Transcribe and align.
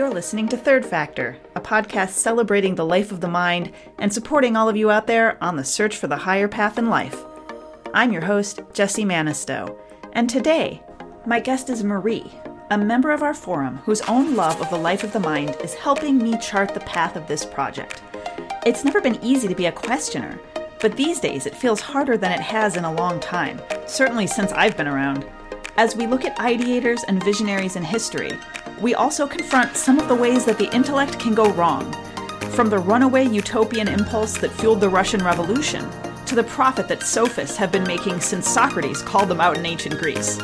You're 0.00 0.08
listening 0.08 0.48
to 0.48 0.56
Third 0.56 0.86
Factor, 0.86 1.36
a 1.54 1.60
podcast 1.60 2.12
celebrating 2.12 2.74
the 2.74 2.86
life 2.86 3.12
of 3.12 3.20
the 3.20 3.28
mind 3.28 3.70
and 3.98 4.10
supporting 4.10 4.56
all 4.56 4.66
of 4.66 4.74
you 4.74 4.90
out 4.90 5.06
there 5.06 5.36
on 5.44 5.56
the 5.56 5.62
search 5.62 5.98
for 5.98 6.06
the 6.06 6.16
higher 6.16 6.48
path 6.48 6.78
in 6.78 6.88
life. 6.88 7.22
I'm 7.92 8.10
your 8.10 8.24
host, 8.24 8.60
Jessie 8.72 9.04
Mannisto, 9.04 9.76
and 10.14 10.30
today, 10.30 10.82
my 11.26 11.38
guest 11.38 11.68
is 11.68 11.84
Marie, 11.84 12.32
a 12.70 12.78
member 12.78 13.10
of 13.10 13.22
our 13.22 13.34
forum 13.34 13.76
whose 13.84 14.00
own 14.08 14.34
love 14.34 14.58
of 14.62 14.70
the 14.70 14.78
life 14.78 15.04
of 15.04 15.12
the 15.12 15.20
mind 15.20 15.54
is 15.62 15.74
helping 15.74 16.16
me 16.16 16.38
chart 16.38 16.72
the 16.72 16.80
path 16.80 17.14
of 17.14 17.26
this 17.26 17.44
project. 17.44 18.02
It's 18.64 18.84
never 18.84 19.02
been 19.02 19.22
easy 19.22 19.48
to 19.48 19.54
be 19.54 19.66
a 19.66 19.72
questioner, 19.72 20.40
but 20.80 20.96
these 20.96 21.20
days 21.20 21.44
it 21.44 21.54
feels 21.54 21.82
harder 21.82 22.16
than 22.16 22.32
it 22.32 22.40
has 22.40 22.78
in 22.78 22.84
a 22.84 22.94
long 22.94 23.20
time, 23.20 23.60
certainly 23.86 24.26
since 24.26 24.50
I've 24.52 24.78
been 24.78 24.88
around. 24.88 25.26
As 25.76 25.94
we 25.94 26.06
look 26.06 26.24
at 26.24 26.38
ideators 26.38 27.00
and 27.06 27.22
visionaries 27.22 27.76
in 27.76 27.82
history, 27.82 28.32
we 28.80 28.94
also 28.94 29.26
confront 29.26 29.76
some 29.76 29.98
of 29.98 30.08
the 30.08 30.14
ways 30.14 30.44
that 30.46 30.58
the 30.58 30.74
intellect 30.74 31.18
can 31.18 31.34
go 31.34 31.52
wrong. 31.52 31.92
From 32.52 32.70
the 32.70 32.78
runaway 32.78 33.26
utopian 33.26 33.88
impulse 33.88 34.38
that 34.38 34.52
fueled 34.52 34.80
the 34.80 34.88
Russian 34.88 35.22
Revolution 35.22 35.88
to 36.26 36.34
the 36.34 36.44
profit 36.44 36.88
that 36.88 37.02
sophists 37.02 37.56
have 37.56 37.70
been 37.70 37.84
making 37.84 38.20
since 38.20 38.48
Socrates 38.48 39.02
called 39.02 39.28
them 39.28 39.40
out 39.40 39.58
in 39.58 39.66
ancient 39.66 39.98
Greece. 39.98 40.38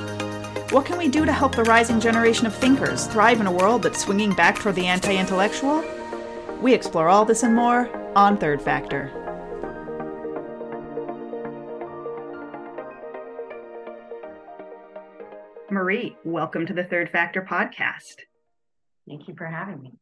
What 0.70 0.84
can 0.84 0.98
we 0.98 1.08
do 1.08 1.24
to 1.24 1.32
help 1.32 1.54
the 1.54 1.64
rising 1.64 2.00
generation 2.00 2.46
of 2.46 2.54
thinkers 2.54 3.06
thrive 3.06 3.40
in 3.40 3.46
a 3.46 3.52
world 3.52 3.82
that's 3.82 4.02
swinging 4.02 4.34
back 4.34 4.58
toward 4.58 4.74
the 4.74 4.86
anti 4.86 5.16
intellectual? 5.16 5.84
We 6.60 6.74
explore 6.74 7.08
all 7.08 7.24
this 7.24 7.42
and 7.42 7.54
more 7.54 7.88
on 8.16 8.36
Third 8.36 8.60
Factor. 8.60 9.25
Marie, 15.76 16.16
welcome 16.24 16.64
to 16.64 16.72
the 16.72 16.84
Third 16.84 17.10
Factor 17.10 17.42
podcast. 17.42 18.22
Thank 19.06 19.28
you 19.28 19.34
for 19.36 19.44
having 19.44 19.82
me. 19.82 19.92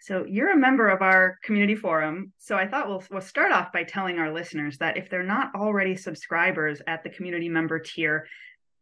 So, 0.00 0.24
you're 0.24 0.52
a 0.52 0.56
member 0.56 0.88
of 0.88 1.02
our 1.02 1.38
community 1.44 1.74
forum. 1.74 2.32
So, 2.38 2.56
I 2.56 2.66
thought 2.66 2.88
we'll, 2.88 3.04
we'll 3.10 3.20
start 3.20 3.52
off 3.52 3.74
by 3.74 3.84
telling 3.84 4.18
our 4.18 4.32
listeners 4.32 4.78
that 4.78 4.96
if 4.96 5.10
they're 5.10 5.22
not 5.22 5.54
already 5.54 5.96
subscribers 5.96 6.80
at 6.86 7.04
the 7.04 7.10
community 7.10 7.50
member 7.50 7.78
tier, 7.78 8.26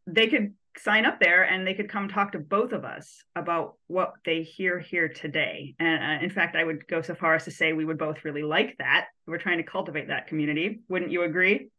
they 0.06 0.28
could 0.28 0.54
sign 0.78 1.04
up 1.04 1.18
there 1.18 1.42
and 1.42 1.66
they 1.66 1.74
could 1.74 1.88
come 1.88 2.06
talk 2.06 2.30
to 2.30 2.38
both 2.38 2.70
of 2.70 2.84
us 2.84 3.24
about 3.34 3.74
what 3.88 4.12
they 4.24 4.44
hear 4.44 4.78
here 4.78 5.08
today. 5.08 5.74
And 5.80 6.20
uh, 6.20 6.24
in 6.24 6.30
fact, 6.30 6.54
I 6.54 6.62
would 6.62 6.86
go 6.86 7.02
so 7.02 7.16
far 7.16 7.34
as 7.34 7.44
to 7.46 7.50
say 7.50 7.72
we 7.72 7.84
would 7.84 7.98
both 7.98 8.24
really 8.24 8.44
like 8.44 8.78
that. 8.78 9.08
We're 9.26 9.38
trying 9.38 9.58
to 9.58 9.64
cultivate 9.64 10.06
that 10.06 10.28
community. 10.28 10.78
Wouldn't 10.88 11.10
you 11.10 11.24
agree? 11.24 11.70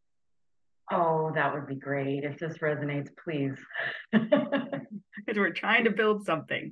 Oh, 0.91 1.31
that 1.33 1.53
would 1.53 1.67
be 1.67 1.75
great. 1.75 2.23
If 2.23 2.37
this 2.37 2.57
resonates, 2.59 3.09
please. 3.23 3.57
Because 5.17 5.37
we're 5.37 5.51
trying 5.51 5.83
to 5.83 5.91
build 5.91 6.25
something. 6.25 6.71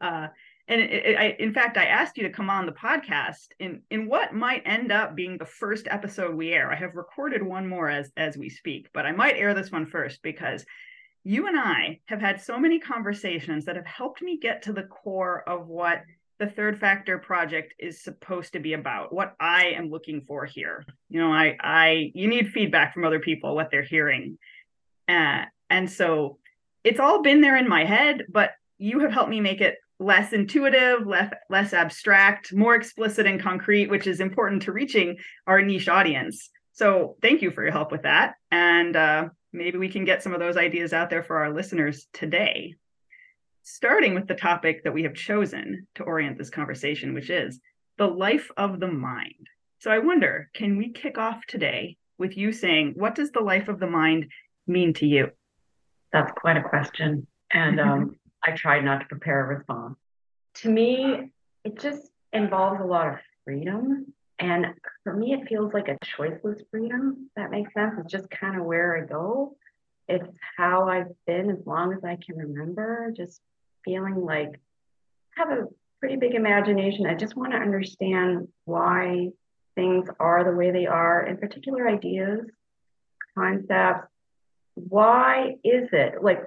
Uh, 0.00 0.28
and 0.66 0.80
it, 0.80 0.90
it, 0.90 1.16
I, 1.16 1.36
in 1.38 1.52
fact, 1.52 1.76
I 1.76 1.84
asked 1.84 2.16
you 2.16 2.22
to 2.24 2.32
come 2.32 2.48
on 2.48 2.66
the 2.66 2.72
podcast 2.72 3.48
in 3.60 3.82
in 3.90 4.08
what 4.08 4.34
might 4.34 4.62
end 4.64 4.90
up 4.90 5.14
being 5.14 5.36
the 5.36 5.44
first 5.44 5.86
episode 5.90 6.34
we 6.34 6.52
air. 6.52 6.72
I 6.72 6.76
have 6.76 6.94
recorded 6.94 7.42
one 7.42 7.68
more 7.68 7.90
as 7.90 8.10
as 8.16 8.36
we 8.36 8.48
speak, 8.48 8.88
but 8.94 9.06
I 9.06 9.12
might 9.12 9.36
air 9.36 9.54
this 9.54 9.70
one 9.70 9.86
first 9.86 10.22
because 10.22 10.64
you 11.24 11.46
and 11.46 11.58
I 11.58 12.00
have 12.06 12.20
had 12.20 12.40
so 12.40 12.58
many 12.58 12.78
conversations 12.78 13.66
that 13.66 13.76
have 13.76 13.86
helped 13.86 14.22
me 14.22 14.38
get 14.38 14.62
to 14.62 14.72
the 14.72 14.84
core 14.84 15.46
of 15.48 15.66
what 15.68 16.02
the 16.38 16.46
third 16.46 16.78
factor 16.78 17.18
project 17.18 17.74
is 17.78 18.02
supposed 18.02 18.52
to 18.52 18.60
be 18.60 18.72
about 18.72 19.12
what 19.12 19.34
i 19.40 19.66
am 19.66 19.90
looking 19.90 20.22
for 20.22 20.44
here. 20.44 20.84
You 21.08 21.20
know 21.20 21.32
i 21.32 21.56
i 21.60 22.10
you 22.14 22.28
need 22.28 22.50
feedback 22.50 22.94
from 22.94 23.04
other 23.04 23.20
people 23.20 23.54
what 23.54 23.70
they're 23.70 23.82
hearing. 23.82 24.38
Uh, 25.08 25.44
and 25.70 25.90
so 25.90 26.38
it's 26.82 27.00
all 27.00 27.22
been 27.22 27.40
there 27.40 27.56
in 27.56 27.68
my 27.68 27.84
head 27.84 28.24
but 28.28 28.50
you 28.78 29.00
have 29.00 29.12
helped 29.12 29.30
me 29.30 29.40
make 29.40 29.60
it 29.60 29.76
less 29.98 30.32
intuitive 30.32 31.06
less 31.06 31.32
less 31.48 31.72
abstract 31.72 32.52
more 32.52 32.74
explicit 32.74 33.26
and 33.26 33.40
concrete 33.40 33.88
which 33.88 34.06
is 34.06 34.20
important 34.20 34.62
to 34.62 34.72
reaching 34.72 35.16
our 35.46 35.62
niche 35.62 35.88
audience. 35.88 36.50
So 36.72 37.16
thank 37.22 37.40
you 37.40 37.52
for 37.52 37.62
your 37.62 37.70
help 37.70 37.92
with 37.92 38.02
that. 38.02 38.34
And 38.50 38.96
uh, 38.96 39.28
maybe 39.52 39.78
we 39.78 39.88
can 39.88 40.04
get 40.04 40.24
some 40.24 40.34
of 40.34 40.40
those 40.40 40.56
ideas 40.56 40.92
out 40.92 41.08
there 41.08 41.22
for 41.22 41.38
our 41.38 41.54
listeners 41.54 42.08
today 42.12 42.74
starting 43.64 44.14
with 44.14 44.28
the 44.28 44.34
topic 44.34 44.84
that 44.84 44.92
we 44.92 45.02
have 45.02 45.14
chosen 45.14 45.86
to 45.94 46.04
orient 46.04 46.36
this 46.38 46.50
conversation, 46.50 47.14
which 47.14 47.30
is 47.30 47.60
the 47.96 48.06
life 48.06 48.50
of 48.56 48.78
the 48.78 48.86
mind. 48.86 49.48
So 49.78 49.90
I 49.90 49.98
wonder, 49.98 50.50
can 50.54 50.76
we 50.76 50.92
kick 50.92 51.18
off 51.18 51.44
today 51.46 51.96
with 52.18 52.36
you 52.36 52.52
saying, 52.52 52.92
what 52.96 53.14
does 53.14 53.30
the 53.32 53.40
life 53.40 53.68
of 53.68 53.80
the 53.80 53.86
mind 53.86 54.26
mean 54.66 54.92
to 54.94 55.06
you? 55.06 55.30
That's 56.12 56.30
quite 56.36 56.58
a 56.58 56.62
question. 56.62 57.26
And 57.52 57.80
um, 57.80 58.16
I 58.44 58.52
tried 58.52 58.84
not 58.84 59.00
to 59.00 59.06
prepare 59.06 59.44
a 59.44 59.56
response. 59.56 59.96
To 60.56 60.68
me, 60.68 61.30
it 61.64 61.80
just 61.80 62.10
involves 62.32 62.80
a 62.82 62.84
lot 62.84 63.08
of 63.08 63.14
freedom. 63.44 64.12
And 64.38 64.66
for 65.04 65.14
me, 65.14 65.32
it 65.32 65.48
feels 65.48 65.72
like 65.72 65.88
a 65.88 65.96
choiceless 66.04 66.60
freedom. 66.70 67.30
That 67.36 67.50
makes 67.50 67.72
sense. 67.72 67.94
It's 67.98 68.12
just 68.12 68.30
kind 68.30 68.58
of 68.58 68.66
where 68.66 69.02
I 69.02 69.06
go. 69.06 69.56
It's 70.06 70.28
how 70.58 70.88
I've 70.88 71.12
been 71.26 71.50
as 71.50 71.64
long 71.64 71.94
as 71.94 72.04
I 72.04 72.18
can 72.24 72.36
remember, 72.36 73.12
just 73.16 73.40
feeling 73.84 74.24
like 74.24 74.60
I 75.36 75.48
have 75.48 75.50
a 75.50 75.66
pretty 76.00 76.16
big 76.16 76.34
imagination. 76.34 77.06
I 77.06 77.14
just 77.14 77.36
want 77.36 77.52
to 77.52 77.58
understand 77.58 78.48
why 78.64 79.30
things 79.74 80.08
are 80.20 80.44
the 80.44 80.56
way 80.56 80.70
they 80.70 80.86
are, 80.86 81.26
in 81.26 81.36
particular 81.38 81.88
ideas, 81.88 82.40
concepts. 83.36 84.08
Why 84.74 85.56
is 85.64 85.88
it 85.92 86.22
like 86.22 86.42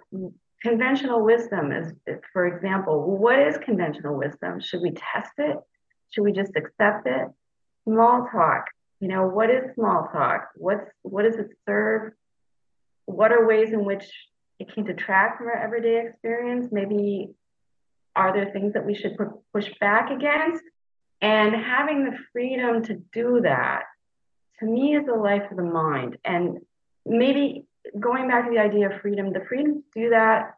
conventional 0.62 1.24
wisdom 1.24 1.72
is, 1.72 1.94
for 2.34 2.46
example, 2.48 3.18
what 3.18 3.40
is 3.40 3.58
conventional 3.58 4.18
wisdom? 4.18 4.60
Should 4.60 4.82
we 4.82 4.92
test 4.92 5.32
it? 5.38 5.58
Should 6.10 6.24
we 6.24 6.32
just 6.32 6.52
accept 6.56 7.08
it? 7.08 7.28
Small 7.86 8.28
talk. 8.32 8.66
You 9.00 9.08
know, 9.08 9.28
what 9.28 9.50
is 9.50 9.74
small 9.76 10.10
talk? 10.12 10.50
What's 10.56 10.90
what 11.04 11.24
does 11.24 11.36
it 11.36 11.50
serve? 11.68 12.14
What 13.06 13.32
are 13.32 13.48
ways 13.48 13.72
in 13.72 13.86
which 13.86 14.06
it 14.60 14.74
can 14.74 14.84
detract 14.84 15.38
from 15.38 15.48
our 15.48 15.58
everyday 15.58 16.06
experience. 16.08 16.72
Maybe 16.72 17.30
are 18.16 18.34
there 18.34 18.52
things 18.52 18.74
that 18.74 18.86
we 18.86 18.96
should 18.96 19.18
push 19.54 19.70
back 19.80 20.10
against? 20.10 20.64
And 21.22 21.56
having 21.56 22.06
the 22.06 22.18
freedom 22.32 22.84
to 22.86 22.96
do 23.14 23.42
that, 23.42 23.84
to 24.60 24.66
me, 24.66 24.96
is 24.96 25.06
the 25.06 25.16
life 25.16 25.44
of 25.50 25.58
the 25.58 25.64
mind. 25.64 26.18
And 26.26 26.60
maybe 27.06 27.66
going 28.00 28.28
back 28.28 28.46
to 28.46 28.52
the 28.52 28.60
idea 28.60 28.90
of 28.90 29.02
freedom, 29.02 29.32
the 29.34 29.46
freedom 29.48 29.84
to 29.94 30.02
do 30.02 30.10
that 30.10 30.56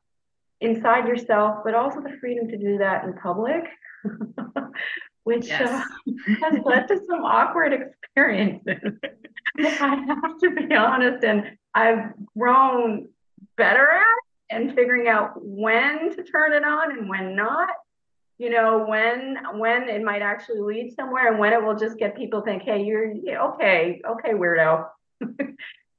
inside 0.62 1.08
yourself, 1.08 1.60
but 1.64 1.76
also 1.76 2.02
the 2.02 2.18
freedom 2.20 2.48
to 2.50 2.58
do 2.58 2.78
that 2.80 3.04
in 3.04 3.14
public, 3.14 3.64
which 5.24 5.48
yes. 5.48 5.62
uh, 5.62 6.12
has 6.42 6.60
led 6.66 6.88
to 6.88 7.00
some 7.10 7.24
awkward 7.24 7.74
experiences. 7.74 8.94
I 9.60 9.96
have 10.08 10.38
to 10.40 10.52
be 10.52 10.74
honest, 10.76 11.24
and 11.24 11.58
I've 11.74 12.12
grown 12.38 13.10
better 13.60 13.88
at 13.88 14.56
and 14.56 14.74
figuring 14.74 15.08
out 15.08 15.34
when 15.36 16.16
to 16.16 16.24
turn 16.24 16.54
it 16.54 16.64
on 16.64 16.98
and 16.98 17.08
when 17.08 17.36
not. 17.36 17.70
You 18.40 18.50
know 18.50 18.86
when 18.88 19.38
when 19.60 19.90
it 19.90 20.02
might 20.02 20.22
actually 20.22 20.62
lead 20.62 20.96
somewhere 20.96 21.30
and 21.30 21.40
when 21.40 21.54
it 21.54 21.62
will 21.62 21.76
just 21.76 22.00
get 22.00 22.16
people 22.16 22.42
think 22.42 22.64
hey 22.64 22.82
you're 22.84 23.14
okay 23.52 24.02
okay 24.10 24.32
weirdo. 24.32 24.88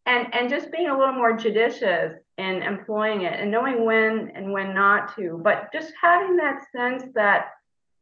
And 0.06 0.34
and 0.34 0.50
just 0.50 0.72
being 0.72 0.88
a 0.88 0.98
little 0.98 1.14
more 1.14 1.36
judicious 1.36 2.14
in 2.38 2.62
employing 2.62 3.22
it 3.22 3.38
and 3.38 3.50
knowing 3.50 3.84
when 3.84 4.32
and 4.34 4.50
when 4.50 4.74
not 4.74 5.14
to 5.14 5.38
but 5.44 5.70
just 5.72 5.92
having 6.02 6.36
that 6.36 6.64
sense 6.74 7.04
that 7.14 7.50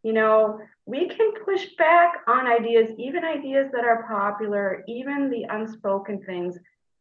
you 0.04 0.12
know 0.12 0.60
we 0.86 1.08
can 1.08 1.32
push 1.44 1.66
back 1.76 2.22
on 2.28 2.46
ideas 2.46 2.92
even 2.98 3.24
ideas 3.24 3.68
that 3.72 3.84
are 3.84 4.06
popular 4.08 4.84
even 4.86 5.28
the 5.28 5.42
unspoken 5.50 6.22
things 6.24 6.56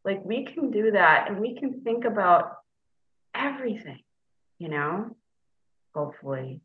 like 0.08 0.24
we 0.24 0.46
can 0.46 0.70
do 0.70 0.92
that 0.92 1.28
and 1.28 1.38
we 1.38 1.54
can 1.54 1.82
think 1.82 2.06
about 2.06 2.52
everything, 3.34 4.00
you 4.58 4.70
know, 4.70 5.14
hopefully. 5.94 6.62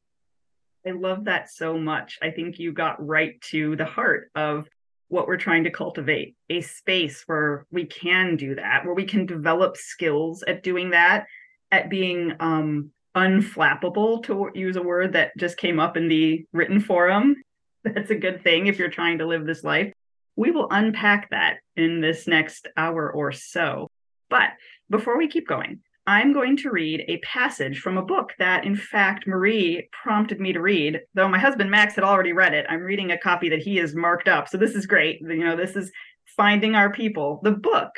I 0.88 0.92
love 0.92 1.26
that 1.26 1.52
so 1.52 1.78
much. 1.78 2.20
I 2.22 2.32
think 2.32 2.58
you 2.58 2.72
got 2.72 3.06
right 3.06 3.40
to 3.52 3.76
the 3.76 3.86
heart 3.86 4.32
of 4.34 4.70
what 5.10 5.28
we're 5.28 5.36
trying 5.36 5.66
to 5.66 5.72
cultivate 5.72 6.38
a 6.50 6.62
space 6.62 7.24
where 7.26 7.66
we 7.70 7.84
can 7.86 8.38
do 8.38 8.56
that, 8.56 8.86
where 8.86 8.96
we 8.96 9.06
can 9.06 9.26
develop 9.26 9.76
skills 9.76 10.44
at 10.44 10.64
doing 10.64 10.92
that, 10.92 11.26
at 11.70 11.90
being 11.90 12.34
um, 12.40 12.92
unflappable, 13.14 14.24
to 14.24 14.52
use 14.56 14.78
a 14.78 14.82
word 14.82 15.14
that 15.14 15.36
just 15.38 15.58
came 15.58 15.82
up 15.82 15.98
in 15.98 16.08
the 16.08 16.46
written 16.54 16.80
forum. 16.80 17.36
That's 17.84 18.10
a 18.10 18.16
good 18.16 18.42
thing 18.42 18.68
if 18.68 18.80
you're 18.80 18.90
trying 18.90 19.18
to 19.18 19.28
live 19.28 19.46
this 19.46 19.66
life. 19.66 19.92
We 20.36 20.52
will 20.52 20.68
unpack 20.72 21.30
that 21.30 21.58
in 21.76 22.02
this 22.02 22.28
next 22.28 22.68
hour 22.76 23.12
or 23.12 23.32
so. 23.32 23.90
But 24.30 24.50
before 24.90 25.18
we 25.18 25.28
keep 25.28 25.48
going, 25.48 25.82
I'm 26.06 26.34
going 26.34 26.58
to 26.58 26.72
read 26.72 27.06
a 27.08 27.20
passage 27.20 27.80
from 27.80 27.98
a 27.98 28.04
book 28.04 28.34
that, 28.38 28.66
in 28.66 28.76
fact, 28.76 29.26
Marie 29.26 29.88
prompted 30.04 30.40
me 30.40 30.52
to 30.52 30.60
read. 30.60 31.00
Though 31.14 31.30
my 31.30 31.40
husband 31.40 31.72
Max 31.72 31.96
had 31.96 32.04
already 32.04 32.34
read 32.34 32.54
it, 32.54 32.66
I'm 32.68 32.82
reading 32.82 33.12
a 33.12 33.18
copy 33.18 33.48
that 33.50 33.62
he 33.62 33.78
has 33.78 33.96
marked 33.96 34.28
up. 34.28 34.50
So 34.50 34.58
this 34.58 34.76
is 34.76 34.86
great. 34.86 35.22
You 35.22 35.46
know, 35.46 35.56
this 35.56 35.78
is 35.78 35.92
Finding 36.36 36.76
Our 36.76 36.92
People. 36.92 37.40
The 37.44 37.52
book 37.52 37.92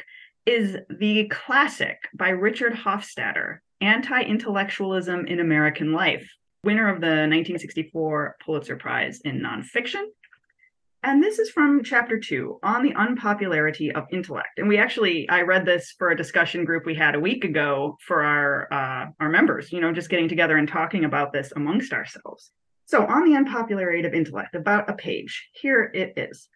is 0.45 0.77
the 0.99 1.27
classic 1.29 1.97
by 2.13 2.29
Richard 2.29 2.73
Hofstadter, 2.73 3.59
Anti 3.81 4.21
Intellectualism 4.21 5.25
in 5.25 5.39
American 5.39 5.91
Life. 5.91 6.29
winner 6.63 6.89
of 6.89 6.99
the 6.99 7.07
1964 7.07 8.37
Pulitzer 8.43 8.75
Prize 8.75 9.21
in 9.21 9.39
Nonfiction. 9.39 10.03
And 11.06 11.22
this 11.22 11.38
is 11.38 11.52
from 11.52 11.84
chapter 11.84 12.19
two 12.19 12.57
on 12.63 12.81
the 12.81 12.96
unpopularity 12.96 13.92
of 13.92 14.07
intellect. 14.12 14.57
And 14.57 14.68
we 14.68 14.80
actually, 14.80 15.30
I 15.30 15.44
read 15.44 15.63
this 15.63 15.94
for 16.00 16.10
a 16.10 16.18
discussion 16.18 16.66
group 16.66 16.84
we 16.84 16.96
had 16.96 17.13
a 17.13 17.19
week 17.19 17.44
ago 17.46 17.96
for 18.02 18.24
our 18.24 18.68
uh, 18.74 19.06
our 19.19 19.30
members. 19.30 19.72
You 19.72 19.81
know, 19.81 19.94
just 19.94 20.10
getting 20.10 20.28
together 20.28 20.57
and 20.57 20.68
talking 20.68 21.06
about 21.06 21.31
this 21.31 21.54
amongst 21.56 21.94
ourselves. 21.94 22.50
So, 22.86 23.06
on 23.06 23.24
the 23.24 23.38
unpopularity 23.38 24.04
of 24.07 24.16
intellect, 24.16 24.56
about 24.56 24.90
a 24.90 24.94
page. 24.94 25.48
Here 25.54 25.92
it 25.94 26.13
is. 26.18 26.50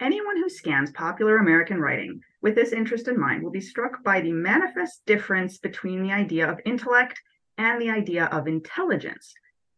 Anyone 0.00 0.36
who 0.36 0.48
scans 0.48 0.90
popular 0.90 1.36
American 1.36 1.78
writing 1.78 2.22
with 2.42 2.56
this 2.56 2.72
interest 2.72 3.06
in 3.06 3.20
mind 3.20 3.44
will 3.44 3.52
be 3.52 3.60
struck 3.60 4.02
by 4.02 4.20
the 4.20 4.32
manifest 4.32 5.06
difference 5.06 5.58
between 5.58 6.02
the 6.02 6.12
idea 6.12 6.50
of 6.50 6.58
intellect 6.66 7.20
and 7.56 7.80
the 7.80 7.90
idea 7.90 8.24
of 8.32 8.48
intelligence. 8.48 9.32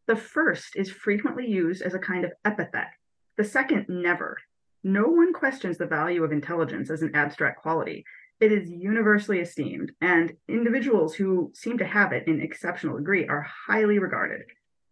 The 0.07 0.17
first 0.17 0.77
is 0.77 0.91
frequently 0.91 1.47
used 1.47 1.83
as 1.83 1.93
a 1.93 1.99
kind 1.99 2.25
of 2.25 2.33
epithet 2.47 2.89
the 3.37 3.45
second, 3.45 3.87
never. 3.89 4.39
No 4.83 5.09
one 5.09 5.33
questions 5.33 5.79
the 5.79 5.87
value 5.87 6.25
of 6.25 6.33
intelligence 6.33 6.91
as 6.91 7.03
an 7.03 7.15
abstract 7.15 7.61
quality. 7.61 8.05
It 8.41 8.53
is 8.53 8.71
universally 8.71 9.41
esteemed, 9.41 9.93
and 10.01 10.33
individuals 10.49 11.15
who 11.15 11.51
seem 11.55 11.79
to 11.79 11.87
have 11.87 12.13
it 12.13 12.29
in 12.29 12.41
exceptional 12.41 12.99
degree 12.99 13.27
are 13.27 13.47
highly 13.67 13.99
regarded. 13.99 14.43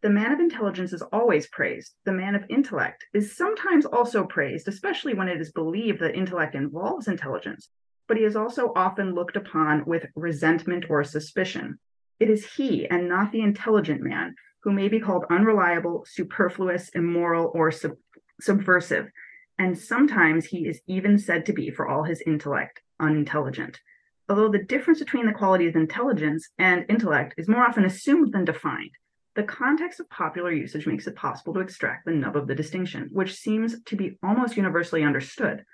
The 0.02 0.10
man 0.10 0.32
of 0.32 0.40
intelligence 0.40 0.92
is 0.92 1.00
always 1.00 1.46
praised. 1.46 1.94
The 2.04 2.12
man 2.12 2.34
of 2.34 2.44
intellect 2.50 3.06
is 3.14 3.36
sometimes 3.36 3.86
also 3.86 4.24
praised, 4.24 4.68
especially 4.68 5.14
when 5.14 5.28
it 5.28 5.40
is 5.40 5.52
believed 5.52 6.00
that 6.00 6.14
intellect 6.14 6.54
involves 6.54 7.08
intelligence, 7.08 7.70
but 8.06 8.18
he 8.18 8.24
is 8.24 8.36
also 8.36 8.72
often 8.76 9.14
looked 9.14 9.36
upon 9.36 9.84
with 9.86 10.06
resentment 10.14 10.86
or 10.90 11.04
suspicion. 11.04 11.78
It 12.20 12.28
is 12.28 12.44
he 12.54 12.86
and 12.88 13.08
not 13.08 13.32
the 13.32 13.40
intelligent 13.40 14.02
man 14.02 14.34
who 14.62 14.72
may 14.72 14.88
be 14.88 15.00
called 15.00 15.24
unreliable, 15.30 16.04
superfluous, 16.06 16.88
immoral, 16.90 17.50
or 17.54 17.70
sub- 17.70 17.96
subversive, 18.44 19.10
and 19.58 19.78
sometimes 19.78 20.46
he 20.46 20.66
is 20.66 20.80
even 20.86 21.18
said 21.18 21.46
to 21.46 21.52
be, 21.52 21.70
for 21.70 21.88
all 21.88 22.02
his 22.02 22.22
intellect, 22.26 22.82
unintelligent. 23.00 23.80
Although 24.28 24.50
the 24.50 24.64
difference 24.64 24.98
between 24.98 25.26
the 25.26 25.32
qualities 25.32 25.70
of 25.70 25.76
intelligence 25.76 26.48
and 26.58 26.86
intellect 26.88 27.34
is 27.36 27.48
more 27.48 27.64
often 27.64 27.84
assumed 27.84 28.32
than 28.32 28.44
defined, 28.44 28.90
the 29.34 29.42
context 29.42 30.00
of 30.00 30.08
popular 30.10 30.52
usage 30.52 30.86
makes 30.86 31.06
it 31.06 31.16
possible 31.16 31.54
to 31.54 31.60
extract 31.60 32.04
the 32.04 32.12
nub 32.12 32.36
of 32.36 32.46
the 32.46 32.54
distinction, 32.54 33.08
which 33.12 33.34
seems 33.34 33.82
to 33.82 33.96
be 33.96 34.18
almost 34.22 34.56
universally 34.56 35.02
understood. 35.02 35.64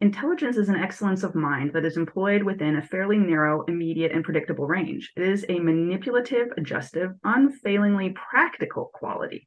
Intelligence 0.00 0.58
is 0.58 0.68
an 0.68 0.76
excellence 0.76 1.22
of 1.22 1.34
mind 1.34 1.72
that 1.72 1.86
is 1.86 1.96
employed 1.96 2.42
within 2.42 2.76
a 2.76 2.82
fairly 2.82 3.16
narrow, 3.16 3.64
immediate, 3.64 4.12
and 4.12 4.22
predictable 4.22 4.66
range. 4.66 5.12
It 5.16 5.22
is 5.22 5.46
a 5.48 5.58
manipulative, 5.58 6.48
adjustive, 6.58 7.12
unfailingly 7.24 8.10
practical 8.10 8.90
quality 8.92 9.46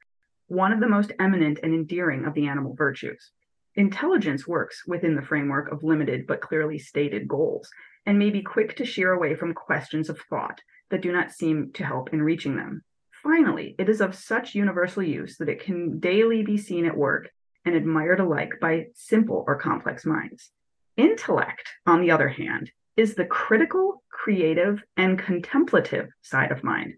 one 0.49 0.73
of 0.73 0.79
the 0.79 0.89
most 0.89 1.11
eminent 1.19 1.59
and 1.61 1.73
endearing 1.73 2.25
of 2.25 2.33
the 2.33 2.47
animal 2.47 2.73
virtues. 2.75 3.31
Intelligence 3.75 4.47
works 4.47 4.83
within 4.87 5.15
the 5.15 5.21
framework 5.21 5.71
of 5.71 5.83
limited 5.83 6.25
but 6.25 6.41
clearly 6.41 6.79
stated 6.79 7.27
goals 7.27 7.69
and 8.05 8.17
may 8.17 8.31
be 8.31 8.41
quick 8.41 8.75
to 8.75 8.85
sheer 8.85 9.11
away 9.11 9.35
from 9.35 9.53
questions 9.53 10.09
of 10.09 10.19
thought 10.29 10.59
that 10.89 11.01
do 11.01 11.11
not 11.11 11.31
seem 11.31 11.71
to 11.73 11.85
help 11.85 12.11
in 12.13 12.21
reaching 12.21 12.55
them. 12.55 12.83
Finally, 13.11 13.75
it 13.77 13.89
is 13.89 14.01
of 14.01 14.15
such 14.15 14.55
universal 14.55 15.03
use 15.03 15.37
that 15.37 15.49
it 15.49 15.63
can 15.63 15.99
daily 15.99 16.41
be 16.41 16.57
seen 16.57 16.85
at 16.85 16.97
work 16.97 17.29
and 17.63 17.75
admired 17.75 18.19
alike 18.19 18.53
by 18.59 18.87
simple 18.95 19.43
or 19.45 19.55
complex 19.55 20.03
minds. 20.03 20.49
Intellect, 20.97 21.69
on 21.85 22.01
the 22.01 22.09
other 22.09 22.29
hand, 22.29 22.71
is 22.97 23.13
the 23.13 23.25
critical, 23.25 24.01
creative, 24.09 24.83
and 24.97 25.19
contemplative 25.19 26.09
side 26.21 26.51
of 26.51 26.63
mind 26.63 26.95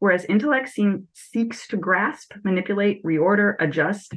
Whereas 0.00 0.24
intellect 0.24 0.70
seem, 0.70 1.08
seeks 1.12 1.68
to 1.68 1.76
grasp, 1.76 2.32
manipulate, 2.42 3.04
reorder, 3.04 3.54
adjust, 3.60 4.14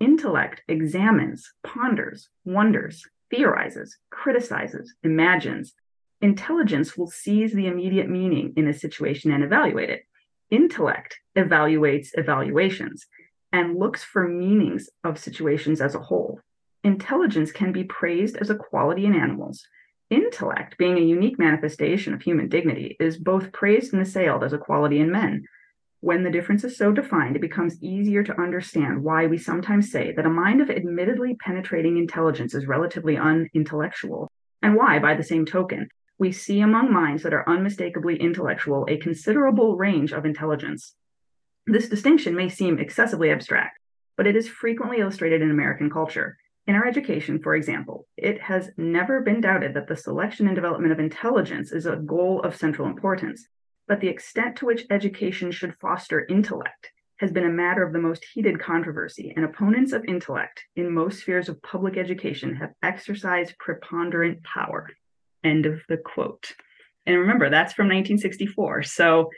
intellect 0.00 0.62
examines, 0.66 1.52
ponders, 1.62 2.28
wonders, 2.44 3.04
theorizes, 3.30 3.96
criticizes, 4.10 4.94
imagines. 5.02 5.74
Intelligence 6.22 6.96
will 6.96 7.06
seize 7.06 7.52
the 7.52 7.66
immediate 7.66 8.08
meaning 8.08 8.54
in 8.56 8.66
a 8.66 8.72
situation 8.72 9.30
and 9.30 9.44
evaluate 9.44 9.90
it. 9.90 10.02
Intellect 10.50 11.18
evaluates 11.36 12.08
evaluations 12.14 13.06
and 13.52 13.78
looks 13.78 14.02
for 14.02 14.26
meanings 14.26 14.88
of 15.04 15.18
situations 15.18 15.80
as 15.80 15.94
a 15.94 16.00
whole. 16.00 16.40
Intelligence 16.82 17.52
can 17.52 17.72
be 17.72 17.84
praised 17.84 18.36
as 18.36 18.48
a 18.48 18.54
quality 18.54 19.04
in 19.04 19.14
animals, 19.14 19.66
Intellect, 20.08 20.78
being 20.78 20.98
a 20.98 21.00
unique 21.00 21.36
manifestation 21.36 22.14
of 22.14 22.22
human 22.22 22.48
dignity, 22.48 22.96
is 23.00 23.18
both 23.18 23.50
praised 23.50 23.92
and 23.92 24.00
assailed 24.00 24.44
as 24.44 24.52
a 24.52 24.58
quality 24.58 25.00
in 25.00 25.10
men. 25.10 25.44
When 26.00 26.22
the 26.22 26.30
difference 26.30 26.62
is 26.62 26.76
so 26.76 26.92
defined, 26.92 27.34
it 27.34 27.42
becomes 27.42 27.82
easier 27.82 28.22
to 28.22 28.40
understand 28.40 29.02
why 29.02 29.26
we 29.26 29.36
sometimes 29.36 29.90
say 29.90 30.12
that 30.12 30.26
a 30.26 30.30
mind 30.30 30.60
of 30.60 30.70
admittedly 30.70 31.34
penetrating 31.44 31.96
intelligence 31.96 32.54
is 32.54 32.66
relatively 32.66 33.16
unintellectual, 33.16 34.30
and 34.62 34.76
why, 34.76 35.00
by 35.00 35.14
the 35.14 35.24
same 35.24 35.44
token, 35.44 35.88
we 36.18 36.30
see 36.30 36.60
among 36.60 36.92
minds 36.92 37.24
that 37.24 37.34
are 37.34 37.48
unmistakably 37.48 38.16
intellectual 38.16 38.86
a 38.88 38.98
considerable 38.98 39.76
range 39.76 40.12
of 40.12 40.24
intelligence. 40.24 40.94
This 41.66 41.88
distinction 41.88 42.36
may 42.36 42.48
seem 42.48 42.78
excessively 42.78 43.32
abstract, 43.32 43.80
but 44.16 44.28
it 44.28 44.36
is 44.36 44.48
frequently 44.48 44.98
illustrated 44.98 45.42
in 45.42 45.50
American 45.50 45.90
culture. 45.90 46.38
In 46.66 46.74
our 46.74 46.86
education, 46.86 47.40
for 47.40 47.54
example, 47.54 48.06
it 48.16 48.40
has 48.40 48.70
never 48.76 49.20
been 49.20 49.40
doubted 49.40 49.74
that 49.74 49.86
the 49.86 49.96
selection 49.96 50.48
and 50.48 50.56
development 50.56 50.92
of 50.92 50.98
intelligence 50.98 51.70
is 51.70 51.86
a 51.86 51.96
goal 51.96 52.40
of 52.42 52.56
central 52.56 52.88
importance, 52.88 53.46
but 53.86 54.00
the 54.00 54.08
extent 54.08 54.56
to 54.56 54.66
which 54.66 54.86
education 54.90 55.52
should 55.52 55.76
foster 55.80 56.26
intellect 56.26 56.90
has 57.18 57.30
been 57.30 57.46
a 57.46 57.48
matter 57.48 57.82
of 57.82 57.92
the 57.92 58.00
most 58.00 58.24
heated 58.34 58.60
controversy, 58.60 59.32
and 59.36 59.44
opponents 59.44 59.92
of 59.92 60.04
intellect 60.06 60.64
in 60.74 60.92
most 60.92 61.20
spheres 61.20 61.48
of 61.48 61.62
public 61.62 61.96
education 61.96 62.56
have 62.56 62.72
exercised 62.82 63.56
preponderant 63.58 64.42
power. 64.42 64.90
End 65.44 65.66
of 65.66 65.80
the 65.88 65.96
quote. 65.96 66.52
And 67.06 67.16
remember, 67.16 67.48
that's 67.48 67.72
from 67.72 67.86
1964. 67.86 68.82
So 68.82 69.30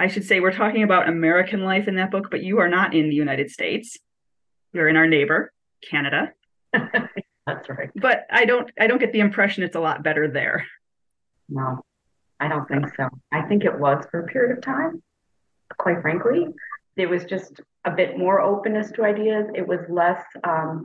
I 0.00 0.08
should 0.08 0.24
say 0.24 0.40
we're 0.40 0.52
talking 0.52 0.82
about 0.82 1.08
American 1.08 1.62
life 1.62 1.88
in 1.88 1.96
that 1.96 2.10
book, 2.10 2.28
but 2.30 2.42
you 2.42 2.58
are 2.58 2.68
not 2.68 2.94
in 2.94 3.10
the 3.10 3.14
United 3.14 3.50
States. 3.50 3.98
You're 4.72 4.88
in 4.88 4.96
our 4.96 5.06
neighbor, 5.06 5.52
Canada. 5.88 6.32
That's 7.46 7.68
right. 7.68 7.90
But 7.96 8.26
I 8.30 8.44
don't 8.44 8.70
I 8.78 8.86
don't 8.86 8.98
get 8.98 9.12
the 9.12 9.20
impression 9.20 9.62
it's 9.62 9.76
a 9.76 9.80
lot 9.80 10.02
better 10.02 10.28
there. 10.28 10.66
No, 11.48 11.82
I 12.38 12.48
don't 12.48 12.68
think 12.68 12.86
so. 12.94 13.08
I 13.32 13.42
think 13.42 13.64
it 13.64 13.78
was 13.78 14.04
for 14.10 14.20
a 14.20 14.26
period 14.26 14.56
of 14.56 14.62
time, 14.62 15.02
quite 15.78 16.02
frankly. 16.02 16.48
There 16.96 17.08
was 17.08 17.24
just 17.24 17.60
a 17.84 17.90
bit 17.90 18.18
more 18.18 18.40
openness 18.40 18.90
to 18.92 19.04
ideas. 19.04 19.46
It 19.54 19.66
was 19.66 19.80
less 19.88 20.22
um, 20.44 20.84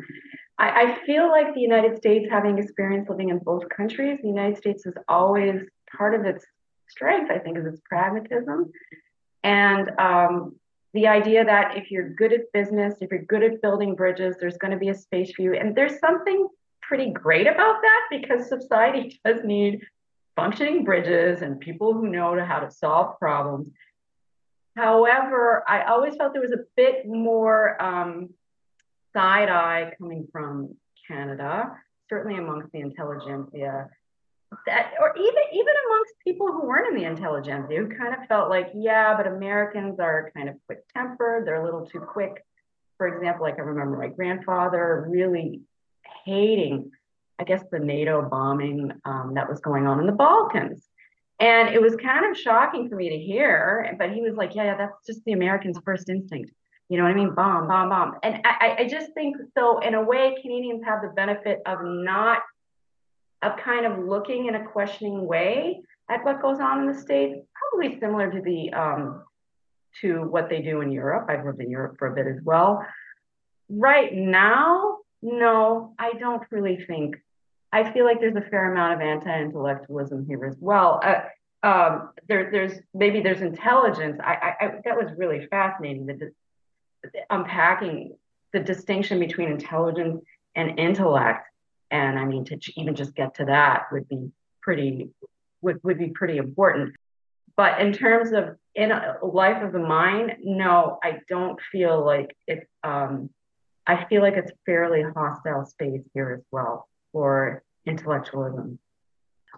I, 0.57 0.81
I 0.81 1.05
feel 1.05 1.29
like 1.29 1.53
the 1.53 1.61
United 1.61 1.97
States, 1.97 2.27
having 2.29 2.57
experience 2.57 3.09
living 3.09 3.29
in 3.29 3.39
both 3.39 3.67
countries, 3.69 4.19
the 4.21 4.27
United 4.27 4.57
States 4.57 4.85
is 4.85 4.93
always 5.07 5.61
part 5.95 6.13
of 6.13 6.25
its 6.25 6.45
strength, 6.87 7.31
I 7.31 7.39
think, 7.39 7.57
is 7.57 7.65
its 7.65 7.81
pragmatism. 7.89 8.71
And 9.43 9.89
um, 9.99 10.55
the 10.93 11.07
idea 11.07 11.43
that 11.43 11.75
if 11.75 11.89
you're 11.89 12.09
good 12.09 12.33
at 12.33 12.51
business, 12.53 12.95
if 13.01 13.09
you're 13.11 13.23
good 13.23 13.43
at 13.43 13.61
building 13.61 13.95
bridges, 13.95 14.35
there's 14.39 14.57
going 14.57 14.71
to 14.71 14.77
be 14.77 14.89
a 14.89 14.95
space 14.95 15.31
for 15.31 15.41
you. 15.41 15.53
And 15.55 15.75
there's 15.75 15.99
something 15.99 16.47
pretty 16.81 17.09
great 17.11 17.47
about 17.47 17.81
that 17.81 18.01
because 18.11 18.47
society 18.47 19.19
does 19.25 19.43
need 19.43 19.81
functioning 20.35 20.83
bridges 20.83 21.41
and 21.41 21.59
people 21.59 21.93
who 21.93 22.07
know 22.07 22.43
how 22.43 22.59
to 22.59 22.69
solve 22.71 23.17
problems. 23.19 23.69
However, 24.75 25.63
I 25.67 25.83
always 25.83 26.15
felt 26.15 26.33
there 26.33 26.41
was 26.41 26.51
a 26.51 26.65
bit 26.75 27.07
more 27.07 27.81
um, 27.81 28.29
side 29.13 29.49
eye 29.49 29.93
coming 29.99 30.27
from 30.31 30.75
Canada, 31.07 31.71
certainly 32.09 32.37
amongst 32.39 32.71
the 32.71 32.79
intelligentsia, 32.79 33.89
that 34.65 34.93
or 34.99 35.13
even 35.15 35.43
even 35.51 35.73
amongst 35.87 36.13
people 36.23 36.47
who 36.47 36.65
weren't 36.65 36.87
in 36.87 37.01
the 37.01 37.07
intelligentsia 37.07 37.77
who 37.77 37.87
kind 37.87 38.13
of 38.13 38.27
felt 38.27 38.49
like 38.49 38.69
yeah 38.73 39.15
but 39.15 39.27
americans 39.27 39.99
are 39.99 40.31
kind 40.35 40.49
of 40.49 40.55
quick 40.65 40.79
tempered 40.93 41.45
they're 41.45 41.61
a 41.61 41.65
little 41.65 41.85
too 41.85 41.99
quick 41.99 42.43
for 42.97 43.07
example 43.07 43.43
like 43.43 43.57
i 43.57 43.61
remember 43.61 43.97
my 43.97 44.07
grandfather 44.07 45.05
really 45.09 45.61
hating 46.25 46.91
i 47.39 47.43
guess 47.43 47.63
the 47.71 47.79
nato 47.79 48.21
bombing 48.21 48.91
um, 49.05 49.33
that 49.35 49.49
was 49.49 49.59
going 49.59 49.87
on 49.87 49.99
in 49.99 50.05
the 50.05 50.11
balkans 50.11 50.87
and 51.39 51.69
it 51.69 51.81
was 51.81 51.95
kind 51.95 52.25
of 52.25 52.37
shocking 52.37 52.89
for 52.89 52.95
me 52.95 53.09
to 53.09 53.17
hear 53.17 53.95
but 53.97 54.11
he 54.11 54.21
was 54.21 54.35
like 54.35 54.55
yeah, 54.55 54.63
yeah 54.63 54.77
that's 54.77 55.05
just 55.05 55.23
the 55.25 55.33
americans 55.33 55.77
first 55.85 56.09
instinct 56.09 56.51
you 56.89 56.97
know 56.97 57.05
what 57.05 57.11
I 57.11 57.15
mean? 57.15 57.33
Bomb, 57.33 57.67
bomb, 57.67 57.89
bomb. 57.89 58.15
And 58.23 58.41
I, 58.45 58.75
I 58.79 58.87
just 58.87 59.13
think 59.13 59.37
so. 59.57 59.79
In 59.79 59.95
a 59.95 60.03
way, 60.03 60.35
Canadians 60.41 60.83
have 60.83 61.01
the 61.01 61.07
benefit 61.07 61.59
of 61.65 61.79
not 61.81 62.43
of 63.43 63.57
kind 63.57 63.85
of 63.85 63.99
looking 63.99 64.47
in 64.47 64.55
a 64.55 64.65
questioning 64.65 65.25
way 65.25 65.81
at 66.09 66.23
what 66.25 66.41
goes 66.41 66.59
on 66.59 66.81
in 66.81 66.91
the 66.91 66.99
states, 66.99 67.39
probably 67.53 67.99
similar 67.99 68.31
to 68.31 68.41
the 68.41 68.73
um, 68.73 69.23
to 70.01 70.23
what 70.23 70.49
they 70.49 70.61
do 70.61 70.81
in 70.81 70.91
Europe. 70.91 71.27
I've 71.29 71.45
lived 71.45 71.61
in 71.61 71.69
Europe 71.69 71.97
for 71.99 72.07
a 72.07 72.15
bit 72.15 72.27
as 72.27 72.41
well. 72.43 72.85
Right 73.69 74.13
now, 74.13 74.97
no, 75.21 75.93
I 75.97 76.13
don't 76.13 76.43
really 76.51 76.83
think. 76.85 77.15
I 77.71 77.91
feel 77.91 78.05
like 78.05 78.19
there's 78.19 78.35
a 78.35 78.49
fair 78.49 78.71
amount 78.71 78.93
of 78.93 79.01
anti-intellectualism 79.01 80.27
here 80.27 80.45
as 80.45 80.55
well. 80.59 80.99
Uh, 81.03 81.21
um, 81.65 82.09
there, 82.27 82.51
there's 82.51 82.73
maybe 82.93 83.21
there's 83.21 83.41
intelligence. 83.41 84.19
I, 84.23 84.33
I, 84.33 84.65
I 84.65 84.67
that 84.83 84.97
was 84.97 85.11
really 85.17 85.47
fascinating. 85.47 86.05
The, 86.05 86.13
the, 86.13 86.31
unpacking 87.29 88.15
the 88.51 88.59
distinction 88.59 89.19
between 89.19 89.49
intelligence 89.49 90.23
and 90.55 90.79
intellect, 90.79 91.47
and 91.93 92.17
I 92.17 92.25
mean 92.25 92.43
to 92.45 92.59
even 92.75 92.95
just 92.95 93.15
get 93.15 93.35
to 93.35 93.45
that 93.45 93.83
would 93.91 94.09
be 94.09 94.31
pretty 94.61 95.11
would 95.61 95.79
would 95.83 95.99
be 95.99 96.09
pretty 96.09 96.37
important. 96.37 96.95
But 97.55 97.79
in 97.79 97.93
terms 97.93 98.31
of 98.31 98.57
in 98.73 98.91
a 98.91 99.17
life 99.21 99.61
of 99.63 99.71
the 99.71 99.79
mind, 99.79 100.37
no, 100.43 100.97
I 101.01 101.19
don't 101.29 101.59
feel 101.71 102.03
like 102.03 102.35
it's. 102.47 102.65
Um, 102.83 103.29
I 103.85 104.05
feel 104.05 104.21
like 104.21 104.35
it's 104.35 104.51
fairly 104.65 105.03
hostile 105.15 105.65
space 105.65 106.01
here 106.13 106.31
as 106.39 106.45
well 106.51 106.87
for 107.11 107.63
intellectualism. 107.85 108.79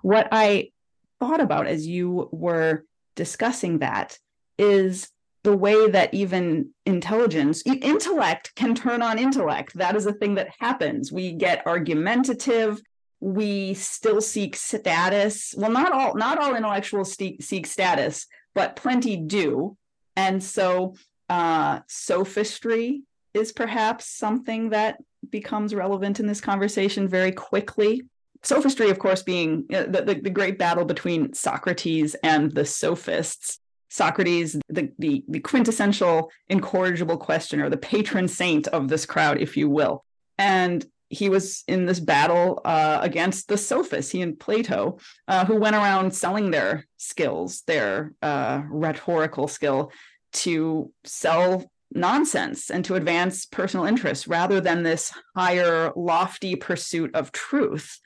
What 0.02 0.28
I 0.32 0.72
thought 1.20 1.42
about 1.42 1.68
as 1.68 1.88
you 1.88 2.28
were 2.32 2.86
discussing 3.16 3.80
that 3.80 4.18
is 4.58 5.10
the 5.46 5.56
way 5.56 5.88
that 5.92 6.12
even 6.12 6.72
intelligence, 6.88 7.62
intellect 7.68 8.54
can 8.56 8.74
turn 8.74 9.04
on 9.04 9.20
intellect. 9.20 9.76
That 9.76 9.96
is 9.96 10.08
a 10.08 10.14
thing 10.14 10.36
that 10.36 10.50
happens. 10.60 11.12
We 11.12 11.34
get 11.34 11.66
argumentative. 11.68 12.82
We 13.20 13.76
still 13.76 14.22
seek 14.22 14.56
status. 14.56 15.54
Well, 15.56 15.70
not 15.70 15.92
all, 15.92 16.16
not 16.16 16.40
all 16.40 16.56
intellectuals 16.56 17.14
seek, 17.14 17.44
seek 17.44 17.68
status, 17.68 18.26
but 18.56 18.76
plenty 18.76 19.18
do. 19.18 19.78
And 20.16 20.44
so, 20.44 20.96
uh, 21.30 21.82
sophistry 21.88 23.04
is 23.36 23.52
perhaps 23.52 24.08
something 24.08 24.72
that 24.72 24.98
becomes 25.30 25.76
relevant 25.76 26.20
in 26.20 26.26
this 26.26 26.42
conversation 26.42 27.08
very 27.08 27.32
quickly 27.32 28.02
sophistry, 28.46 28.90
of 28.90 29.00
course, 29.00 29.24
being 29.24 29.66
the, 29.70 30.04
the, 30.06 30.20
the, 30.22 30.30
great 30.30 30.60
battle 30.60 30.86
between 30.86 31.34
Socrates 31.34 32.16
and 32.22 32.52
the 32.52 32.64
sophists. 32.64 33.60
Socrates, 33.90 34.58
the, 34.68 34.92
the, 35.00 35.24
the 35.28 35.40
quintessential 35.40 36.32
incorrigible 36.50 37.18
questioner, 37.18 37.70
the 37.70 37.78
patron 37.78 38.28
saint 38.28 38.68
of 38.68 38.88
this 38.88 39.06
crowd, 39.06 39.40
if 39.40 39.56
you 39.56 39.70
will. 39.70 40.04
And 40.38 40.86
he 41.10 41.30
was 41.30 41.64
in 41.68 41.86
this 41.86 42.00
battle 42.00 42.62
uh, 42.66 43.00
against 43.02 43.48
the 43.48 43.58
sophists, 43.58 44.12
he 44.12 44.22
and 44.22 44.40
Plato, 44.40 44.98
uh, 45.28 45.46
who 45.46 45.56
went 45.56 45.76
around 45.76 46.14
selling 46.14 46.52
their 46.52 46.88
skills, 46.98 47.62
their 47.68 48.14
uh, 48.22 48.64
rhetorical 48.70 49.48
skill, 49.48 49.92
to 50.34 50.92
sell 51.04 51.70
nonsense 51.94 52.70
and 52.70 52.84
to 52.86 52.96
advance 52.96 53.46
personal 53.46 53.86
interests 53.86 54.28
rather 54.28 54.60
than 54.60 54.84
this 54.84 55.14
higher, 55.36 55.94
lofty 55.96 56.56
pursuit 56.56 57.16
of 57.16 57.32
truth 57.32 58.00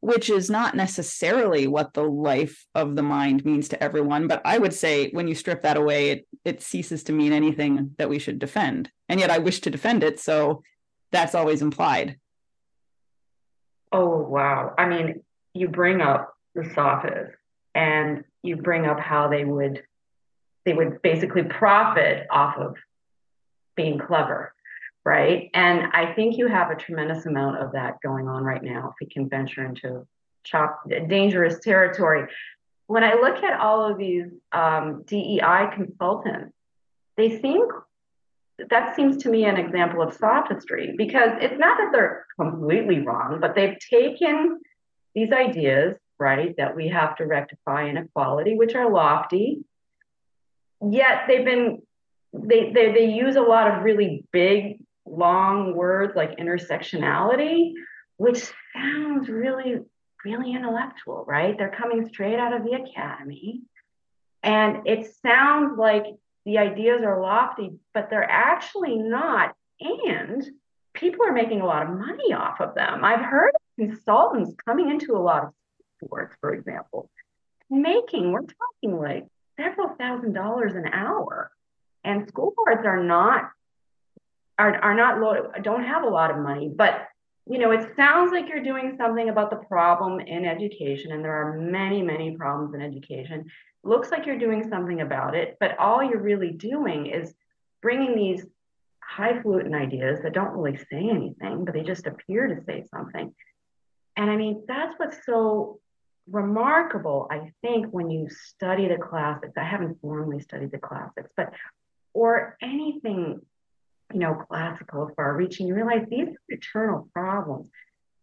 which 0.00 0.30
is 0.30 0.50
not 0.50 0.74
necessarily 0.74 1.66
what 1.66 1.94
the 1.94 2.02
life 2.02 2.66
of 2.74 2.96
the 2.96 3.02
mind 3.02 3.44
means 3.44 3.68
to 3.68 3.82
everyone. 3.82 4.28
But 4.28 4.42
I 4.44 4.58
would 4.58 4.74
say 4.74 5.10
when 5.10 5.28
you 5.28 5.34
strip 5.34 5.62
that 5.62 5.76
away, 5.76 6.10
it, 6.10 6.28
it 6.44 6.62
ceases 6.62 7.04
to 7.04 7.12
mean 7.12 7.32
anything 7.32 7.94
that 7.98 8.08
we 8.08 8.18
should 8.18 8.38
defend. 8.38 8.90
And 9.08 9.20
yet 9.20 9.30
I 9.30 9.38
wish 9.38 9.60
to 9.60 9.70
defend 9.70 10.04
it. 10.04 10.20
So 10.20 10.62
that's 11.12 11.34
always 11.34 11.62
implied. 11.62 12.18
Oh, 13.92 14.18
wow. 14.18 14.74
I 14.76 14.86
mean, 14.86 15.22
you 15.54 15.68
bring 15.68 16.00
up 16.00 16.34
the 16.54 16.70
sophists 16.74 17.36
and 17.74 18.24
you 18.42 18.56
bring 18.56 18.86
up 18.86 18.98
how 18.98 19.28
they 19.28 19.44
would 19.44 19.82
they 20.64 20.72
would 20.72 21.00
basically 21.00 21.44
profit 21.44 22.26
off 22.28 22.56
of 22.58 22.74
being 23.76 24.00
clever 24.00 24.52
right? 25.06 25.50
And 25.54 25.92
I 25.92 26.12
think 26.14 26.36
you 26.36 26.48
have 26.48 26.72
a 26.72 26.74
tremendous 26.74 27.26
amount 27.26 27.58
of 27.58 27.72
that 27.72 28.00
going 28.02 28.26
on 28.26 28.42
right 28.42 28.62
now 28.62 28.88
if 28.88 28.96
we 29.00 29.06
can 29.06 29.28
venture 29.28 29.64
into 29.64 30.04
chop, 30.42 30.82
dangerous 30.90 31.60
territory. 31.60 32.28
When 32.88 33.04
I 33.04 33.14
look 33.14 33.44
at 33.44 33.60
all 33.60 33.88
of 33.88 33.98
these 33.98 34.26
um, 34.50 35.04
DEI 35.06 35.70
consultants, 35.72 36.52
they 37.16 37.40
seem 37.40 37.68
that 38.70 38.96
seems 38.96 39.22
to 39.22 39.28
me 39.28 39.44
an 39.44 39.58
example 39.58 40.02
of 40.02 40.14
sophistry 40.14 40.94
because 40.96 41.30
it's 41.40 41.58
not 41.58 41.76
that 41.76 41.90
they're 41.92 42.26
completely 42.40 43.00
wrong, 43.00 43.38
but 43.38 43.54
they've 43.54 43.78
taken 43.78 44.58
these 45.14 45.30
ideas, 45.30 45.94
right, 46.18 46.56
that 46.56 46.74
we 46.74 46.88
have 46.88 47.14
to 47.16 47.26
rectify 47.26 47.86
inequality, 47.86 48.56
which 48.56 48.74
are 48.74 48.90
lofty, 48.90 49.62
yet 50.90 51.24
they've 51.28 51.44
been 51.44 51.82
they, 52.32 52.72
they 52.72 52.92
they 52.92 53.12
use 53.12 53.36
a 53.36 53.40
lot 53.40 53.70
of 53.70 53.84
really 53.84 54.24
big 54.32 54.80
long 55.06 55.74
words 55.74 56.14
like 56.16 56.38
intersectionality, 56.38 57.72
which 58.16 58.50
sounds 58.74 59.28
really, 59.28 59.80
really 60.24 60.54
intellectual, 60.54 61.24
right? 61.26 61.56
They're 61.56 61.74
coming 61.76 62.08
straight 62.08 62.38
out 62.38 62.52
of 62.52 62.64
the 62.64 62.72
academy. 62.72 63.62
And 64.42 64.86
it 64.86 65.14
sounds 65.22 65.78
like 65.78 66.04
the 66.44 66.58
ideas 66.58 67.02
are 67.04 67.20
lofty, 67.20 67.72
but 67.92 68.08
they're 68.10 68.30
actually 68.30 68.96
not. 68.96 69.54
And 69.80 70.44
people 70.94 71.26
are 71.26 71.32
making 71.32 71.60
a 71.60 71.66
lot 71.66 71.82
of 71.82 71.90
money 71.90 72.32
off 72.32 72.60
of 72.60 72.74
them. 72.74 73.04
I've 73.04 73.24
heard 73.24 73.52
consultants 73.78 74.54
coming 74.64 74.90
into 74.90 75.16
a 75.16 75.18
lot 75.18 75.44
of 75.44 75.50
sports, 76.02 76.34
for 76.40 76.54
example, 76.54 77.10
making, 77.68 78.32
we're 78.32 78.40
talking 78.40 78.98
like 78.98 79.26
several 79.56 79.94
thousand 79.96 80.32
dollars 80.32 80.74
an 80.74 80.86
hour. 80.92 81.50
And 82.04 82.28
school 82.28 82.54
boards 82.56 82.86
are 82.86 83.02
not 83.02 83.50
are, 84.58 84.76
are 84.76 84.94
not 84.94 85.20
low, 85.20 85.50
don't 85.62 85.84
have 85.84 86.02
a 86.02 86.08
lot 86.08 86.30
of 86.30 86.38
money, 86.38 86.70
but 86.74 87.06
you 87.48 87.58
know, 87.58 87.70
it 87.70 87.94
sounds 87.94 88.32
like 88.32 88.48
you're 88.48 88.62
doing 88.62 88.96
something 88.98 89.28
about 89.28 89.50
the 89.50 89.56
problem 89.56 90.18
in 90.18 90.44
education, 90.44 91.12
and 91.12 91.24
there 91.24 91.34
are 91.34 91.56
many, 91.56 92.02
many 92.02 92.36
problems 92.36 92.74
in 92.74 92.82
education. 92.82 93.46
Looks 93.84 94.10
like 94.10 94.26
you're 94.26 94.38
doing 94.38 94.68
something 94.68 95.00
about 95.00 95.36
it, 95.36 95.56
but 95.60 95.78
all 95.78 96.02
you're 96.02 96.20
really 96.20 96.50
doing 96.50 97.06
is 97.06 97.32
bringing 97.82 98.16
these 98.16 98.44
highfalutin 99.00 99.74
ideas 99.74 100.20
that 100.22 100.32
don't 100.32 100.56
really 100.56 100.76
say 100.76 101.08
anything, 101.08 101.64
but 101.64 101.72
they 101.72 101.82
just 101.82 102.06
appear 102.06 102.48
to 102.48 102.64
say 102.64 102.84
something. 102.90 103.32
And 104.16 104.28
I 104.28 104.34
mean, 104.34 104.64
that's 104.66 104.94
what's 104.96 105.24
so 105.24 105.78
remarkable, 106.28 107.28
I 107.30 107.52
think, 107.62 107.86
when 107.92 108.10
you 108.10 108.28
study 108.28 108.88
the 108.88 108.96
classics. 108.96 109.52
I 109.56 109.62
haven't 109.62 110.00
formally 110.00 110.40
studied 110.40 110.72
the 110.72 110.78
classics, 110.78 111.30
but 111.36 111.52
or 112.12 112.56
anything 112.60 113.42
you 114.12 114.20
know, 114.20 114.34
classical, 114.34 115.10
far 115.16 115.34
reaching, 115.36 115.66
you 115.66 115.74
realize 115.74 116.06
these 116.08 116.28
are 116.28 116.40
eternal 116.48 117.08
problems. 117.12 117.70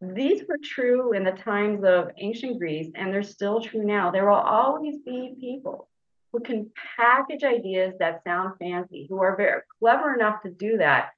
These 0.01 0.43
were 0.47 0.57
true 0.61 1.13
in 1.13 1.23
the 1.23 1.31
times 1.31 1.83
of 1.83 2.11
ancient 2.17 2.59
Greece, 2.59 2.91
and 2.95 3.13
they're 3.13 3.23
still 3.23 3.61
true 3.61 3.83
now. 3.83 4.11
There 4.11 4.27
will 4.27 4.35
always 4.35 4.95
be 5.05 5.35
people 5.39 5.89
who 6.31 6.39
can 6.39 6.71
package 6.97 7.43
ideas 7.43 7.93
that 7.99 8.23
sound 8.23 8.57
fancy, 8.59 9.07
who 9.09 9.21
are 9.21 9.37
very 9.37 9.61
clever 9.79 10.13
enough 10.13 10.41
to 10.43 10.51
do 10.51 10.77
that, 10.77 11.11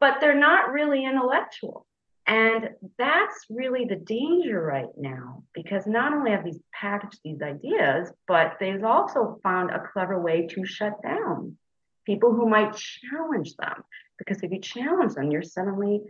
but 0.00 0.20
they're 0.20 0.38
not 0.38 0.72
really 0.72 1.04
intellectual. 1.04 1.86
And 2.26 2.70
that's 2.98 3.46
really 3.48 3.84
the 3.84 3.96
danger 3.96 4.60
right 4.60 4.90
now, 4.98 5.44
because 5.54 5.86
not 5.86 6.12
only 6.12 6.32
have 6.32 6.44
these 6.44 6.58
packaged 6.74 7.20
these 7.22 7.40
ideas, 7.40 8.10
but 8.26 8.56
they've 8.58 8.82
also 8.82 9.38
found 9.44 9.70
a 9.70 9.86
clever 9.92 10.20
way 10.20 10.46
to 10.48 10.66
shut 10.66 11.00
down 11.02 11.56
people 12.06 12.32
who 12.32 12.48
might 12.48 12.74
challenge 12.74 13.54
them 13.56 13.82
because 14.18 14.42
if 14.42 14.50
you 14.50 14.60
challenge 14.60 15.14
them, 15.14 15.30
you're 15.30 15.42
suddenly 15.42 16.02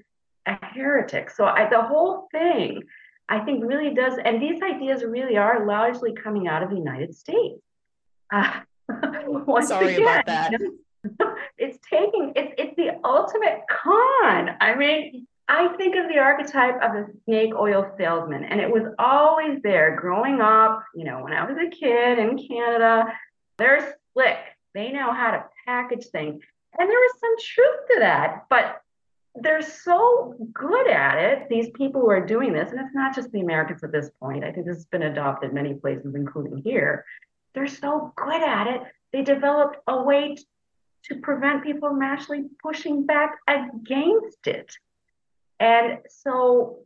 a 0.47 0.57
heretic. 0.65 1.31
So 1.31 1.45
I, 1.45 1.69
the 1.69 1.83
whole 1.83 2.29
thing, 2.33 2.83
I 3.29 3.41
think, 3.41 3.65
really 3.65 3.95
does, 3.95 4.19
and 4.25 4.41
these 4.41 4.63
ideas 4.63 5.05
really 5.05 5.37
are 5.37 5.67
largely 5.67 6.13
coming 6.15 6.49
out 6.49 6.63
of 6.63 6.71
the 6.71 6.77
United 6.77 7.15
States. 7.15 7.61
Uh, 8.33 8.61
Sorry 9.67 9.95
again, 9.95 10.03
about 10.03 10.27
that. 10.27 10.53
it's 11.59 11.79
taking 11.89 12.33
it's 12.37 12.55
it's 12.59 12.77
the 12.77 13.01
ultimate 13.05 13.63
con. 13.69 14.51
I 14.61 14.75
mean, 14.77 15.27
I 15.49 15.69
think 15.77 15.97
of 15.97 16.09
the 16.09 16.19
archetype 16.19 16.77
of 16.83 16.93
the 16.93 17.13
snake 17.25 17.53
oil 17.55 17.93
salesman, 17.99 18.45
and 18.45 18.61
it 18.61 18.71
was 18.71 18.93
always 18.99 19.61
there 19.63 19.97
growing 19.97 20.41
up. 20.41 20.85
You 20.95 21.05
know, 21.05 21.23
when 21.23 21.33
I 21.33 21.45
was 21.45 21.57
a 21.57 21.71
kid 21.71 22.19
in 22.19 22.39
Canada, 22.39 23.13
they're 23.59 23.97
slick. 24.13 24.39
They 24.75 24.93
know 24.93 25.13
how 25.13 25.33
to 25.33 25.45
package 25.67 26.07
things. 26.07 26.43
And 26.79 26.91
there 26.91 27.07
is 27.07 27.13
some 27.21 27.35
truth 27.39 27.81
to 27.91 28.01
that, 28.01 28.47
but 28.51 28.83
they're 29.35 29.63
so 29.63 30.35
good 30.53 30.89
at 30.89 31.19
it, 31.19 31.49
these 31.49 31.69
people 31.71 32.01
who 32.01 32.11
are 32.11 32.25
doing 32.25 32.53
this, 32.53 32.71
and 32.71 32.81
it's 32.81 32.95
not 32.95 33.15
just 33.15 33.31
the 33.33 33.41
Americans 33.41 33.85
at 33.85 33.93
this 33.93 34.11
point. 34.21 34.45
I 34.45 34.53
think 34.53 34.67
this 34.67 34.77
has 34.77 34.87
been 34.87 35.03
adopted 35.03 35.53
many 35.53 35.75
places, 35.75 36.15
including 36.15 36.63
here. 36.63 37.05
They're 37.55 37.67
so 37.67 38.13
good 38.17 38.43
at 38.43 38.67
it, 38.67 38.83
they 39.13 39.23
developed 39.23 39.77
a 39.87 40.03
way 40.03 40.37
to 41.05 41.15
prevent 41.17 41.63
people 41.63 41.89
from 41.89 42.03
actually 42.03 42.45
pushing 42.63 43.07
back 43.07 43.39
against 43.47 44.47
it. 44.47 44.73
And 45.61 45.99
so, 46.09 46.81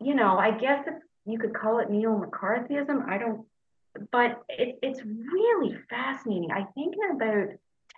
you 0.00 0.14
know, 0.14 0.38
I 0.38 0.52
guess 0.52 0.86
if 0.86 0.94
you 1.24 1.38
could 1.38 1.54
call 1.54 1.78
it 1.78 1.90
neo 1.90 2.18
McCarthyism, 2.18 3.08
I 3.08 3.18
don't, 3.18 3.46
but 4.10 4.42
it, 4.48 4.78
it's 4.82 5.00
really 5.02 5.76
fascinating. 5.88 6.50
I 6.52 6.64
think 6.74 6.94
in 6.94 7.16
about 7.16 7.48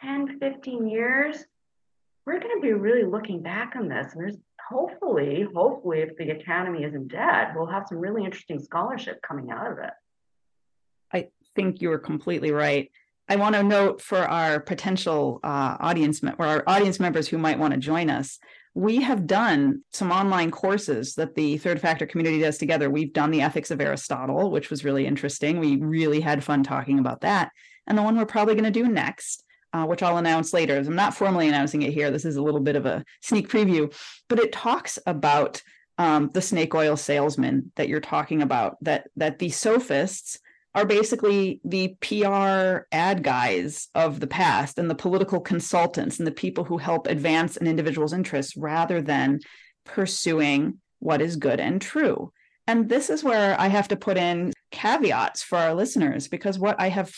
10, 0.05 0.39
15 0.39 0.89
years, 0.89 1.45
we're 2.27 2.41
going 2.41 2.57
to 2.57 2.63
be 2.63 2.73
really 2.73 3.05
looking 3.05 3.43
back 3.43 3.75
on 3.77 3.89
this. 3.89 4.13
And 4.13 4.23
there's 4.23 4.37
hopefully, 4.69 5.47
hopefully, 5.55 6.01
if 6.01 6.17
the 6.17 6.31
academy 6.31 6.85
isn't 6.85 7.09
dead, 7.09 7.49
we'll 7.55 7.67
have 7.67 7.87
some 7.89 7.99
really 7.99 8.25
interesting 8.25 8.61
scholarship 8.61 9.21
coming 9.27 9.51
out 9.51 9.71
of 9.71 9.79
it. 9.79 9.91
I 11.13 11.29
think 11.55 11.81
you're 11.81 11.99
completely 11.99 12.51
right. 12.51 12.91
I 13.29 13.37
want 13.37 13.55
to 13.55 13.63
note 13.63 14.03
for 14.03 14.19
our 14.19 14.61
potential 14.61 15.41
uh, 15.43 15.77
audience 15.81 16.23
or 16.23 16.47
our 16.47 16.65
audience 16.67 17.01
members 17.01 17.29
who 17.29 17.39
might 17.39 17.59
want 17.59 17.73
to 17.73 17.81
join 17.81 18.11
us, 18.11 18.39
we 18.75 19.01
have 19.03 19.27
done 19.27 19.83
some 19.93 20.11
online 20.11 20.51
courses 20.51 21.15
that 21.15 21.35
the 21.35 21.57
third 21.59 21.81
factor 21.81 22.07
community 22.07 22.41
does 22.41 22.59
together. 22.59 22.91
We've 22.91 23.13
done 23.13 23.31
the 23.31 23.41
ethics 23.41 23.71
of 23.71 23.81
Aristotle, 23.81 24.51
which 24.51 24.69
was 24.69 24.85
really 24.85 25.07
interesting. 25.07 25.61
We 25.61 25.77
really 25.77 26.21
had 26.21 26.45
fun 26.45 26.65
talking 26.65 26.99
about 26.99 27.21
that. 27.21 27.51
And 27.87 27.97
the 27.97 28.03
one 28.03 28.17
we're 28.17 28.27
probably 28.27 28.55
going 28.55 28.65
to 28.65 28.71
do 28.71 28.89
next, 28.89 29.45
uh, 29.75 29.85
which 29.85 30.03
I'll 30.03 30.19
announce 30.19 30.55
later. 30.55 30.77
I'm 30.77 30.95
not 30.95 31.17
formally 31.17 31.49
announcing 31.49 31.83
it 31.83 31.93
here. 31.93 32.11
This 32.11 32.25
is 32.25 32.37
a 32.37 32.43
little 32.43 32.61
bit 32.61 32.77
of 32.77 32.87
a 32.87 33.05
sneak 33.21 33.49
preview, 33.49 33.93
but 34.29 34.39
it 34.39 34.53
talks 34.53 34.99
about 35.05 35.61
um, 35.99 36.31
the 36.33 36.41
snake 36.41 36.75
oil 36.75 36.97
salesman 36.97 37.73
that 37.75 37.89
you're 37.89 38.01
talking 38.01 38.41
about. 38.41 38.77
That 38.83 39.09
that 39.17 39.41
the 39.41 39.51
sophists 39.51 40.39
are 40.77 40.87
basically 40.87 41.61
the 41.65 41.97
PR 42.01 42.87
ad 42.93 43.23
guys 43.23 43.89
of 43.95 44.21
the 44.21 44.27
past 44.27 44.79
and 44.79 44.89
the 44.89 44.95
political 44.95 45.41
consultants 45.41 46.19
and 46.19 46.27
the 46.27 46.33
people 46.33 46.65
who 46.65 46.79
help 46.79 47.07
advance 47.07 47.57
an 47.57 47.67
individual's 47.67 48.13
interests 48.13 48.57
rather 48.57 49.03
than 49.03 49.41
pursuing 49.85 50.79
what 50.99 51.21
is 51.21 51.37
good 51.37 51.61
and 51.61 51.81
true. 51.81 52.33
And 52.67 52.89
this 52.89 53.11
is 53.11 53.23
where 53.23 53.61
I 53.61 53.69
have 53.69 53.89
to 53.89 53.97
put 53.97 54.17
in 54.17 54.53
caveats 54.71 55.43
for 55.43 55.59
our 55.59 55.75
listeners 55.75 56.29
because 56.29 56.59
what 56.59 56.81
I 56.81 56.89
have 56.89 57.15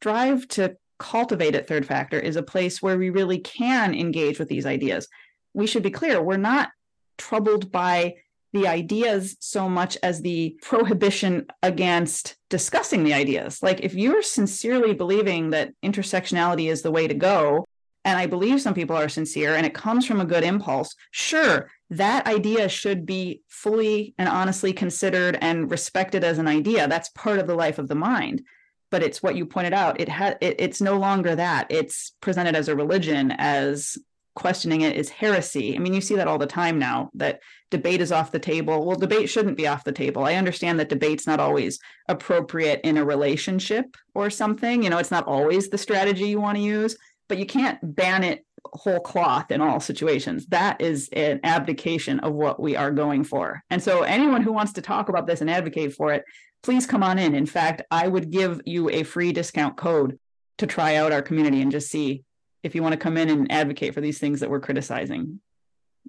strived 0.00 0.52
to 0.52 0.76
cultivate 0.98 1.54
at 1.54 1.66
Third 1.66 1.86
Factor 1.86 2.18
is 2.18 2.36
a 2.36 2.42
place 2.42 2.80
where 2.80 2.98
we 2.98 3.10
really 3.10 3.38
can 3.38 3.94
engage 3.94 4.38
with 4.38 4.48
these 4.48 4.66
ideas. 4.66 5.08
We 5.54 5.66
should 5.66 5.82
be 5.82 5.90
clear, 5.90 6.22
we're 6.22 6.36
not 6.36 6.70
troubled 7.18 7.72
by 7.72 8.16
the 8.52 8.68
ideas 8.68 9.36
so 9.40 9.68
much 9.68 9.98
as 10.02 10.22
the 10.22 10.58
prohibition 10.62 11.46
against 11.62 12.36
discussing 12.48 13.04
the 13.04 13.12
ideas. 13.12 13.62
Like, 13.62 13.80
if 13.80 13.94
you're 13.94 14.22
sincerely 14.22 14.94
believing 14.94 15.50
that 15.50 15.72
intersectionality 15.84 16.70
is 16.70 16.82
the 16.82 16.92
way 16.92 17.06
to 17.06 17.14
go, 17.14 17.66
and 18.04 18.18
I 18.18 18.26
believe 18.26 18.60
some 18.60 18.72
people 18.72 18.96
are 18.96 19.08
sincere 19.08 19.56
and 19.56 19.66
it 19.66 19.74
comes 19.74 20.06
from 20.06 20.20
a 20.20 20.24
good 20.24 20.44
impulse, 20.44 20.94
sure, 21.10 21.70
that 21.90 22.26
idea 22.26 22.68
should 22.68 23.04
be 23.04 23.42
fully 23.48 24.14
and 24.16 24.28
honestly 24.28 24.72
considered 24.72 25.36
and 25.40 25.70
respected 25.70 26.22
as 26.22 26.38
an 26.38 26.46
idea. 26.46 26.86
That's 26.86 27.08
part 27.10 27.40
of 27.40 27.48
the 27.48 27.56
life 27.56 27.78
of 27.78 27.88
the 27.88 27.96
mind. 27.96 28.42
But 28.90 29.02
it's 29.02 29.22
what 29.22 29.36
you 29.36 29.46
pointed 29.46 29.72
out. 29.72 30.00
It 30.00 30.08
had 30.08 30.38
it, 30.40 30.56
it's 30.58 30.80
no 30.80 30.96
longer 30.96 31.34
that. 31.34 31.66
It's 31.70 32.12
presented 32.20 32.54
as 32.54 32.68
a 32.68 32.76
religion, 32.76 33.32
as 33.32 33.98
questioning 34.36 34.82
it 34.82 34.96
is 34.96 35.08
heresy. 35.08 35.74
I 35.74 35.78
mean, 35.78 35.94
you 35.94 36.00
see 36.00 36.14
that 36.16 36.28
all 36.28 36.38
the 36.38 36.46
time 36.46 36.78
now 36.78 37.10
that 37.14 37.40
debate 37.70 38.00
is 38.00 38.12
off 38.12 38.30
the 38.30 38.38
table. 38.38 38.86
Well, 38.86 38.96
debate 38.96 39.28
shouldn't 39.28 39.56
be 39.56 39.66
off 39.66 39.82
the 39.82 39.92
table. 39.92 40.24
I 40.24 40.34
understand 40.34 40.78
that 40.78 40.90
debate's 40.90 41.26
not 41.26 41.40
always 41.40 41.80
appropriate 42.08 42.82
in 42.84 42.98
a 42.98 43.04
relationship 43.04 43.96
or 44.14 44.30
something. 44.30 44.82
You 44.82 44.90
know, 44.90 44.98
it's 44.98 45.10
not 45.10 45.26
always 45.26 45.68
the 45.68 45.78
strategy 45.78 46.28
you 46.28 46.40
want 46.40 46.58
to 46.58 46.62
use, 46.62 46.96
but 47.28 47.38
you 47.38 47.46
can't 47.46 47.78
ban 47.82 48.22
it 48.22 48.44
whole 48.72 49.00
cloth 49.00 49.50
in 49.50 49.60
all 49.60 49.80
situations. 49.80 50.46
That 50.46 50.80
is 50.80 51.08
an 51.12 51.40
abdication 51.44 52.20
of 52.20 52.32
what 52.34 52.60
we 52.60 52.76
are 52.76 52.90
going 52.90 53.24
for. 53.24 53.62
And 53.70 53.82
so, 53.82 54.02
anyone 54.02 54.42
who 54.42 54.52
wants 54.52 54.72
to 54.74 54.82
talk 54.82 55.08
about 55.08 55.26
this 55.26 55.40
and 55.40 55.50
advocate 55.50 55.94
for 55.94 56.12
it, 56.12 56.24
please 56.66 56.84
come 56.84 57.04
on 57.04 57.16
in. 57.16 57.36
In 57.36 57.46
fact, 57.46 57.82
I 57.92 58.08
would 58.08 58.32
give 58.32 58.60
you 58.66 58.90
a 58.90 59.04
free 59.04 59.32
discount 59.32 59.76
code 59.76 60.18
to 60.58 60.66
try 60.66 60.96
out 60.96 61.12
our 61.12 61.22
community 61.22 61.62
and 61.62 61.70
just 61.70 61.88
see 61.88 62.24
if 62.64 62.74
you 62.74 62.82
want 62.82 62.92
to 62.92 62.98
come 62.98 63.16
in 63.16 63.30
and 63.30 63.52
advocate 63.52 63.94
for 63.94 64.00
these 64.00 64.18
things 64.18 64.40
that 64.40 64.50
we're 64.50 64.58
criticizing. 64.58 65.40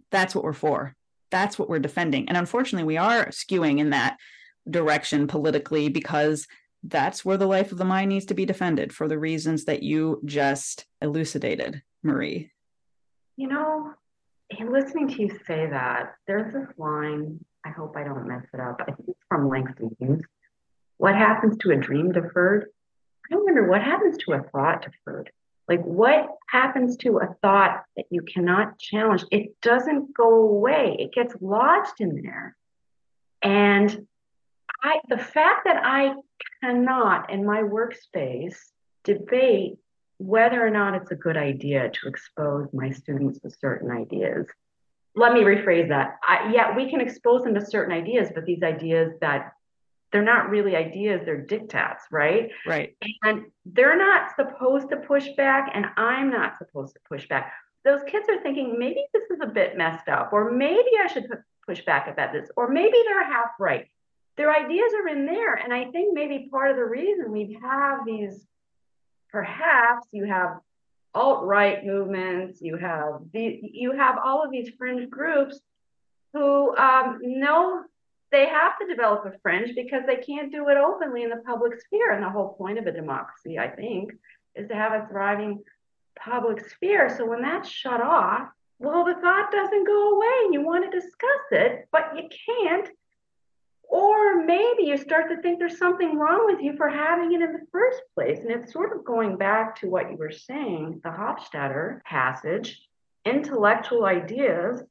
That's 0.10 0.34
what 0.34 0.44
we're 0.44 0.54
for. 0.54 0.96
That's 1.30 1.60
what 1.60 1.70
we're 1.70 1.78
defending. 1.78 2.28
And 2.28 2.36
unfortunately, 2.36 2.88
we 2.88 2.98
are 2.98 3.28
skewing 3.28 3.78
in 3.78 3.92
that 3.92 4.18
direction 4.68 5.28
politically 5.28 5.90
because 5.90 6.48
that's 6.82 7.24
where 7.24 7.38
the 7.38 7.46
life 7.46 7.72
of 7.72 7.78
the 7.78 7.86
mind 7.86 8.10
needs 8.10 8.26
to 8.26 8.34
be 8.34 8.46
defended 8.48 8.92
for 8.92 9.08
the 9.08 9.20
reasons 9.20 9.66
that 9.66 9.84
you 9.84 10.20
just 10.26 10.88
elucidated, 11.04 11.84
Marie. 12.02 12.50
You 13.36 13.50
know, 13.50 13.94
in 14.50 14.74
listening 14.74 15.08
to 15.10 15.22
you 15.22 15.40
say 15.46 15.68
that, 15.70 16.16
there's 16.26 16.52
this 16.52 16.68
line, 16.80 17.46
I 17.64 17.70
hope 17.70 17.96
I 17.96 18.04
don't 18.04 18.28
mess 18.28 18.46
it 18.52 18.60
up. 18.60 18.82
I 18.82 18.86
think 18.86 19.10
it's 19.10 19.20
from 19.30 19.50
Langston 19.50 19.96
Hughes. 20.00 20.24
What 20.98 21.16
happens 21.16 21.58
to 21.60 21.72
a 21.72 21.76
dream 21.76 22.12
deferred? 22.12 22.68
I 23.32 23.36
wonder 23.36 23.68
what 23.68 23.84
happens 23.84 24.18
to 24.20 24.34
a 24.34 24.44
thought 24.44 24.84
deferred. 24.84 25.32
Like, 25.68 25.84
what 25.84 26.30
happens 26.50 26.96
to 26.98 27.18
a 27.18 27.36
thought 27.42 27.84
that 27.98 28.06
you 28.10 28.22
cannot 28.22 28.80
challenge? 28.80 29.26
It 29.32 29.60
doesn't 29.62 30.14
go 30.16 30.36
away, 30.36 30.96
it 31.00 31.14
gets 31.14 31.36
lodged 31.42 32.00
in 32.00 32.22
there. 32.22 32.56
And 33.42 34.08
I, 34.82 35.00
the 35.10 35.18
fact 35.18 35.66
that 35.66 35.82
I 35.84 36.14
cannot 36.62 37.32
in 37.32 37.46
my 37.46 37.62
workspace 37.62 38.56
debate 39.04 39.78
whether 40.20 40.66
or 40.66 40.70
not 40.70 40.96
it's 40.96 41.12
a 41.12 41.16
good 41.16 41.38
idea 41.38 41.90
to 41.90 42.08
expose 42.08 42.68
my 42.74 42.92
students 42.92 43.40
to 43.42 43.52
certain 43.52 43.92
ideas. 43.92 44.48
Let 45.16 45.34
me 45.34 45.42
rephrase 45.42 45.90
that. 45.90 46.18
I, 46.28 46.52
yeah, 46.54 46.76
we 46.76 46.90
can 46.90 47.02
expose 47.02 47.44
them 47.44 47.54
to 47.56 47.66
certain 47.66 47.94
ideas, 47.94 48.30
but 48.34 48.46
these 48.46 48.64
ideas 48.64 49.14
that 49.22 49.52
they're 50.12 50.24
not 50.24 50.50
really 50.50 50.76
ideas, 50.76 51.22
they're 51.26 51.46
diktats, 51.46 52.02
right? 52.12 52.50
Right. 52.66 52.96
And 53.24 53.46
they're 53.66 53.98
not 53.98 54.36
supposed 54.36 54.90
to 54.90 54.98
push 54.98 55.28
back, 55.36 55.72
and 55.74 55.86
I'm 55.98 56.30
not 56.30 56.58
supposed 56.58 56.94
to 56.94 57.00
push 57.10 57.28
back. 57.28 57.54
Those 57.84 58.02
kids 58.08 58.28
are 58.30 58.42
thinking, 58.42 58.78
maybe 58.80 59.06
this 59.14 59.24
is 59.30 59.40
a 59.42 59.48
bit 59.48 59.78
messed 59.78 60.08
up, 60.08 60.32
or 60.32 60.52
maybe 60.52 60.90
I 61.04 61.08
should 61.08 61.28
push 61.66 61.84
back 61.86 62.08
about 62.08 62.32
this, 62.32 62.50
or 62.56 62.70
maybe 62.70 62.98
they're 63.06 63.26
half 63.26 63.52
right. 63.60 63.88
Their 64.38 64.56
ideas 64.56 64.94
are 64.94 65.08
in 65.08 65.26
there. 65.26 65.56
And 65.56 65.74
I 65.74 65.86
think 65.92 66.14
maybe 66.14 66.48
part 66.50 66.72
of 66.72 66.78
the 66.78 66.86
reason 66.86 67.32
we 67.32 67.58
have 67.62 68.06
these, 68.06 68.46
perhaps 69.32 70.08
you 70.12 70.26
have 70.26 70.60
alt-right 71.14 71.86
movements, 71.86 72.62
you 72.62 72.78
have 72.78 73.22
the, 73.34 73.60
you 73.64 73.92
have 73.94 74.18
all 74.24 74.46
of 74.46 74.52
these 74.52 74.70
fringe 74.78 75.10
groups 75.10 75.60
who 76.34 76.76
um, 76.78 77.20
know 77.22 77.84
they 78.32 78.48
have 78.48 78.78
to 78.80 78.88
develop 78.88 79.26
a 79.26 79.38
fringe 79.40 79.74
because 79.76 80.04
they 80.06 80.18
can't 80.18 80.52
do 80.52 80.68
it 80.70 80.78
openly 80.78 81.24
in 81.24 81.30
the 81.30 81.44
public 81.46 81.80
sphere. 81.80 82.12
And 82.12 82.24
the 82.24 82.30
whole 82.30 82.54
point 82.54 82.78
of 82.78 82.88
a 82.88 82.92
democracy, 82.92 83.58
I 83.58 83.70
think, 83.70 84.14
is 84.56 84.68
to 84.68 84.76
have 84.76 84.94
a 84.94 85.08
thriving 85.08 85.64
public 86.20 86.68
sphere. 86.70 87.14
So 87.16 87.26
when 87.26 87.42
that's 87.42 87.70
shut 87.70 88.02
off, 88.02 88.50
well, 88.80 89.06
the 89.06 89.16
thought 89.16 89.52
doesn't 89.52 89.88
go 89.88 90.16
away 90.16 90.46
and 90.46 90.54
you 90.54 90.62
want 90.62 90.90
to 90.90 91.00
discuss 91.00 91.46
it, 91.52 91.88
but 91.92 92.12
you 92.16 92.30
can't. 92.46 92.90
Or 93.84 94.44
maybe 94.44 94.84
you 94.84 94.98
start 94.98 95.30
to 95.30 95.42
think 95.42 95.60
there's 95.60 95.78
something 95.78 96.18
wrong 96.18 96.46
with 96.46 96.62
you 96.62 96.76
for 96.76 96.90
having 96.90 97.32
it 97.32 97.42
in 97.42 97.54
the 97.54 97.66
first 97.72 98.02
place. 98.14 98.40
And 98.40 98.52
it's 98.52 98.74
sort 98.74 98.96
of 98.96 99.06
going 99.06 99.38
back 99.38 99.80
to 99.80 99.90
what 99.90 100.12
you 100.12 100.18
were 100.18 100.32
saying, 100.32 101.00
the 101.04 101.10
Hofstadter 101.10 102.04
passage, 102.04 102.82
intellectual 103.26 104.06
ideas. 104.06 104.84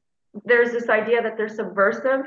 There's 0.43 0.71
this 0.71 0.89
idea 0.89 1.21
that 1.21 1.37
they're 1.37 1.47
subversive 1.47 2.25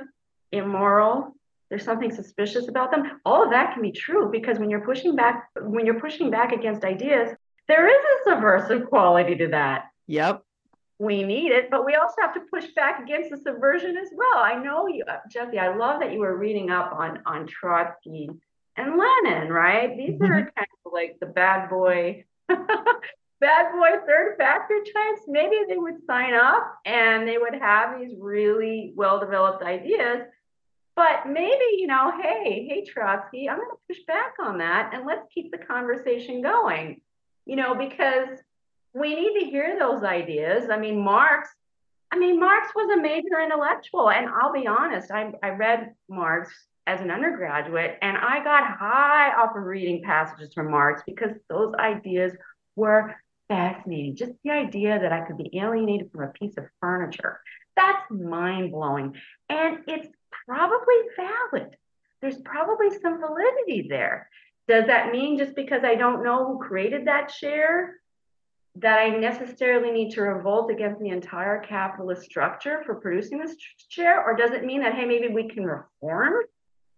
immoral, 0.53 1.35
there's 1.69 1.85
something 1.85 2.13
suspicious 2.13 2.69
about 2.69 2.91
them. 2.91 3.21
All 3.25 3.45
of 3.45 3.51
that 3.51 3.73
can 3.73 3.83
be 3.83 3.93
true 3.93 4.31
because 4.31 4.59
when 4.59 4.71
you're 4.71 4.85
pushing 4.85 5.15
back, 5.15 5.49
when 5.61 5.87
you're 5.87 6.01
pushing 6.01 6.31
back 6.31 6.53
against 6.53 6.85
ideas, 6.85 7.31
there 7.69 7.89
is 7.89 8.05
a 8.05 8.31
subversive 8.31 8.89
quality 8.89 9.37
to 9.37 9.49
that. 9.49 9.91
Yep. 10.09 10.43
We 10.99 11.23
need 11.23 11.53
it, 11.53 11.71
but 11.71 11.87
we 11.87 11.95
also 11.95 12.17
have 12.21 12.35
to 12.35 12.41
push 12.53 12.67
back 12.77 13.03
against 13.03 13.31
the 13.31 13.39
subversion 13.39 13.97
as 13.97 14.09
well. 14.15 14.43
I 14.43 14.57
know 14.57 14.87
you, 14.87 15.05
uh, 15.09 15.19
Jessie. 15.31 15.59
I 15.59 15.75
love 15.75 16.01
that 16.01 16.13
you 16.13 16.19
were 16.19 16.37
reading 16.37 16.71
up 16.71 16.93
on 16.93 17.21
on 17.25 17.47
Trotsky 17.47 18.29
and 18.77 18.99
Lenin, 18.99 19.51
right? 19.51 19.97
These 19.97 20.19
mm-hmm. 20.19 20.33
are 20.33 20.53
kind 20.57 20.69
of 20.85 20.93
like 20.93 21.17
the 21.21 21.27
bad 21.27 21.71
boy 21.71 22.25
bad 23.41 23.73
boy 23.73 23.89
third 24.07 24.37
factor 24.39 24.79
types, 24.79 25.23
maybe 25.27 25.57
they 25.69 25.79
would 25.79 26.05
sign 26.07 26.35
up 26.35 26.79
and 26.85 27.27
they 27.27 27.39
would 27.39 27.55
have 27.55 27.99
these 27.99 28.15
really 28.19 28.93
well 28.95 29.19
developed 29.19 29.63
ideas. 29.63 30.27
But 30.97 31.27
maybe, 31.27 31.65
you 31.79 31.87
know, 31.87 32.13
hey, 32.21 32.67
hey, 32.69 32.85
Trotsky, 32.85 33.49
I'm 33.49 33.57
going 33.57 33.71
to 33.71 33.77
push 33.89 34.05
back 34.07 34.35
on 34.41 34.59
that 34.59 34.91
and 34.93 35.07
let's 35.07 35.27
keep 35.33 35.51
the 35.51 35.59
conversation 35.59 36.43
going, 36.43 37.01
you 37.47 37.57
know, 37.57 37.75
because 37.75 38.39
we 38.93 39.15
need 39.15 39.41
to 39.41 39.47
hear 39.47 39.79
those 39.79 40.03
ideas. 40.03 40.69
I 40.71 40.79
mean, 40.79 41.01
Marx, 41.01 41.49
I 42.11 42.19
mean, 42.19 42.41
Marx 42.41 42.69
was 42.75 42.91
a 42.99 43.01
major 43.01 43.41
intellectual. 43.43 44.11
And 44.11 44.29
I'll 44.29 44.53
be 44.53 44.67
honest, 44.67 45.11
I, 45.11 45.33
I 45.43 45.51
read 45.51 45.95
Marx 46.09 46.51
as 46.87 47.01
an 47.01 47.11
undergraduate 47.11 47.99
and 48.03 48.17
I 48.17 48.43
got 48.43 48.77
high 48.77 49.33
off 49.33 49.57
of 49.57 49.63
reading 49.63 50.03
passages 50.03 50.53
from 50.53 50.71
Marx 50.71 51.03
because 51.07 51.31
those 51.49 51.73
ideas 51.75 52.33
were 52.75 53.15
fascinating. 53.49 54.17
Just 54.17 54.33
the 54.43 54.51
idea 54.51 54.99
that 54.99 55.13
I 55.13 55.21
could 55.21 55.37
be 55.37 55.51
alienated 55.57 56.11
from 56.11 56.25
a 56.25 56.33
piece 56.33 56.57
of 56.57 56.65
furniture. 56.81 57.41
That's 57.77 58.11
mind 58.11 58.73
blowing. 58.73 59.15
And 59.49 59.79
it's 59.87 60.09
probably 60.51 60.97
valid. 61.17 61.77
There's 62.21 62.39
probably 62.39 62.91
some 63.01 63.21
validity 63.21 63.87
there. 63.89 64.29
Does 64.67 64.87
that 64.87 65.13
mean 65.13 65.39
just 65.39 65.55
because 65.55 65.83
I 65.85 65.95
don't 65.95 66.25
know 66.25 66.45
who 66.45 66.59
created 66.59 67.07
that 67.07 67.29
chair 67.29 68.01
that 68.77 68.99
I 68.99 69.11
necessarily 69.11 69.93
need 69.93 70.11
to 70.15 70.23
revolt 70.23 70.71
against 70.73 71.01
the 71.01 71.11
entire 71.11 71.61
capitalist 71.61 72.23
structure 72.23 72.83
for 72.85 72.97
producing 72.97 73.39
this 73.39 73.55
chair? 73.89 74.25
Or 74.25 74.37
does 74.37 74.51
it 74.51 74.65
mean 74.65 74.81
that, 74.81 74.95
hey, 74.95 75.05
maybe 75.05 75.29
we 75.29 75.49
can 75.49 75.65
reform 75.65 76.35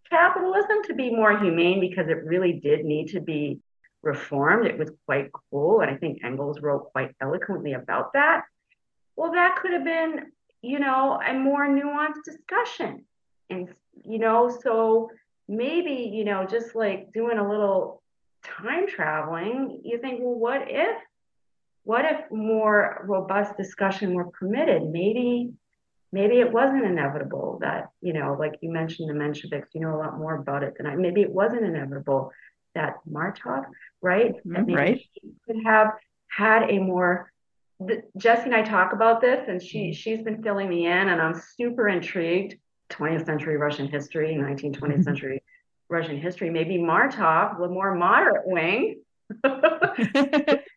capitalism 0.09 0.83
to 0.87 0.95
be 0.95 1.11
more 1.11 1.39
humane 1.39 1.81
because 1.81 2.09
it 2.09 2.25
really 2.25 2.55
did 2.55 2.87
need 2.87 3.09
to 3.09 3.21
be 3.21 3.61
reformed. 4.03 4.67
It 4.67 4.79
was 4.79 4.91
quite 5.05 5.31
cool. 5.51 5.81
And 5.83 5.91
I 5.91 5.97
think 5.97 6.25
Engels 6.25 6.61
wrote 6.63 6.91
quite 6.93 7.15
eloquently 7.21 7.75
about 7.75 8.15
that. 8.15 8.45
Well, 9.15 9.33
that 9.33 9.59
could 9.61 9.73
have 9.73 9.85
been, 9.85 10.33
you 10.63 10.79
know, 10.79 11.21
a 11.27 11.35
more 11.35 11.67
nuanced 11.67 12.25
discussion. 12.25 13.05
And, 13.53 13.69
you 14.05 14.19
know, 14.19 14.57
so 14.63 15.11
maybe, 15.49 16.11
you 16.13 16.25
know, 16.25 16.47
just 16.47 16.75
like 16.75 17.13
doing 17.13 17.39
a 17.39 17.49
little 17.49 18.03
time 18.43 18.89
traveling, 18.89 19.81
you 19.85 19.99
think, 19.99 20.21
well, 20.21 20.35
what 20.35 20.63
if, 20.67 20.97
what 21.85 22.05
if 22.05 22.31
more 22.31 23.05
robust 23.07 23.57
discussion 23.57 24.15
were 24.15 24.31
permitted? 24.31 24.83
Maybe, 24.83 25.51
maybe 26.13 26.41
it 26.41 26.53
wasn't 26.53 26.85
inevitable 26.85 27.59
that, 27.61 27.91
you 28.01 28.13
know, 28.13 28.37
like 28.39 28.55
you 28.61 28.71
mentioned 28.71 29.11
the 29.11 29.15
Mensheviks, 29.15 29.67
you 29.73 29.81
know 29.81 29.95
a 29.95 29.99
lot 29.99 30.19
more 30.19 30.35
about 30.35 30.63
it 30.63 30.75
than 30.77 30.87
I. 30.87 30.95
Maybe 30.97 31.23
it 31.23 31.31
wasn't 31.31 31.65
inevitable 31.65 32.33
that 32.75 32.97
Martov, 33.05 33.65
right? 34.01 34.35
Mm-hmm, 34.47 34.53
that 34.53 34.75
right. 34.75 35.01
Could 35.47 35.65
have 35.65 35.89
had 36.29 36.71
a 36.71 36.79
more 36.79 37.33
the, 37.87 38.03
Jessie 38.17 38.45
and 38.45 38.55
I 38.55 38.63
talk 38.63 38.93
about 38.93 39.21
this, 39.21 39.49
and 39.49 39.61
she 39.61 39.93
she's 39.93 40.23
been 40.23 40.43
filling 40.43 40.69
me 40.69 40.87
in, 40.87 41.09
and 41.09 41.21
I'm 41.21 41.41
super 41.57 41.89
intrigued. 41.89 42.57
20th 42.93 43.27
century 43.27 43.57
Russian 43.57 43.89
history, 43.89 44.35
19th, 44.35 44.79
20th 44.79 44.81
mm-hmm. 44.81 45.03
century 45.03 45.43
Russian 45.89 46.19
history. 46.19 46.51
Maybe 46.51 46.79
Martov, 46.79 47.59
the 47.59 47.69
more 47.69 47.95
moderate 47.95 48.47
wing. 48.47 49.01
That's 49.43 50.69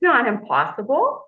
not 0.00 0.26
impossible. 0.26 1.22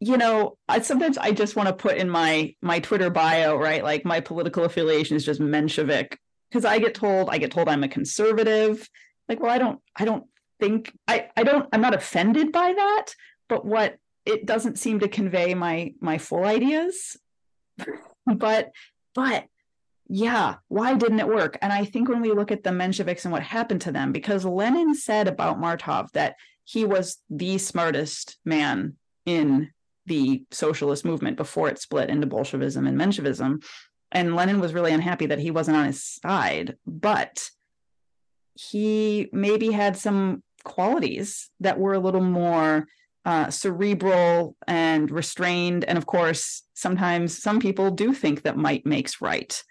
You 0.00 0.16
know, 0.16 0.56
I 0.68 0.80
sometimes 0.80 1.18
I 1.18 1.32
just 1.32 1.56
want 1.56 1.68
to 1.68 1.74
put 1.74 1.96
in 1.96 2.08
my 2.08 2.54
my 2.62 2.78
Twitter 2.78 3.10
bio, 3.10 3.56
right? 3.56 3.82
Like 3.82 4.04
my 4.04 4.20
political 4.20 4.64
affiliation 4.64 5.16
is 5.16 5.24
just 5.24 5.40
Menshevik 5.40 6.16
because 6.50 6.64
I 6.64 6.78
get 6.78 6.94
told 6.94 7.30
I 7.30 7.38
get 7.38 7.50
told 7.50 7.68
I'm 7.68 7.84
a 7.84 7.88
conservative. 7.88 8.88
Like, 9.28 9.40
well, 9.40 9.50
I 9.50 9.58
don't 9.58 9.80
I 9.96 10.04
don't 10.04 10.24
think 10.60 10.92
I 11.08 11.28
I 11.36 11.42
don't 11.42 11.68
I'm 11.72 11.80
not 11.80 11.94
offended 11.94 12.52
by 12.52 12.72
that, 12.72 13.06
but 13.48 13.64
what 13.64 13.96
it 14.24 14.46
doesn't 14.46 14.78
seem 14.78 15.00
to 15.00 15.08
convey 15.08 15.54
my 15.54 15.94
my 16.00 16.18
full 16.18 16.44
ideas. 16.44 17.16
but 18.26 18.70
but 19.14 19.44
yeah, 20.08 20.56
why 20.68 20.94
didn't 20.94 21.20
it 21.20 21.28
work? 21.28 21.58
And 21.60 21.72
I 21.72 21.84
think 21.84 22.08
when 22.08 22.22
we 22.22 22.32
look 22.32 22.50
at 22.50 22.62
the 22.62 22.70
Mensheviks 22.70 23.24
and 23.24 23.32
what 23.32 23.42
happened 23.42 23.82
to 23.82 23.92
them, 23.92 24.12
because 24.12 24.44
Lenin 24.44 24.94
said 24.94 25.28
about 25.28 25.60
Martov 25.60 26.10
that 26.12 26.36
he 26.64 26.84
was 26.84 27.18
the 27.28 27.58
smartest 27.58 28.38
man 28.44 28.96
in 29.26 29.70
the 30.06 30.44
socialist 30.50 31.04
movement 31.04 31.36
before 31.36 31.68
it 31.68 31.78
split 31.78 32.08
into 32.08 32.26
Bolshevism 32.26 32.86
and 32.86 32.98
Menshevism 32.98 33.62
and 34.10 34.34
Lenin 34.34 34.60
was 34.60 34.72
really 34.72 34.92
unhappy 34.92 35.26
that 35.26 35.38
he 35.38 35.50
wasn't 35.50 35.76
on 35.76 35.86
his 35.86 36.02
side, 36.02 36.76
but 36.86 37.50
he 38.54 39.28
maybe 39.32 39.70
had 39.70 39.96
some 39.96 40.42
qualities 40.64 41.50
that 41.60 41.78
were 41.78 41.92
a 41.92 41.98
little 41.98 42.22
more 42.22 42.86
uh, 43.28 43.50
cerebral 43.50 44.56
and 44.66 45.10
restrained. 45.10 45.84
And 45.84 45.98
of 45.98 46.06
course, 46.06 46.62
sometimes 46.72 47.36
some 47.36 47.60
people 47.60 47.90
do 47.90 48.14
think 48.14 48.42
that 48.42 48.56
might 48.56 48.86
makes 48.86 49.20
right. 49.20 49.62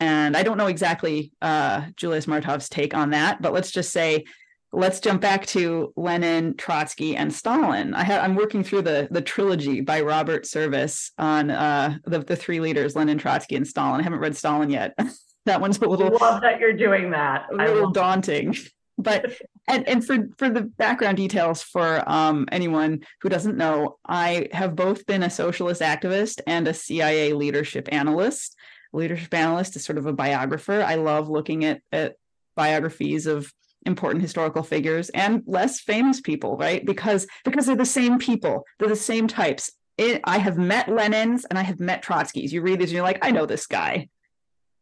And 0.00 0.34
I 0.34 0.42
don't 0.42 0.56
know 0.56 0.66
exactly 0.66 1.30
uh, 1.42 1.88
Julius 1.94 2.24
Martov's 2.24 2.70
take 2.70 2.94
on 2.94 3.10
that, 3.10 3.42
but 3.42 3.52
let's 3.52 3.70
just 3.70 3.92
say 3.92 4.24
let's 4.72 4.98
jump 4.98 5.20
back 5.20 5.44
to 5.48 5.92
Lenin, 5.94 6.56
Trotsky, 6.56 7.14
and 7.14 7.30
Stalin. 7.30 7.92
I 7.92 8.02
have 8.02 8.24
I'm 8.24 8.34
working 8.34 8.64
through 8.64 8.82
the 8.82 9.08
the 9.10 9.20
trilogy 9.20 9.82
by 9.82 10.00
Robert 10.00 10.46
Service 10.46 11.12
on 11.18 11.50
uh, 11.50 11.98
the 12.04 12.20
the 12.20 12.34
three 12.34 12.60
leaders, 12.60 12.96
Lenin, 12.96 13.18
Trotsky, 13.18 13.56
and 13.56 13.68
Stalin. 13.68 14.00
I 14.00 14.04
haven't 14.04 14.20
read 14.20 14.38
Stalin 14.38 14.70
yet. 14.70 14.98
that 15.44 15.60
one's 15.60 15.76
a 15.76 15.86
little 15.86 16.16
love 16.18 16.40
that 16.40 16.60
you're 16.60 16.72
doing 16.72 17.10
that. 17.10 17.48
A 17.52 17.56
little 17.56 17.90
daunting. 17.90 18.56
But 19.02 19.32
and 19.68 19.86
and 19.88 20.04
for 20.04 20.28
for 20.38 20.48
the 20.48 20.62
background 20.62 21.16
details 21.16 21.62
for 21.62 22.02
um, 22.10 22.48
anyone 22.52 23.04
who 23.20 23.28
doesn't 23.28 23.56
know, 23.56 23.98
I 24.06 24.48
have 24.52 24.76
both 24.76 25.06
been 25.06 25.22
a 25.22 25.30
socialist 25.30 25.80
activist 25.80 26.40
and 26.46 26.66
a 26.68 26.74
CIA 26.74 27.32
leadership 27.32 27.88
analyst. 27.92 28.56
Leadership 28.92 29.32
analyst 29.32 29.76
is 29.76 29.84
sort 29.84 29.98
of 29.98 30.06
a 30.06 30.12
biographer. 30.12 30.82
I 30.82 30.96
love 30.96 31.28
looking 31.28 31.64
at 31.64 31.80
at 31.90 32.16
biographies 32.56 33.26
of 33.26 33.52
important 33.84 34.22
historical 34.22 34.62
figures 34.62 35.08
and 35.10 35.42
less 35.46 35.80
famous 35.80 36.20
people, 36.20 36.56
right? 36.56 36.84
Because 36.84 37.26
because 37.44 37.66
they're 37.66 37.76
the 37.76 37.86
same 37.86 38.18
people, 38.18 38.64
they're 38.78 38.88
the 38.88 38.96
same 38.96 39.26
types. 39.26 39.72
It, 39.98 40.22
I 40.24 40.38
have 40.38 40.56
met 40.56 40.86
Lenins 40.86 41.44
and 41.48 41.58
I 41.58 41.62
have 41.62 41.78
met 41.78 42.02
Trotskys. 42.02 42.50
You 42.50 42.62
read 42.62 42.80
these 42.80 42.88
and 42.88 42.94
you're 42.94 43.02
like, 43.02 43.24
I 43.24 43.30
know 43.30 43.46
this 43.46 43.66
guy. 43.66 44.08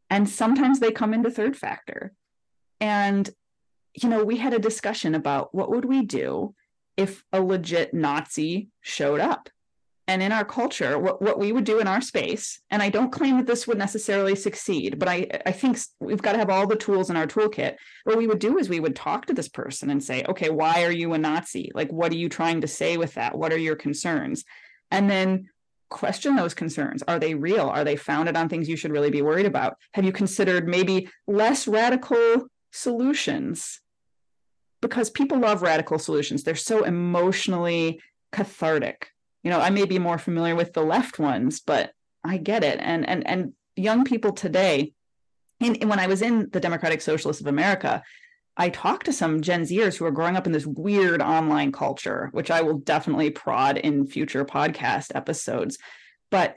And 0.09 0.29
sometimes 0.29 0.79
they 0.79 0.93
come 0.93 1.15
into 1.15 1.31
third 1.31 1.57
factor. 1.57 2.13
And 2.81 3.29
you 3.95 4.09
know, 4.09 4.25
we 4.25 4.37
had 4.37 4.55
a 4.55 4.59
discussion 4.59 5.15
about 5.15 5.55
what 5.55 5.71
would 5.71 5.85
we 5.85 6.03
do 6.03 6.55
if 6.97 7.25
a 7.33 7.41
legit 7.41 7.95
Nazi 7.95 8.69
showed 8.81 9.21
up. 9.21 9.49
And 10.07 10.25
in 10.25 10.33
our 10.33 10.45
culture 10.45 10.99
what, 10.99 11.23
what 11.23 11.39
we 11.39 11.53
would 11.53 11.63
do 11.63 11.79
in 11.79 11.87
our 11.87 12.01
space 12.01 12.61
and 12.69 12.83
i 12.83 12.89
don't 12.89 13.13
claim 13.13 13.37
that 13.37 13.47
this 13.47 13.69
would 13.69 13.79
necessarily 13.79 14.35
succeed 14.35 14.99
but 14.99 15.09
i 15.09 15.29
i 15.47 15.53
think 15.53 15.79
we've 16.01 16.21
got 16.21 16.33
to 16.33 16.39
have 16.39 16.51
all 16.51 16.67
the 16.67 16.75
tools 16.75 17.11
in 17.11 17.17
our 17.17 17.29
toolkit. 17.29 17.77
What 18.03 18.19
we 18.19 18.27
would 18.27 18.41
do 18.41 18.59
is 18.59 18.69
we 18.69 18.81
would 18.81 18.97
talk 18.97 19.27
to 19.27 19.33
this 19.33 19.49
person 19.49 19.89
and 19.89 20.03
say 20.03 20.25
okay 20.29 20.51
why 20.51 20.83
are 20.83 20.91
you 20.91 21.13
a 21.13 21.19
nazi? 21.19 21.71
Like 21.77 21.93
what 21.93 22.11
are 22.11 22.17
you 22.17 22.29
trying 22.29 22.63
to 22.63 22.67
say 22.67 22.97
with 22.97 23.15
that? 23.15 23.39
What 23.39 23.53
are 23.53 23.59
your 23.59 23.77
concerns? 23.77 24.45
And 24.91 25.09
then 25.09 25.49
question 25.91 26.35
those 26.35 26.55
concerns. 26.55 27.05
Are 27.07 27.21
they 27.21 27.35
real? 27.35 27.69
Are 27.69 27.85
they 27.85 27.97
founded 27.97 28.37
on 28.37 28.49
things 28.49 28.69
you 28.69 28.77
should 28.77 28.93
really 28.93 29.11
be 29.11 29.23
worried 29.23 29.47
about? 29.47 29.77
Have 29.95 30.05
you 30.05 30.13
considered 30.13 30.67
maybe 30.67 31.09
less 31.29 31.69
radical 31.69 32.49
solutions 32.71 33.81
because 34.81 35.11
people 35.11 35.39
love 35.39 35.63
radical 35.63 35.99
solutions. 35.99 36.43
They're 36.43 36.57
so 36.57 36.85
emotionally 36.85 38.01
cathartic. 38.33 39.11
You 39.43 39.51
know 39.51 39.61
i 39.61 39.71
may 39.71 39.87
be 39.87 39.99
more 39.99 40.19
familiar 40.19 40.55
with 40.55 40.75
the 40.75 40.83
left 40.83 41.19
ones 41.19 41.61
but 41.61 41.93
i 42.23 42.37
get 42.37 42.63
it. 42.63 42.79
And 42.81 43.09
and 43.09 43.27
and 43.27 43.53
young 43.75 44.05
people 44.05 44.33
today 44.33 44.93
in, 45.61 45.89
when 45.89 45.99
i 45.99 46.07
was 46.07 46.21
in 46.21 46.51
the 46.53 46.61
democratic 46.61 47.01
socialists 47.01 47.41
of 47.41 47.47
america 47.47 48.03
i 48.59 48.69
talked 48.69 49.07
to 49.07 49.13
some 49.15 49.41
gen 49.41 49.63
zers 49.63 49.97
who 49.97 50.05
are 50.05 50.11
growing 50.11 50.37
up 50.37 50.47
in 50.47 50.53
this 50.53 50.67
weird 50.67 51.23
online 51.23 51.73
culture 51.73 52.29
which 52.33 52.51
i 52.51 52.61
will 52.61 52.79
definitely 52.79 53.31
prod 53.31 53.79
in 53.79 54.07
future 54.07 54.45
podcast 54.45 55.15
episodes. 55.15 55.79
But 56.31 56.57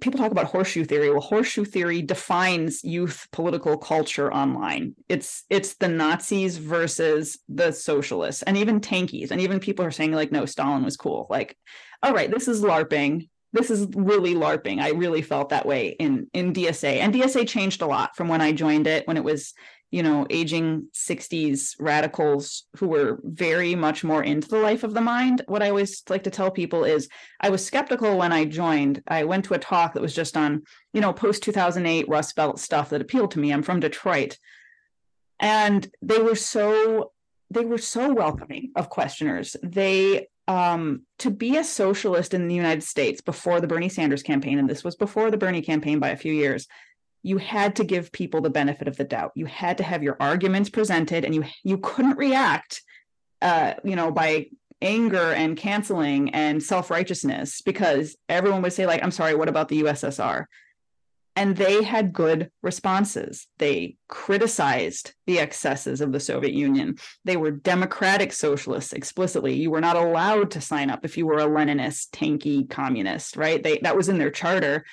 people 0.00 0.18
talk 0.18 0.32
about 0.32 0.46
horseshoe 0.46 0.84
theory 0.84 1.10
well 1.10 1.20
horseshoe 1.20 1.64
theory 1.64 2.02
defines 2.02 2.84
youth 2.84 3.26
political 3.32 3.78
culture 3.78 4.32
online 4.32 4.94
it's 5.08 5.44
it's 5.48 5.76
the 5.76 5.88
nazis 5.88 6.58
versus 6.58 7.38
the 7.48 7.72
socialists 7.72 8.42
and 8.42 8.56
even 8.56 8.80
tankies 8.80 9.30
and 9.30 9.40
even 9.40 9.58
people 9.60 9.84
are 9.84 9.90
saying 9.90 10.12
like 10.12 10.30
no 10.30 10.44
stalin 10.44 10.84
was 10.84 10.96
cool 10.96 11.26
like 11.30 11.56
all 12.02 12.14
right, 12.14 12.30
this 12.30 12.48
is 12.48 12.62
LARPing. 12.62 13.28
This 13.52 13.70
is 13.70 13.86
really 13.94 14.34
LARPing. 14.34 14.80
I 14.80 14.90
really 14.90 15.22
felt 15.22 15.48
that 15.48 15.66
way 15.66 15.88
in 15.88 16.28
in 16.32 16.52
DSA. 16.52 16.98
And 16.98 17.14
DSA 17.14 17.48
changed 17.48 17.82
a 17.82 17.86
lot 17.86 18.14
from 18.16 18.28
when 18.28 18.40
I 18.40 18.52
joined 18.52 18.86
it, 18.86 19.06
when 19.06 19.16
it 19.16 19.24
was, 19.24 19.54
you 19.90 20.02
know, 20.02 20.26
aging 20.28 20.88
60s 20.94 21.74
radicals 21.80 22.64
who 22.76 22.88
were 22.88 23.20
very 23.22 23.74
much 23.74 24.04
more 24.04 24.22
into 24.22 24.48
the 24.48 24.58
life 24.58 24.84
of 24.84 24.92
the 24.92 25.00
mind. 25.00 25.42
What 25.46 25.62
I 25.62 25.70
always 25.70 26.02
like 26.08 26.24
to 26.24 26.30
tell 26.30 26.50
people 26.50 26.84
is 26.84 27.08
I 27.40 27.48
was 27.48 27.64
skeptical 27.64 28.18
when 28.18 28.32
I 28.32 28.44
joined. 28.44 29.02
I 29.08 29.24
went 29.24 29.46
to 29.46 29.54
a 29.54 29.58
talk 29.58 29.94
that 29.94 30.02
was 30.02 30.14
just 30.14 30.36
on, 30.36 30.62
you 30.92 31.00
know, 31.00 31.12
post 31.12 31.42
2008 31.42 32.08
Rust 32.08 32.36
Belt 32.36 32.58
stuff 32.58 32.90
that 32.90 33.00
appealed 33.00 33.30
to 33.32 33.38
me. 33.38 33.50
I'm 33.50 33.62
from 33.62 33.80
Detroit. 33.80 34.38
And 35.40 35.90
they 36.02 36.18
were 36.18 36.36
so 36.36 37.12
they 37.50 37.64
were 37.64 37.78
so 37.78 38.12
welcoming 38.12 38.72
of 38.76 38.90
questioners. 38.90 39.56
They 39.62 40.28
um, 40.48 41.02
to 41.18 41.30
be 41.30 41.58
a 41.58 41.64
socialist 41.64 42.32
in 42.32 42.48
the 42.48 42.54
United 42.54 42.82
States 42.82 43.20
before 43.20 43.60
the 43.60 43.66
Bernie 43.66 43.90
Sanders 43.90 44.22
campaign, 44.22 44.58
and 44.58 44.68
this 44.68 44.82
was 44.82 44.96
before 44.96 45.30
the 45.30 45.36
Bernie 45.36 45.62
campaign 45.62 45.98
by 45.98 46.08
a 46.08 46.16
few 46.16 46.32
years, 46.32 46.66
you 47.22 47.38
had 47.38 47.76
to 47.76 47.84
give 47.84 48.12
people 48.12 48.40
the 48.40 48.50
benefit 48.50 48.88
of 48.88 48.96
the 48.96 49.04
doubt. 49.04 49.32
You 49.34 49.46
had 49.46 49.78
to 49.78 49.84
have 49.84 50.02
your 50.02 50.16
arguments 50.20 50.70
presented, 50.70 51.24
and 51.24 51.34
you 51.34 51.44
you 51.64 51.78
couldn't 51.78 52.16
react, 52.16 52.82
uh, 53.42 53.74
you 53.84 53.96
know, 53.96 54.10
by 54.10 54.46
anger 54.80 55.32
and 55.32 55.56
canceling 55.56 56.30
and 56.30 56.62
self 56.62 56.90
righteousness 56.90 57.60
because 57.62 58.16
everyone 58.28 58.62
would 58.62 58.72
say 58.72 58.86
like, 58.86 59.02
"I'm 59.02 59.10
sorry, 59.10 59.34
what 59.34 59.48
about 59.48 59.68
the 59.68 59.82
USSR?" 59.82 60.46
and 61.38 61.56
they 61.56 61.84
had 61.84 62.12
good 62.12 62.50
responses. 62.62 63.46
They 63.58 63.96
criticized 64.08 65.12
the 65.28 65.38
excesses 65.38 66.00
of 66.00 66.10
the 66.10 66.18
Soviet 66.18 66.52
Union. 66.52 66.98
They 67.24 67.36
were 67.36 67.52
democratic 67.52 68.32
socialists 68.32 68.92
explicitly. 68.92 69.54
You 69.54 69.70
were 69.70 69.80
not 69.80 69.94
allowed 69.94 70.50
to 70.50 70.60
sign 70.60 70.90
up 70.90 71.04
if 71.04 71.16
you 71.16 71.26
were 71.26 71.38
a 71.38 71.46
Leninist, 71.46 72.10
tankie 72.10 72.68
communist, 72.68 73.36
right? 73.36 73.62
They 73.62 73.78
that 73.82 73.96
was 73.96 74.08
in 74.08 74.18
their 74.18 74.32
charter. 74.32 74.84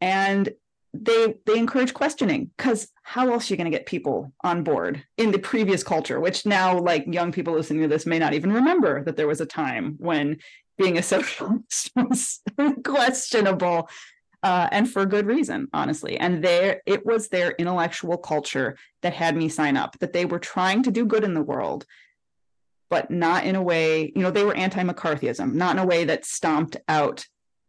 And 0.00 0.48
they 1.04 1.34
they 1.46 1.58
encourage 1.58 1.94
questioning 1.94 2.50
because 2.56 2.88
how 3.02 3.30
else 3.32 3.50
are 3.50 3.52
you 3.52 3.56
going 3.56 3.70
to 3.70 3.76
get 3.76 3.86
people 3.86 4.32
on 4.42 4.62
board 4.62 5.04
in 5.16 5.30
the 5.30 5.38
previous 5.38 5.82
culture 5.82 6.20
which 6.20 6.46
now 6.46 6.78
like 6.78 7.04
young 7.06 7.32
people 7.32 7.54
listening 7.54 7.82
to 7.82 7.88
this 7.88 8.06
may 8.06 8.18
not 8.18 8.34
even 8.34 8.52
remember 8.52 9.02
that 9.04 9.16
there 9.16 9.26
was 9.26 9.40
a 9.40 9.46
time 9.46 9.96
when 9.98 10.38
being 10.78 10.98
a 10.98 11.02
socialist 11.02 11.90
was 11.96 12.40
questionable 12.84 13.88
uh, 14.42 14.68
and 14.70 14.88
for 14.88 15.04
good 15.06 15.26
reason, 15.26 15.66
honestly. 15.72 16.18
And 16.18 16.44
there, 16.44 16.80
it 16.86 17.04
was 17.04 17.28
their 17.28 17.50
intellectual 17.58 18.16
culture 18.16 18.76
that 19.02 19.12
had 19.12 19.36
me 19.36 19.48
sign 19.48 19.76
up. 19.76 19.98
That 19.98 20.12
they 20.12 20.24
were 20.24 20.38
trying 20.38 20.84
to 20.84 20.92
do 20.92 21.04
good 21.04 21.24
in 21.24 21.34
the 21.34 21.42
world, 21.42 21.84
but 22.88 23.10
not 23.10 23.44
in 23.44 23.56
a 23.56 23.62
way. 23.62 24.12
You 24.14 24.22
know, 24.22 24.30
they 24.30 24.44
were 24.44 24.54
anti-McCarthyism, 24.54 25.52
not 25.54 25.76
in 25.76 25.82
a 25.82 25.86
way 25.86 26.04
that 26.04 26.24
stomped 26.24 26.76
out 26.86 27.26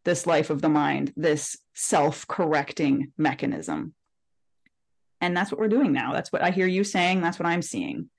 this 0.08 0.26
life 0.26 0.50
of 0.50 0.62
the 0.62 0.70
mind, 0.70 1.12
this 1.18 1.58
self-correcting 1.76 3.12
mechanism. 3.18 3.94
And 5.20 5.36
that's 5.36 5.52
what 5.52 5.60
we're 5.60 5.68
doing 5.68 5.92
now. 5.92 6.14
That's 6.14 6.32
what 6.32 6.42
I 6.42 6.52
hear 6.52 6.66
you 6.66 6.86
saying. 6.86 7.20
That's 7.20 7.38
what 7.38 7.46
I'm 7.46 7.62
seeing. 7.62 8.10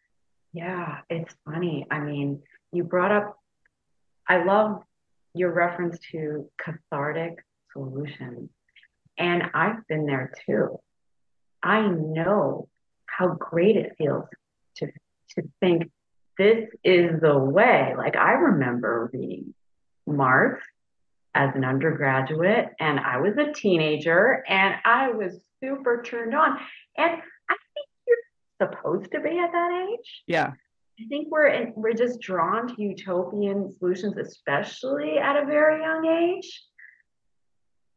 Yeah, 0.52 0.98
it's 1.08 1.34
funny. 1.46 1.86
I 1.90 2.00
mean, 2.00 2.42
you 2.72 2.84
brought 2.84 3.10
up. 3.10 3.38
I 4.28 4.44
love 4.44 4.82
your 5.32 5.50
reference 5.50 5.98
to 6.12 6.50
cathartic 6.62 7.42
solutions. 7.72 8.50
And 9.16 9.44
I've 9.54 9.86
been 9.88 10.04
there 10.04 10.30
too. 10.44 10.80
I 11.62 11.88
know 11.88 12.68
how 13.06 13.28
great 13.28 13.76
it 13.76 13.94
feels 13.96 14.26
to, 14.76 14.88
to 15.36 15.48
think 15.60 15.90
this 16.36 16.68
is 16.84 17.18
the 17.22 17.38
way. 17.38 17.94
Like 17.96 18.16
I 18.16 18.32
remember 18.32 19.08
reading 19.10 19.54
Marx 20.06 20.62
as 21.34 21.54
an 21.54 21.64
undergraduate 21.64 22.68
and 22.80 22.98
I 22.98 23.18
was 23.20 23.36
a 23.38 23.52
teenager 23.52 24.44
and 24.48 24.74
I 24.84 25.10
was 25.10 25.38
super 25.62 26.02
turned 26.02 26.34
on. 26.34 26.58
And 26.96 27.22
I 27.50 27.56
think 27.74 27.88
you're 28.06 28.68
supposed 28.68 29.12
to 29.12 29.20
be 29.20 29.38
at 29.38 29.52
that 29.52 29.88
age. 29.92 30.22
Yeah. 30.26 30.52
I 31.00 31.04
think 31.08 31.28
we're 31.30 31.46
in, 31.46 31.72
we're 31.76 31.92
just 31.92 32.20
drawn 32.20 32.74
to 32.74 32.82
utopian 32.82 33.72
solutions, 33.78 34.16
especially 34.16 35.18
at 35.18 35.40
a 35.40 35.46
very 35.46 35.80
young 35.80 36.06
age. 36.06 36.62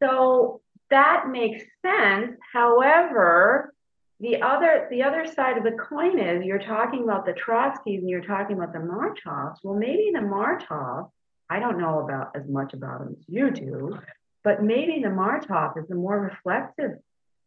So 0.01 0.61
that 0.91 1.29
makes 1.29 1.63
sense. 1.83 2.37
However, 2.53 3.73
the 4.19 4.41
other 4.43 4.87
the 4.91 5.01
other 5.01 5.25
side 5.25 5.57
of 5.57 5.63
the 5.63 5.71
coin 5.71 6.19
is 6.19 6.45
you're 6.45 6.59
talking 6.59 7.03
about 7.03 7.25
the 7.25 7.33
Trotskys 7.33 7.99
and 7.99 8.09
you're 8.09 8.21
talking 8.21 8.55
about 8.55 8.71
the 8.71 8.79
Martovs. 8.79 9.57
Well, 9.63 9.75
maybe 9.75 10.11
the 10.13 10.21
Martov, 10.21 11.09
I 11.51 11.59
don't 11.59 11.77
know 11.77 11.99
about 11.99 12.31
as 12.33 12.47
much 12.47 12.73
about 12.73 12.99
them 12.99 13.09
as 13.19 13.25
you 13.27 13.51
do, 13.51 13.99
but 14.41 14.63
maybe 14.63 15.01
the 15.03 15.09
Martov 15.09 15.77
is 15.77 15.85
the 15.89 15.95
more 15.95 16.17
reflective 16.17 16.91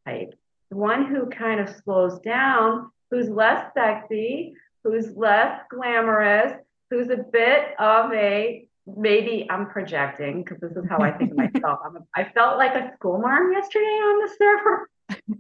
type, 0.07 0.35
the 0.71 0.77
one 0.77 1.07
who 1.07 1.25
kind 1.31 1.59
of 1.59 1.75
slows 1.83 2.21
down, 2.21 2.90
who's 3.11 3.31
less 3.31 3.73
sexy, 3.73 4.53
who's 4.83 5.17
less 5.17 5.59
glamorous, 5.71 6.53
who's 6.90 7.09
a 7.09 7.17
bit 7.17 7.75
of 7.79 8.12
a 8.12 8.69
maybe 8.87 9.47
I'm 9.49 9.71
projecting 9.71 10.45
because 10.45 10.61
this 10.61 10.73
is 10.73 10.85
how 10.87 10.99
I 10.99 11.11
think 11.12 11.31
of 11.31 11.38
myself. 11.38 11.79
I'm 11.87 11.97
a, 11.97 12.01
I 12.14 12.25
felt 12.35 12.59
like 12.59 12.75
a 12.75 12.93
school 12.97 13.19
marm 13.19 13.53
yesterday 13.53 13.87
on 13.87 14.19
the 14.21 14.35
server. 14.38 14.90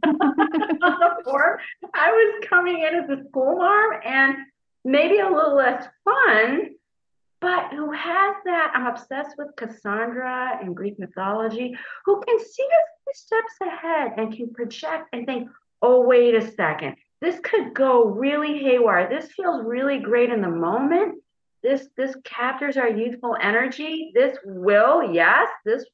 on 0.02 0.18
the. 1.22 1.58
I 1.92 2.10
was 2.10 2.44
coming 2.48 2.80
in 2.80 2.94
as 2.94 3.10
a 3.10 3.28
school 3.28 3.56
marm 3.56 4.00
and 4.02 4.36
maybe 4.86 5.18
a 5.18 5.28
little 5.28 5.54
less 5.54 5.86
fun, 6.02 6.70
but 7.44 7.74
who 7.74 7.92
has 7.92 8.36
that? 8.46 8.72
I'm 8.74 8.86
obsessed 8.86 9.36
with 9.36 9.54
Cassandra 9.56 10.58
and 10.62 10.74
Greek 10.74 10.98
mythology, 10.98 11.76
who 12.06 12.22
can 12.22 12.38
see 12.38 12.62
a 12.62 12.82
few 13.04 13.12
steps 13.12 13.52
ahead 13.60 14.12
and 14.16 14.34
can 14.34 14.54
project 14.54 15.08
and 15.12 15.26
think, 15.26 15.50
oh, 15.82 16.00
wait 16.00 16.34
a 16.34 16.50
second. 16.52 16.96
This 17.20 17.38
could 17.42 17.74
go 17.74 18.06
really 18.06 18.58
haywire. 18.58 19.10
This 19.10 19.30
feels 19.32 19.62
really 19.62 19.98
great 19.98 20.30
in 20.30 20.40
the 20.40 20.48
moment 20.48 21.20
this 21.64 21.88
this 21.96 22.14
captures 22.24 22.76
our 22.76 22.90
youthful 22.90 23.36
energy 23.40 24.12
this 24.14 24.36
will 24.44 25.12
yes 25.12 25.48
this 25.64 25.84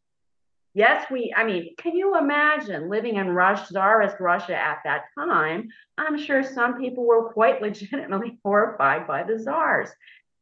yes 0.75 1.07
we 1.11 1.33
i 1.37 1.45
mean 1.45 1.75
can 1.79 1.97
you 1.97 2.19
imagine 2.19 2.91
living 2.91 3.17
in 3.17 3.31
rush 3.31 3.69
czarist 3.69 4.17
russia 4.19 4.55
at 4.55 4.79
that 4.85 5.05
time 5.17 5.69
i'm 5.97 6.19
sure 6.19 6.43
some 6.43 6.79
people 6.79 7.07
were 7.07 7.33
quite 7.33 7.63
legitimately 7.69 8.39
horrified 8.45 9.07
by 9.07 9.23
the 9.23 9.39
czars 9.39 9.91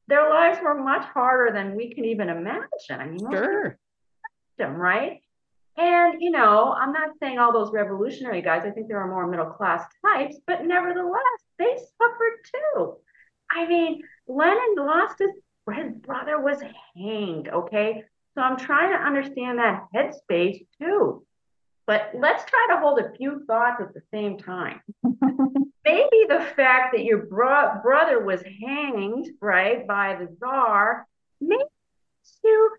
their 0.09 0.29
lives 0.29 0.59
were 0.63 0.75
much 0.75 1.05
harder 1.05 1.53
than 1.53 1.77
we 1.77 1.93
can 1.95 2.05
even 2.05 2.29
imagine 2.29 2.69
i 2.91 3.07
mean 3.07 3.31
sure 3.31 3.79
them 4.59 4.75
right 4.75 5.21
and 5.77 6.21
you 6.21 6.31
know 6.31 6.73
i'm 6.73 6.93
not 6.93 7.11
saying 7.21 7.39
all 7.39 7.53
those 7.53 7.73
revolutionary 7.73 8.43
guys 8.43 8.63
i 8.67 8.71
think 8.71 8.89
there 8.89 9.01
are 9.01 9.09
more 9.09 9.27
middle 9.27 9.47
class 9.47 9.85
types 10.05 10.37
but 10.47 10.65
nevertheless 10.65 11.21
they 11.59 11.77
suffered 11.99 12.39
too 12.53 12.97
i 13.51 13.67
mean 13.67 14.03
Lenin 14.27 14.75
lost 14.77 15.19
his 15.21 15.31
his 15.75 15.93
brother 15.93 16.41
was 16.41 16.59
hanged. 16.97 17.49
Okay, 17.49 18.05
so 18.35 18.43
I'm 18.43 18.57
trying 18.57 18.93
to 18.93 19.05
understand 19.05 19.59
that 19.59 19.87
headspace 19.95 20.67
too. 20.81 21.25
But 21.87 22.11
let's 22.15 22.45
try 22.45 22.67
to 22.71 22.81
hold 22.81 22.99
a 22.99 23.13
few 23.17 23.45
thoughts 23.47 23.81
at 23.81 23.95
the 23.95 24.03
same 24.13 24.39
time. 24.39 24.81
Maybe 25.89 26.27
the 26.29 26.45
fact 26.55 26.93
that 26.93 27.05
your 27.05 27.25
bro- 27.27 27.81
brother 27.83 28.23
was 28.23 28.43
hanged, 28.43 29.29
right, 29.41 29.87
by 29.87 30.17
the 30.17 30.29
czar, 30.39 31.07
makes 31.41 31.65
you 32.45 32.71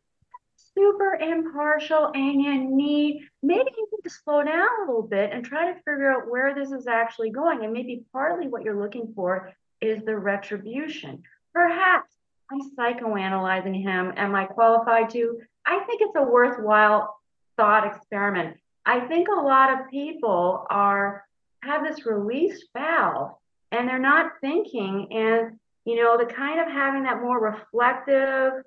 super 0.75 1.15
impartial 1.15 2.11
and 2.13 2.41
you 2.41 2.69
need 2.69 3.27
maybe 3.41 3.69
you 3.75 3.87
need 3.91 4.03
to 4.03 4.09
slow 4.09 4.43
down 4.43 4.67
a 4.77 4.85
little 4.85 5.07
bit 5.07 5.31
and 5.33 5.43
try 5.43 5.71
to 5.71 5.79
figure 5.79 6.11
out 6.11 6.29
where 6.29 6.53
this 6.53 6.71
is 6.71 6.85
actually 6.85 7.31
going. 7.31 7.63
And 7.63 7.73
maybe 7.73 8.03
partly 8.13 8.47
what 8.47 8.63
you're 8.63 8.79
looking 8.79 9.11
for 9.15 9.51
is 9.81 10.03
the 10.03 10.15
retribution. 10.15 11.23
Perhaps 11.53 12.13
I'm 12.51 12.71
psychoanalyzing 12.77 13.81
him. 13.81 14.13
Am 14.17 14.35
I 14.35 14.45
qualified 14.45 15.09
to? 15.11 15.39
I 15.65 15.79
think 15.79 16.01
it's 16.01 16.15
a 16.15 16.23
worthwhile 16.23 17.17
thought 17.57 17.87
experiment. 17.87 18.57
I 18.85 19.01
think 19.01 19.27
a 19.27 19.41
lot 19.41 19.73
of 19.73 19.89
people 19.89 20.65
are 20.69 21.23
have 21.63 21.83
this 21.83 22.05
release 22.05 22.65
valve 22.73 23.35
and 23.71 23.87
they're 23.87 23.99
not 23.99 24.31
thinking 24.41 25.07
and 25.11 25.59
you 25.85 25.95
know 25.95 26.17
the 26.17 26.31
kind 26.31 26.59
of 26.59 26.67
having 26.67 27.03
that 27.03 27.21
more 27.21 27.39
reflective 27.39 28.63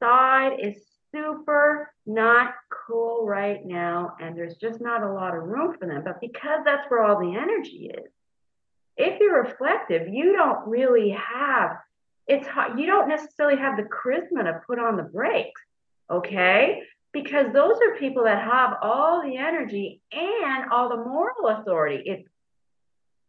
side 0.00 0.58
is 0.60 0.76
super 1.12 1.92
not 2.06 2.54
cool 2.86 3.24
right 3.24 3.64
now 3.64 4.16
and 4.20 4.36
there's 4.36 4.56
just 4.56 4.80
not 4.80 5.02
a 5.02 5.12
lot 5.12 5.34
of 5.34 5.42
room 5.44 5.76
for 5.78 5.86
them 5.86 6.02
but 6.04 6.20
because 6.20 6.60
that's 6.64 6.88
where 6.88 7.04
all 7.04 7.20
the 7.20 7.36
energy 7.36 7.90
is 7.94 8.10
if 8.96 9.20
you're 9.20 9.42
reflective 9.42 10.08
you 10.08 10.32
don't 10.32 10.66
really 10.66 11.10
have 11.10 11.76
it's 12.26 12.46
hard. 12.46 12.78
You 12.78 12.86
don't 12.86 13.08
necessarily 13.08 13.58
have 13.58 13.76
the 13.76 13.84
charisma 13.84 14.44
to 14.44 14.60
put 14.66 14.78
on 14.78 14.96
the 14.96 15.02
brakes, 15.02 15.60
okay? 16.10 16.82
Because 17.14 17.46
those 17.54 17.76
are 17.76 17.96
people 17.98 18.24
that 18.24 18.44
have 18.44 18.74
all 18.82 19.22
the 19.22 19.38
energy 19.38 20.02
and 20.12 20.70
all 20.70 20.90
the 20.90 20.96
moral 20.96 21.48
authority. 21.48 22.02
It's 22.04 22.28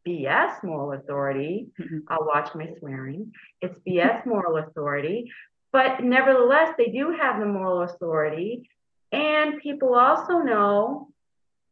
BS 0.06 0.64
moral 0.64 0.94
authority. 0.94 1.68
Mm-hmm. 1.80 2.00
I'll 2.10 2.26
watch 2.26 2.50
my 2.56 2.70
swearing. 2.80 3.32
It's 3.62 3.80
BS 3.88 4.26
moral 4.26 4.58
authority. 4.58 5.32
But 5.72 6.04
nevertheless, 6.04 6.74
they 6.78 6.88
do 6.88 7.16
have 7.20 7.40
the 7.40 7.46
moral 7.46 7.84
authority. 7.84 8.70
And 9.12 9.62
people 9.62 9.96
also 9.96 10.40
know, 10.40 11.10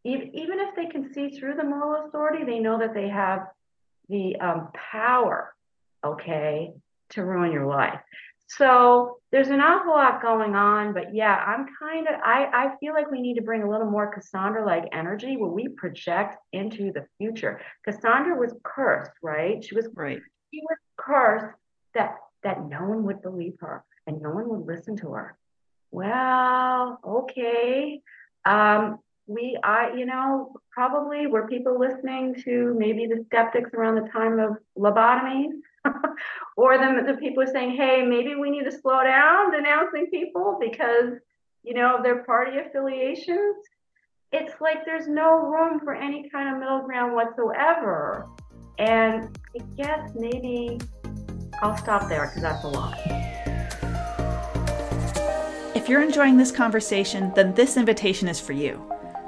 even 0.03 0.59
if 0.59 0.75
they 0.75 0.85
can 0.85 1.13
see 1.13 1.37
through 1.37 1.55
the 1.55 1.63
moral 1.63 2.07
authority, 2.07 2.43
they 2.45 2.59
know 2.59 2.79
that 2.79 2.93
they 2.93 3.09
have 3.09 3.47
the 4.09 4.35
um, 4.37 4.69
power, 4.91 5.55
okay, 6.05 6.73
to 7.09 7.23
ruin 7.23 7.51
your 7.51 7.65
life. 7.65 7.99
So 8.57 9.17
there's 9.31 9.47
an 9.47 9.61
awful 9.61 9.93
lot 9.93 10.21
going 10.21 10.55
on, 10.55 10.93
but 10.93 11.13
yeah, 11.13 11.35
I'm 11.35 11.65
kind 11.79 12.07
of 12.07 12.15
I, 12.23 12.45
I 12.53 12.75
feel 12.79 12.93
like 12.93 13.09
we 13.09 13.21
need 13.21 13.35
to 13.35 13.41
bring 13.41 13.63
a 13.63 13.69
little 13.69 13.89
more 13.89 14.13
Cassandra-like 14.13 14.89
energy 14.91 15.37
where 15.37 15.49
we 15.49 15.69
project 15.69 16.37
into 16.51 16.91
the 16.91 17.07
future. 17.17 17.61
Cassandra 17.83 18.35
was 18.37 18.53
cursed, 18.63 19.11
right? 19.23 19.63
She 19.63 19.75
was 19.75 19.87
right. 19.95 20.19
She 20.53 20.61
was 20.61 20.77
cursed 20.97 21.55
that 21.95 22.17
that 22.43 22.67
no 22.67 22.83
one 22.83 23.03
would 23.05 23.21
believe 23.21 23.55
her 23.59 23.83
and 24.05 24.21
no 24.21 24.29
one 24.29 24.49
would 24.49 24.67
listen 24.67 24.97
to 24.97 25.13
her. 25.13 25.35
Well, 25.91 26.99
okay. 27.03 28.01
Um, 28.45 28.99
we 29.25 29.57
I 29.63 29.93
you 29.95 30.05
know 30.05 30.53
probably 30.71 31.27
were 31.27 31.47
people 31.47 31.79
listening 31.79 32.35
to 32.43 32.75
maybe 32.77 33.07
the 33.07 33.23
skeptics 33.25 33.73
around 33.73 33.95
the 33.95 34.09
time 34.09 34.39
of 34.39 34.57
lobotomies 34.77 35.53
or 36.57 36.77
the, 36.77 37.03
the 37.11 37.17
people 37.17 37.43
are 37.43 37.47
saying, 37.47 37.75
hey, 37.75 38.03
maybe 38.03 38.35
we 38.35 38.49
need 38.49 38.63
to 38.63 38.71
slow 38.71 39.03
down 39.03 39.51
denouncing 39.51 40.07
people 40.11 40.57
because, 40.59 41.19
you 41.63 41.73
know, 41.73 41.97
of 41.97 42.03
their 42.03 42.23
party 42.23 42.57
affiliations. 42.57 43.55
It's 44.31 44.59
like 44.59 44.85
there's 44.85 45.07
no 45.07 45.37
room 45.37 45.79
for 45.79 45.93
any 45.93 46.29
kind 46.29 46.53
of 46.53 46.59
middle 46.59 46.81
ground 46.81 47.13
whatsoever. 47.13 48.27
And 48.79 49.37
I 49.55 49.63
guess 49.77 50.11
maybe 50.15 50.79
I'll 51.61 51.77
stop 51.77 52.09
there 52.09 52.27
because 52.27 52.41
that's 52.41 52.63
a 52.63 52.67
lot. 52.67 52.97
If 55.75 55.89
you're 55.89 56.01
enjoying 56.01 56.37
this 56.37 56.51
conversation, 56.51 57.31
then 57.35 57.53
this 57.53 57.77
invitation 57.77 58.27
is 58.27 58.39
for 58.39 58.53
you. 58.53 58.81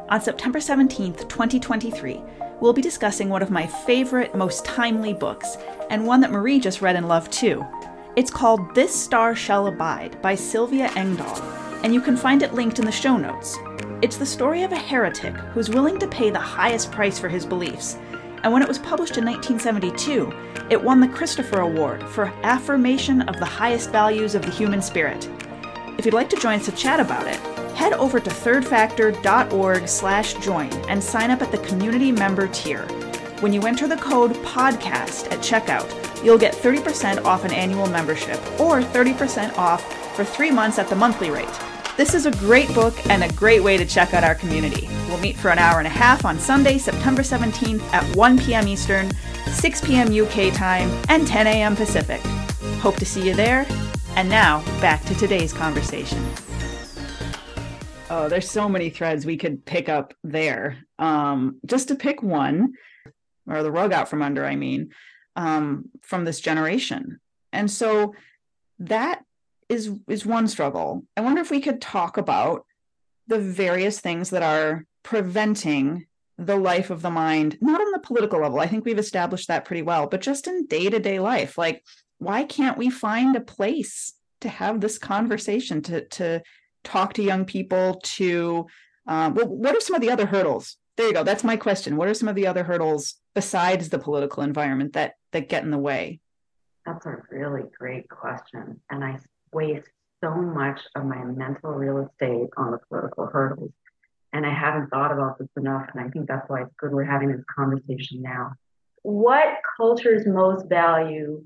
On 0.09 0.21
September 0.21 0.59
17th, 0.59 1.27
2023, 1.27 2.21
we'll 2.59 2.73
be 2.73 2.81
discussing 2.81 3.29
one 3.29 3.41
of 3.41 3.51
my 3.51 3.65
favorite, 3.65 4.35
most 4.35 4.65
timely 4.65 5.13
books, 5.13 5.57
and 5.89 6.05
one 6.05 6.21
that 6.21 6.31
Marie 6.31 6.59
just 6.59 6.81
read 6.81 6.95
and 6.95 7.07
loved 7.07 7.31
too. 7.31 7.65
It's 8.15 8.31
called 8.31 8.73
This 8.73 8.95
Star 8.95 9.35
Shall 9.35 9.67
Abide 9.67 10.21
by 10.21 10.35
Sylvia 10.35 10.89
Engdahl, 10.95 11.41
and 11.83 11.93
you 11.93 12.01
can 12.01 12.15
find 12.15 12.41
it 12.41 12.53
linked 12.53 12.79
in 12.79 12.85
the 12.85 12.91
show 12.91 13.17
notes. 13.17 13.57
It's 14.01 14.17
the 14.17 14.25
story 14.25 14.63
of 14.63 14.71
a 14.71 14.77
heretic 14.77 15.33
who's 15.53 15.69
willing 15.69 15.99
to 15.99 16.07
pay 16.07 16.29
the 16.29 16.39
highest 16.39 16.91
price 16.91 17.19
for 17.19 17.29
his 17.29 17.45
beliefs. 17.45 17.97
And 18.43 18.53
when 18.53 18.61
it 18.61 18.67
was 18.67 18.79
published 18.79 19.17
in 19.17 19.25
1972, 19.25 20.31
it 20.69 20.81
won 20.81 20.99
the 20.99 21.07
Christopher 21.07 21.61
Award 21.61 22.03
for 22.09 22.33
affirmation 22.43 23.21
of 23.23 23.37
the 23.39 23.45
highest 23.45 23.91
values 23.91 24.35
of 24.35 24.43
the 24.43 24.51
human 24.51 24.81
spirit. 24.81 25.29
If 25.97 26.05
you'd 26.05 26.13
like 26.13 26.29
to 26.29 26.35
join 26.37 26.59
us 26.59 26.65
to 26.65 26.71
chat 26.71 26.99
about 26.99 27.27
it, 27.27 27.39
head 27.75 27.93
over 27.93 28.19
to 28.19 28.29
thirdfactor.org/join 28.29 30.73
and 30.89 31.03
sign 31.03 31.29
up 31.29 31.41
at 31.41 31.51
the 31.51 31.57
community 31.59 32.11
member 32.11 32.47
tier. 32.47 32.87
When 33.41 33.53
you 33.53 33.61
enter 33.61 33.87
the 33.87 33.97
code 33.97 34.33
podcast 34.37 35.31
at 35.31 35.39
checkout, 35.39 36.23
you'll 36.23 36.37
get 36.37 36.55
30% 36.55 37.23
off 37.25 37.45
an 37.45 37.51
annual 37.51 37.87
membership 37.87 38.39
or 38.59 38.81
30% 38.81 39.57
off 39.57 39.83
for 40.15 40.23
3 40.23 40.51
months 40.51 40.79
at 40.79 40.87
the 40.87 40.95
monthly 40.95 41.29
rate. 41.29 41.47
This 41.97 42.13
is 42.13 42.25
a 42.25 42.31
great 42.31 42.73
book 42.73 42.93
and 43.09 43.23
a 43.23 43.33
great 43.33 43.63
way 43.63 43.77
to 43.77 43.85
check 43.85 44.13
out 44.13 44.23
our 44.23 44.35
community. 44.35 44.89
We'll 45.07 45.19
meet 45.19 45.37
for 45.37 45.49
an 45.49 45.59
hour 45.59 45.77
and 45.77 45.87
a 45.87 45.89
half 45.89 46.25
on 46.25 46.39
Sunday, 46.39 46.77
September 46.77 47.21
17th 47.21 47.81
at 47.93 48.03
1 48.15 48.39
p.m. 48.39 48.67
Eastern, 48.67 49.11
6 49.47 49.81
p.m. 49.81 50.11
UK 50.11 50.53
time, 50.53 50.89
and 51.07 51.27
10 51.27 51.47
a.m. 51.47 51.75
Pacific. 51.75 52.21
Hope 52.81 52.97
to 52.97 53.05
see 53.05 53.27
you 53.27 53.33
there. 53.33 53.65
And 54.15 54.29
now, 54.29 54.61
back 54.81 55.03
to 55.05 55.15
today's 55.15 55.53
conversation. 55.53 56.25
Oh, 58.07 58.29
there's 58.29 58.49
so 58.49 58.69
many 58.69 58.91
threads 58.91 59.25
we 59.25 59.35
could 59.35 59.65
pick 59.65 59.89
up 59.89 60.13
there. 60.23 60.77
Um, 60.99 61.59
just 61.65 61.87
to 61.87 61.95
pick 61.95 62.21
one, 62.21 62.73
or 63.47 63.63
the 63.63 63.71
rug 63.71 63.93
out 63.93 64.09
from 64.09 64.21
under, 64.21 64.45
I 64.45 64.55
mean, 64.55 64.91
um, 65.35 65.89
from 66.01 66.23
this 66.23 66.39
generation. 66.39 67.19
And 67.51 67.69
so 67.69 68.13
that 68.79 69.23
is 69.69 69.91
is 70.07 70.25
one 70.25 70.47
struggle. 70.47 71.03
I 71.17 71.21
wonder 71.21 71.41
if 71.41 71.49
we 71.49 71.59
could 71.59 71.81
talk 71.81 72.17
about 72.17 72.65
the 73.27 73.39
various 73.39 73.99
things 73.99 74.29
that 74.29 74.43
are 74.43 74.85
preventing 75.01 76.05
the 76.37 76.57
life 76.57 76.91
of 76.91 77.01
the 77.01 77.09
mind, 77.09 77.57
not 77.59 77.81
on 77.81 77.91
the 77.91 77.99
political 77.99 78.39
level. 78.41 78.59
I 78.59 78.67
think 78.67 78.85
we've 78.85 78.99
established 78.99 79.47
that 79.47 79.65
pretty 79.65 79.81
well, 79.81 80.05
but 80.05 80.21
just 80.21 80.47
in 80.47 80.67
day-to-day 80.67 81.19
life. 81.19 81.57
Like, 81.57 81.83
why 82.19 82.43
can't 82.43 82.77
we 82.77 82.89
find 82.91 83.35
a 83.35 83.41
place 83.41 84.13
to 84.41 84.49
have 84.49 84.79
this 84.79 84.99
conversation, 84.99 85.81
to 85.83 86.05
to 86.05 86.43
talk 86.85 87.13
to 87.13 87.23
young 87.23 87.45
people, 87.45 87.99
to 88.03 88.67
um, 89.07 89.35
well, 89.35 89.47
what 89.47 89.75
are 89.75 89.81
some 89.81 89.95
of 89.95 90.01
the 90.01 90.11
other 90.11 90.25
hurdles? 90.25 90.77
There 90.97 91.07
you 91.07 91.13
go. 91.13 91.23
That's 91.23 91.43
my 91.43 91.57
question. 91.57 91.97
What 91.97 92.07
are 92.07 92.13
some 92.13 92.29
of 92.29 92.35
the 92.35 92.47
other 92.47 92.63
hurdles 92.63 93.15
besides 93.33 93.89
the 93.89 93.99
political 93.99 94.43
environment 94.43 94.93
that 94.93 95.15
that 95.31 95.49
get 95.49 95.63
in 95.63 95.71
the 95.71 95.77
way? 95.77 96.19
That's 96.85 97.05
a 97.05 97.17
really 97.29 97.63
great 97.77 98.07
question. 98.09 98.79
And 98.89 99.03
I 99.03 99.19
waste 99.51 99.87
so 100.23 100.31
much 100.31 100.79
of 100.95 101.05
my 101.05 101.23
mental 101.23 101.71
real 101.71 102.07
estate 102.07 102.49
on 102.57 102.71
the 102.71 102.79
political 102.89 103.27
hurdles. 103.27 103.71
And 104.33 104.45
I 104.45 104.53
haven't 104.53 104.89
thought 104.89 105.11
about 105.11 105.39
this 105.39 105.47
enough. 105.57 105.87
And 105.93 106.05
I 106.05 106.09
think 106.09 106.27
that's 106.27 106.47
why 106.49 106.61
it's 106.61 106.73
good 106.77 106.91
we're 106.91 107.03
having 107.03 107.31
this 107.31 107.43
conversation 107.53 108.21
now. 108.21 108.53
What 109.01 109.47
cultures 109.77 110.25
most 110.25 110.67
value 110.67 111.45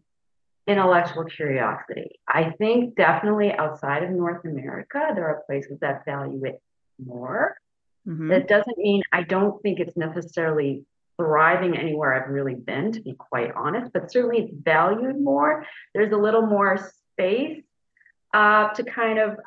intellectual 0.70 1.26
curiosity? 1.26 2.20
I 2.28 2.52
think 2.52 2.96
definitely 2.96 3.52
outside 3.52 4.04
of 4.04 4.12
North 4.12 4.46
America, 4.46 5.00
there 5.16 5.28
are 5.28 5.44
places 5.48 5.80
that 5.82 6.06
value 6.06 6.46
it 6.46 6.62
more. 7.04 7.58
Mm-hmm. 8.08 8.30
That 8.30 8.48
doesn't 8.48 8.78
mean 8.78 9.02
I 9.12 9.24
don't 9.24 9.62
think 9.62 9.80
it's 9.80 9.98
necessarily 9.98 10.86
thriving 11.18 11.76
anywhere 11.78 12.14
I've 12.14 12.30
really 12.30 12.56
been, 12.56 12.92
to 12.94 13.02
be 13.02 13.14
quite 13.14 13.52
honest, 13.56 13.92
but 13.92 14.12
certainly 14.12 14.44
it's 14.44 14.54
valued 14.54 15.20
more. 15.20 15.66
There's 15.94 16.14
a 16.14 16.18
little 16.18 16.46
more 16.46 16.78
space 17.12 17.64
uh, 18.34 18.70
to 18.70 18.84
kind 18.84 19.20
of 19.20 19.38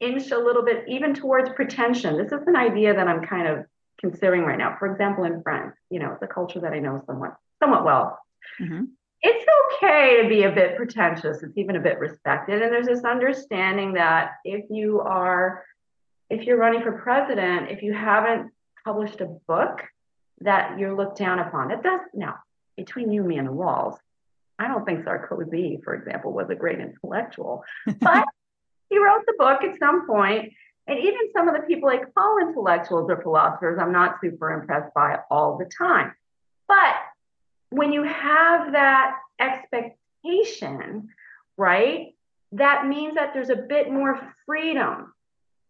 inch 0.00 0.30
a 0.30 0.38
little 0.38 0.64
bit 0.64 0.84
even 0.86 1.14
towards 1.14 1.50
pretension. 1.50 2.16
This 2.18 2.30
is 2.30 2.46
an 2.46 2.56
idea 2.56 2.94
that 2.94 3.08
I'm 3.08 3.24
kind 3.24 3.48
of 3.48 3.64
considering 3.98 4.42
right 4.42 4.58
now. 4.58 4.76
For 4.78 4.86
example, 4.92 5.24
in 5.24 5.42
France, 5.42 5.74
you 5.90 5.98
know, 5.98 6.16
the 6.20 6.28
culture 6.28 6.60
that 6.60 6.72
I 6.72 6.78
know 6.78 7.02
somewhat 7.06 7.36
somewhat 7.58 7.84
well. 7.84 8.18
Mm-hmm. 8.60 8.84
Okay 9.80 10.22
to 10.22 10.28
be 10.28 10.42
a 10.42 10.50
bit 10.50 10.76
pretentious. 10.76 11.42
It's 11.42 11.56
even 11.56 11.76
a 11.76 11.80
bit 11.80 11.98
respected. 11.98 12.62
And 12.62 12.72
there's 12.72 12.86
this 12.86 13.04
understanding 13.04 13.92
that 13.92 14.32
if 14.44 14.64
you 14.70 15.00
are, 15.00 15.64
if 16.30 16.46
you're 16.46 16.56
running 16.56 16.82
for 16.82 16.92
president, 16.92 17.70
if 17.70 17.82
you 17.82 17.92
haven't 17.92 18.50
published 18.84 19.20
a 19.20 19.26
book, 19.46 19.82
that 20.40 20.78
you're 20.78 20.96
looked 20.96 21.18
down 21.18 21.38
upon. 21.38 21.70
It 21.70 21.82
does 21.82 22.00
now 22.14 22.36
between 22.76 23.10
you, 23.10 23.22
and 23.22 23.28
me, 23.28 23.38
and 23.38 23.48
the 23.48 23.52
walls. 23.52 23.96
I 24.58 24.68
don't 24.68 24.84
think 24.84 25.04
Sarkozy, 25.04 25.82
for 25.82 25.94
example, 25.94 26.32
was 26.32 26.48
a 26.50 26.54
great 26.54 26.78
intellectual, 26.78 27.64
but 28.00 28.24
he 28.88 28.98
wrote 28.98 29.24
the 29.26 29.34
book 29.38 29.62
at 29.62 29.78
some 29.78 30.06
point. 30.06 30.52
And 30.86 30.98
even 30.98 31.32
some 31.36 31.48
of 31.48 31.54
the 31.54 31.62
people 31.62 31.88
I 31.88 31.98
call 31.98 32.38
intellectuals 32.40 33.10
or 33.10 33.20
philosophers, 33.20 33.78
I'm 33.80 33.92
not 33.92 34.20
super 34.22 34.52
impressed 34.52 34.94
by 34.94 35.18
all 35.30 35.58
the 35.58 35.66
time. 35.66 36.14
But 36.66 36.94
when 37.70 37.92
you 37.92 38.04
have 38.04 38.72
that 38.72 39.16
expectation, 39.40 41.08
right, 41.56 42.14
that 42.52 42.86
means 42.86 43.14
that 43.14 43.34
there's 43.34 43.50
a 43.50 43.56
bit 43.56 43.90
more 43.90 44.34
freedom 44.46 45.12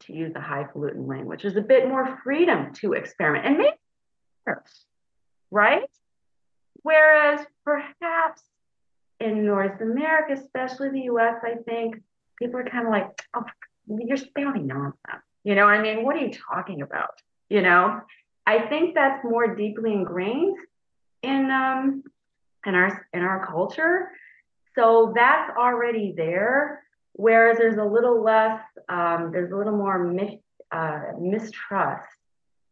to 0.00 0.12
use 0.12 0.32
the 0.32 0.40
highfalutin 0.40 1.06
language. 1.06 1.42
There's 1.42 1.56
a 1.56 1.60
bit 1.60 1.88
more 1.88 2.20
freedom 2.22 2.72
to 2.74 2.92
experiment 2.92 3.46
and 3.46 3.58
make 3.58 3.74
maybe 4.46 4.60
right? 5.50 5.82
Whereas 6.82 7.44
perhaps 7.64 8.42
in 9.20 9.44
North 9.44 9.80
America, 9.80 10.34
especially 10.34 10.90
the 10.90 11.00
US, 11.12 11.36
I 11.42 11.56
think 11.66 12.00
people 12.38 12.60
are 12.60 12.64
kind 12.64 12.86
of 12.86 12.92
like, 12.92 13.08
oh, 13.34 13.44
you're 13.88 14.16
spouting 14.16 14.66
nonsense. 14.66 15.24
You 15.44 15.54
know, 15.54 15.64
I 15.64 15.80
mean, 15.80 16.04
what 16.04 16.16
are 16.16 16.20
you 16.20 16.32
talking 16.50 16.82
about? 16.82 17.10
You 17.48 17.62
know, 17.62 18.00
I 18.46 18.60
think 18.68 18.94
that's 18.94 19.24
more 19.24 19.54
deeply 19.54 19.92
ingrained 19.92 20.56
in 21.22 21.50
um 21.50 22.04
in 22.68 22.74
our 22.74 23.06
in 23.12 23.22
our 23.22 23.46
culture. 23.46 24.10
So 24.74 25.12
that's 25.14 25.50
already 25.56 26.14
there. 26.16 26.84
Whereas 27.14 27.58
there's 27.58 27.78
a 27.78 27.84
little 27.84 28.22
less, 28.22 28.60
um, 28.88 29.30
there's 29.32 29.50
a 29.50 29.56
little 29.56 29.76
more 29.76 29.98
mis- 29.98 30.40
uh, 30.70 31.00
mistrust 31.20 32.06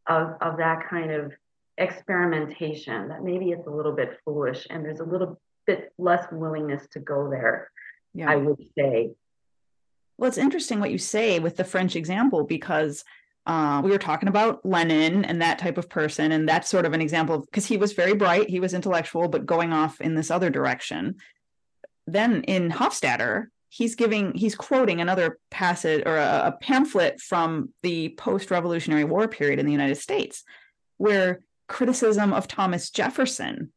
of 0.07 0.35
of 0.41 0.59
that 0.59 0.89
kind 0.89 1.11
of 1.11 1.33
experimentation 1.79 3.09
that 3.09 3.23
maybe 3.23 3.51
it's 3.51 3.67
a 3.67 3.71
little 3.71 3.93
bit 3.93 4.19
foolish 4.25 4.67
and 4.71 4.85
there's 4.85 5.01
a 5.01 5.05
little 5.05 5.39
bit 5.67 5.93
less 5.99 6.25
willingness 6.33 6.87
to 6.91 6.99
go 7.01 7.29
there 7.29 7.71
yeah. 8.15 8.31
i 8.31 8.37
would 8.37 8.57
say 8.79 9.11
well 10.17 10.29
it's 10.29 10.39
interesting 10.39 10.81
what 10.81 10.91
you 10.91 10.97
say 10.97 11.39
with 11.39 11.57
the 11.57 11.65
french 11.65 11.97
example 11.97 12.45
because 12.45 13.05
uh, 13.47 13.81
we 13.85 13.91
were 13.91 13.99
talking 13.99 14.29
about 14.29 14.65
lenin 14.65 15.25
and 15.25 15.41
that 15.41 15.59
type 15.59 15.79
of 15.79 15.89
person 15.89 16.33
and 16.33 16.49
that's 16.49 16.69
sort 16.69 16.85
of 16.85 16.93
an 16.93 17.01
example 17.01 17.41
because 17.41 17.67
he 17.67 17.77
was 17.77 17.93
very 17.93 18.15
bright 18.15 18.51
he 18.51 18.61
was 18.61 18.75
intellectual 18.75 19.29
but 19.29 19.47
going 19.47 19.73
off 19.73 20.01
in 20.01 20.15
this 20.15 20.31
other 20.31 20.51
direction. 20.51 21.17
Then 22.07 22.43
in 22.43 22.71
hofstadter 22.71 23.47
he's 23.69 23.95
giving 23.95 24.35
he's 24.35 24.55
quoting 24.55 25.01
another 25.01 25.39
passage 25.51 26.03
or 26.07 26.17
a, 26.17 26.43
a 26.47 26.59
pamphlet 26.61 27.21
from 27.21 27.71
the 27.83 28.11
post-revolutionary 28.11 29.05
war 29.05 29.29
period 29.29 29.59
in 29.59 29.67
the 29.67 29.73
united 29.73 29.97
states 29.97 30.45
where 30.99 31.41
criticism 31.69 32.33
of 32.33 32.49
Thomas 32.49 32.91
Jefferson 32.91 33.73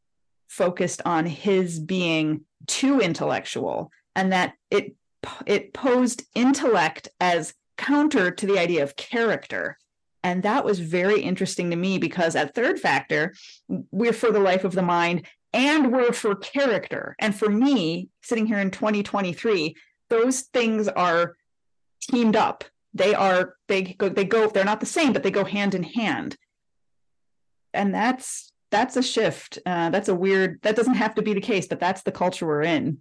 focused 0.48 1.02
on 1.04 1.26
his 1.26 1.78
being 1.78 2.42
too 2.66 3.00
intellectual 3.00 3.90
and 4.14 4.32
that 4.32 4.54
it 4.70 4.94
it 5.46 5.72
posed 5.72 6.24
intellect 6.34 7.08
as 7.20 7.54
counter 7.80 8.30
to 8.30 8.46
the 8.46 8.58
idea 8.58 8.82
of 8.82 8.96
character 8.96 9.76
and 10.22 10.42
that 10.42 10.64
was 10.64 10.78
very 10.80 11.22
interesting 11.22 11.70
to 11.70 11.76
me 11.76 11.98
because 11.98 12.36
at 12.36 12.54
third 12.54 12.78
factor 12.78 13.34
we're 13.90 14.12
for 14.12 14.30
the 14.30 14.38
life 14.38 14.64
of 14.64 14.72
the 14.72 14.82
mind 14.82 15.26
and 15.52 15.92
we're 15.92 16.12
for 16.12 16.34
character 16.34 17.16
and 17.18 17.34
for 17.34 17.48
me 17.48 18.08
sitting 18.22 18.46
here 18.46 18.58
in 18.58 18.70
2023 18.70 19.74
those 20.08 20.42
things 20.42 20.88
are 20.88 21.36
teamed 22.02 22.36
up 22.36 22.64
they 22.92 23.14
are 23.14 23.54
they 23.68 23.82
go 23.82 24.08
they 24.08 24.24
go 24.24 24.48
they're 24.48 24.64
not 24.64 24.80
the 24.80 24.86
same 24.86 25.12
but 25.12 25.22
they 25.22 25.30
go 25.30 25.44
hand 25.44 25.74
in 25.74 25.82
hand 25.82 26.36
and 27.72 27.94
that's 27.94 28.50
that's 28.70 28.96
a 28.96 29.02
shift. 29.02 29.58
Uh, 29.66 29.90
that's 29.90 30.08
a 30.08 30.14
weird. 30.14 30.60
That 30.62 30.76
doesn't 30.76 30.94
have 30.94 31.14
to 31.16 31.22
be 31.22 31.34
the 31.34 31.40
case, 31.40 31.66
but 31.66 31.80
that's 31.80 32.02
the 32.02 32.12
culture 32.12 32.46
we're 32.46 32.62
in. 32.62 32.98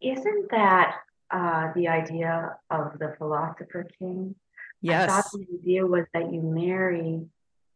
Isn't 0.00 0.50
that 0.50 0.96
uh, 1.30 1.72
the 1.74 1.88
idea 1.88 2.56
of 2.70 2.98
the 2.98 3.14
philosopher 3.18 3.86
king? 3.98 4.34
Yes. 4.80 5.10
I 5.10 5.20
thought 5.20 5.32
the 5.32 5.46
idea 5.60 5.86
was 5.86 6.04
that 6.14 6.32
you 6.32 6.40
marry 6.42 7.26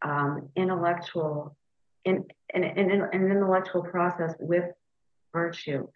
um, 0.02 0.48
intellectual 0.56 1.56
in 2.04 2.24
an 2.54 2.64
in, 2.64 2.90
in, 2.90 3.08
in, 3.12 3.30
intellectual 3.30 3.82
process 3.82 4.34
with 4.38 4.64
virtue. 5.32 5.88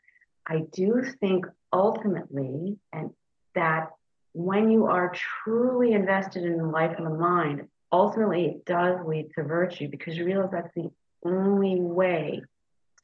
I 0.46 0.64
do 0.72 1.02
think 1.20 1.46
ultimately, 1.72 2.76
and 2.92 3.10
that 3.54 3.90
when 4.32 4.70
you 4.70 4.86
are 4.86 5.12
truly 5.44 5.92
invested 5.92 6.44
in 6.44 6.58
the 6.58 6.66
life 6.66 6.98
of 6.98 7.04
the 7.04 7.10
mind, 7.10 7.68
ultimately 7.90 8.46
it 8.46 8.64
does 8.66 8.98
lead 9.06 9.30
to 9.36 9.44
virtue 9.44 9.88
because 9.88 10.16
you 10.16 10.24
realize 10.24 10.50
that's 10.52 10.74
the 10.74 10.90
only 11.24 11.80
way 11.80 12.42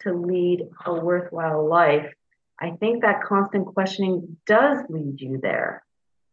to 0.00 0.12
lead 0.12 0.68
a 0.84 0.94
worthwhile 0.94 1.66
life. 1.66 2.12
I 2.60 2.72
think 2.72 3.02
that 3.02 3.22
constant 3.22 3.66
questioning 3.66 4.36
does 4.46 4.78
lead 4.88 5.20
you 5.20 5.38
there 5.42 5.82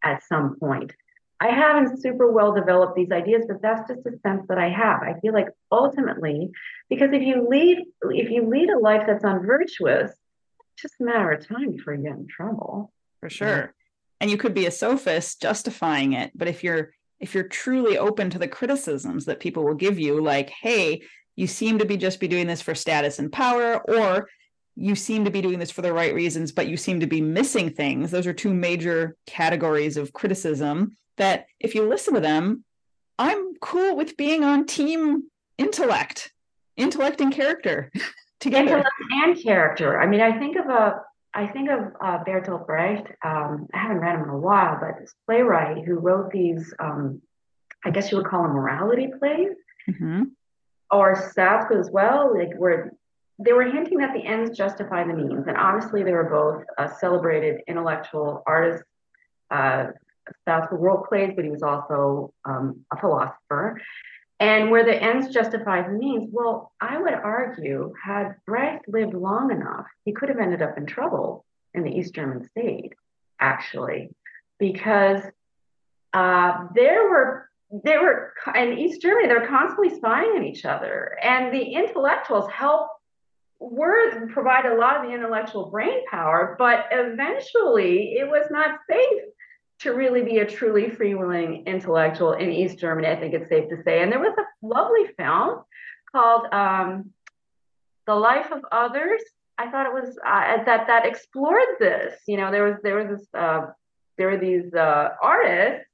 at 0.04 0.24
some 0.24 0.58
point. 0.60 0.94
I 1.40 1.50
haven't 1.50 2.02
super 2.02 2.32
well 2.32 2.54
developed 2.54 2.96
these 2.96 3.12
ideas, 3.12 3.46
but 3.48 3.62
that's 3.62 3.88
just 3.88 4.06
a 4.08 4.18
sense 4.20 4.44
that 4.50 4.58
I 4.58 4.70
have. 4.70 5.04
I 5.04 5.20
feel 5.20 5.34
like 5.34 5.50
ultimately, 5.72 6.50
because 6.90 7.10
if 7.14 7.22
you 7.22 7.48
lead 7.48 7.86
if 8.10 8.30
you 8.32 8.50
lead 8.50 8.70
a 8.70 8.80
life 8.80 9.04
that's 9.06 9.24
unvirtuous, 9.24 10.12
it's 10.12 10.82
just 10.82 10.96
a 11.00 11.04
matter 11.04 11.32
of 11.32 11.48
time 11.48 11.72
before 11.72 11.94
you 11.94 12.04
get 12.04 12.14
in 12.14 12.28
trouble. 12.28 12.92
For 13.20 13.30
sure. 13.30 13.74
And 14.20 14.32
you 14.32 14.38
could 14.38 14.56
be 14.56 14.66
a 14.66 14.72
sophist 14.72 15.42
justifying 15.42 16.14
it, 16.14 16.32
but 16.34 16.48
if 16.48 16.64
you're 16.64 16.92
if 17.20 17.34
you're 17.34 17.48
truly 17.48 17.98
open 17.98 18.30
to 18.32 18.40
the 18.40 18.48
criticisms 18.48 19.26
that 19.26 19.40
people 19.40 19.64
will 19.64 19.76
give 19.76 20.00
you, 20.00 20.22
like, 20.22 20.50
hey, 20.50 21.02
you 21.36 21.48
seem 21.48 21.80
to 21.80 21.86
be 21.86 21.98
just 21.98 22.20
be 22.20 22.28
doing 22.28 22.48
this 22.48 22.62
for 22.62 22.76
status 22.76 23.20
and 23.20 23.32
power, 23.32 23.80
or 23.90 24.28
you 24.78 24.96
seem 24.96 25.26
to 25.26 25.32
be 25.32 25.42
doing 25.42 25.58
this 25.58 25.72
for 25.72 25.82
the 25.82 25.92
right 25.92 26.14
reasons, 26.14 26.52
but 26.52 26.68
you 26.68 26.78
seem 26.78 27.00
to 27.00 27.08
be 27.08 27.20
missing 27.20 27.72
things. 27.72 28.12
Those 28.12 28.28
are 28.28 28.34
two 28.34 28.54
major 28.54 29.16
categories 29.26 29.98
of 29.98 30.14
criticism 30.14 30.96
that 31.18 31.48
if 31.60 31.74
you 31.74 31.84
listen 31.88 32.14
to 32.14 32.20
them, 32.20 32.64
I'm 33.18 33.56
cool 33.56 33.96
with 33.96 34.16
being 34.18 34.44
on 34.44 34.68
team 34.68 35.24
intellect, 35.58 36.32
intellect 36.76 37.22
and 37.22 37.34
character 37.34 37.92
together. 38.40 38.78
Intellect 38.78 38.88
and 39.10 39.44
character. 39.44 40.00
I 40.00 40.06
mean, 40.06 40.22
I 40.22 40.38
think 40.38 40.58
of 40.58 40.68
a 40.68 41.02
I 41.34 41.48
think 41.48 41.70
of 41.70 41.80
uh, 42.02 42.24
Bertolt 42.24 42.66
Brecht. 42.66 43.12
Um, 43.24 43.68
I 43.74 43.78
haven't 43.80 44.00
read 44.00 44.16
him 44.16 44.24
in 44.24 44.30
a 44.30 44.38
while, 44.38 44.78
but 44.80 45.00
this 45.00 45.14
playwright 45.28 45.86
who 45.86 46.00
wrote 46.00 46.32
these, 46.32 46.74
um, 46.80 47.22
I 47.86 47.92
guess 47.92 48.12
you 48.12 48.18
would 48.18 48.26
call 48.26 48.44
them 48.44 48.54
morality 48.54 49.10
plays, 49.20 49.56
mm-hmm. 49.88 50.24
or 50.90 51.16
Sartre 51.36 51.80
as 51.80 51.92
well, 51.92 52.36
like 52.36 52.56
where 52.58 52.92
they 53.40 53.54
were 53.54 53.64
hinting 53.64 54.00
that 54.00 54.14
the 54.14 54.26
ends 54.26 54.58
justify 54.58 55.04
the 55.04 55.14
means. 55.14 55.48
And 55.48 55.58
obviously, 55.58 56.04
they 56.04 56.12
were 56.12 56.24
both 56.24 56.66
uh, 56.78 56.94
celebrated 56.96 57.62
intellectual 57.68 58.44
artists. 58.48 58.86
Uh, 59.52 59.88
Sartre 60.46 60.78
wrote 60.78 61.08
plays, 61.08 61.34
but 61.36 61.46
he 61.46 61.52
was 61.52 61.64
also 61.64 62.34
um, 62.46 62.86
a 62.92 62.98
philosopher. 62.98 63.80
And 64.40 64.70
where 64.70 64.84
the 64.84 65.02
ends 65.02 65.34
justify 65.34 65.82
the 65.82 65.94
means, 65.94 66.30
well, 66.32 66.72
I 66.80 66.98
would 67.00 67.14
argue, 67.14 67.94
had 68.04 68.36
Brecht 68.46 68.88
lived 68.88 69.14
long 69.14 69.52
enough, 69.52 69.88
he 70.06 70.12
could 70.12 70.30
have 70.30 70.40
ended 70.40 70.62
up 70.62 70.78
in 70.78 70.86
trouble 70.86 71.46
in 71.74 71.84
the 71.84 71.92
East 71.92 72.14
German 72.14 72.48
state, 72.50 72.94
actually, 73.40 74.10
because 74.60 75.22
uh, 76.14 76.68
there 76.76 77.10
were 77.10 77.50
they 77.84 77.98
were 77.98 78.34
in 78.56 78.78
East 78.78 79.02
Germany, 79.02 79.28
they're 79.28 79.48
constantly 79.48 79.94
spying 79.94 80.32
on 80.38 80.44
each 80.44 80.64
other, 80.64 81.18
and 81.22 81.54
the 81.54 81.62
intellectuals 81.62 82.50
helped 82.50 82.97
were 83.60 84.28
provide 84.28 84.66
a 84.66 84.76
lot 84.76 84.98
of 84.98 85.04
the 85.04 85.14
intellectual 85.14 85.70
brain 85.70 86.06
power, 86.10 86.56
but 86.60 86.86
eventually 86.92 88.14
it 88.14 88.28
was 88.28 88.48
not 88.50 88.80
safe 88.90 89.24
to 89.80 89.92
really 89.92 90.24
be 90.24 90.40
a 90.40 90.46
truly 90.46 90.90
freewheeling 90.90 91.66
intellectual 91.66 92.34
in 92.34 92.52
East 92.52 92.80
Germany, 92.80 93.08
I 93.08 93.16
think 93.16 93.34
it's 93.34 93.50
safe 93.50 93.70
to 93.70 93.82
say. 93.84 94.02
And 94.02 94.12
there 94.12 94.20
was 94.20 94.36
a 94.38 94.66
lovely 94.66 95.08
film 95.18 95.60
called 96.12 96.52
um, 96.52 97.12
The 98.08 98.16
Life 98.16 98.52
of 98.52 98.66
Others. 98.72 99.22
I 99.58 99.70
thought 99.70 99.86
it 99.86 99.94
was 99.94 100.18
uh, 100.26 100.64
that 100.66 100.88
that 100.88 101.06
explored 101.06 101.78
this. 101.80 102.20
You 102.28 102.38
know, 102.38 102.52
there 102.52 102.64
was 102.64 102.76
there 102.84 102.96
was 102.96 103.20
this 103.20 103.28
uh, 103.34 103.68
there 104.18 104.30
were 104.30 104.38
these 104.38 104.74
uh, 104.74 105.10
artists. 105.22 105.86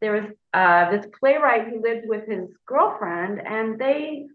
There 0.00 0.12
was 0.12 0.24
uh, 0.54 0.90
this 0.90 1.06
playwright 1.18 1.68
who 1.68 1.82
lived 1.82 2.08
with 2.08 2.26
his 2.26 2.50
girlfriend, 2.66 3.40
and 3.44 3.78
they 3.78 4.26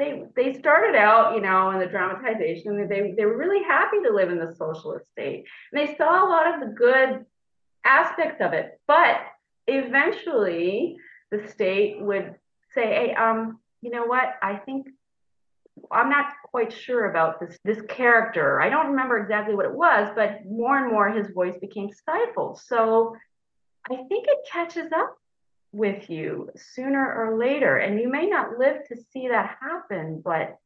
they 0.00 0.24
they 0.34 0.58
started 0.58 0.96
out, 0.96 1.34
you 1.34 1.40
know, 1.40 1.70
in 1.70 1.78
the 1.78 1.86
dramatization. 1.86 2.88
They 2.88 3.12
they 3.16 3.26
were 3.26 3.36
really 3.36 3.62
happy 3.62 3.98
to 4.04 4.12
live 4.12 4.30
in 4.30 4.38
the 4.38 4.54
socialist 4.54 5.10
state, 5.10 5.44
and 5.72 5.80
they 5.80 5.94
saw 5.96 6.24
a 6.24 6.28
lot 6.28 6.54
of 6.54 6.60
the 6.60 6.74
good 6.74 7.26
aspects 7.84 8.40
of 8.40 8.52
it. 8.52 8.80
But 8.86 9.18
eventually, 9.66 10.96
the 11.30 11.46
state 11.48 12.00
would 12.00 12.34
say, 12.72 12.86
"Hey, 12.86 13.14
um, 13.14 13.60
you 13.82 13.90
know 13.90 14.06
what? 14.06 14.34
I 14.42 14.56
think 14.56 14.88
I'm 15.90 16.08
not 16.08 16.32
quite 16.44 16.72
sure 16.72 17.10
about 17.10 17.40
this 17.40 17.58
this 17.64 17.82
character. 17.82 18.60
I 18.60 18.70
don't 18.70 18.88
remember 18.88 19.18
exactly 19.18 19.54
what 19.54 19.66
it 19.66 19.74
was, 19.74 20.10
but 20.14 20.44
more 20.46 20.78
and 20.78 20.90
more 20.90 21.10
his 21.10 21.28
voice 21.30 21.56
became 21.60 21.90
stifled. 21.90 22.60
So 22.60 23.16
I 23.90 23.96
think 23.96 24.26
it 24.28 24.38
catches 24.50 24.90
up 24.92 25.16
with 25.72 26.10
you 26.10 26.50
sooner 26.74 27.14
or 27.14 27.38
later. 27.38 27.76
And 27.76 28.00
you 28.00 28.08
may 28.08 28.26
not 28.26 28.58
live 28.58 28.86
to 28.88 28.96
see 29.12 29.28
that 29.28 29.56
happen, 29.60 30.20
but 30.24 30.58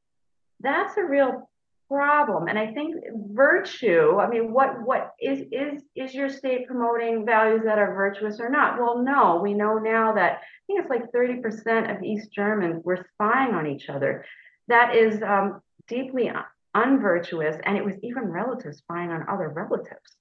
that's 0.60 0.96
a 0.96 1.04
real 1.04 1.48
problem. 1.88 2.48
And 2.48 2.58
I 2.58 2.72
think 2.72 2.96
virtue, 3.32 4.18
I 4.18 4.28
mean, 4.28 4.52
what 4.52 4.82
what 4.82 5.12
is 5.20 5.46
is 5.52 5.82
is 5.94 6.14
your 6.14 6.28
state 6.30 6.66
promoting 6.66 7.26
values 7.26 7.62
that 7.64 7.78
are 7.78 7.94
virtuous 7.94 8.40
or 8.40 8.48
not? 8.48 8.78
Well, 8.78 9.02
no, 9.02 9.40
we 9.42 9.54
know 9.54 9.78
now 9.78 10.14
that 10.14 10.32
I 10.32 10.62
think 10.66 10.80
it's 10.80 10.90
like 10.90 11.12
30% 11.12 11.94
of 11.94 12.02
East 12.02 12.32
Germans 12.32 12.82
were 12.84 13.06
spying 13.14 13.54
on 13.54 13.66
each 13.66 13.88
other. 13.88 14.24
That 14.68 14.96
is 14.96 15.22
um, 15.22 15.60
deeply 15.88 16.32
unvirtuous, 16.74 17.56
and 17.64 17.76
it 17.76 17.84
was 17.84 17.94
even 18.02 18.24
relatives 18.24 18.78
spying 18.78 19.10
on 19.10 19.28
other 19.28 19.48
relatives. 19.48 20.16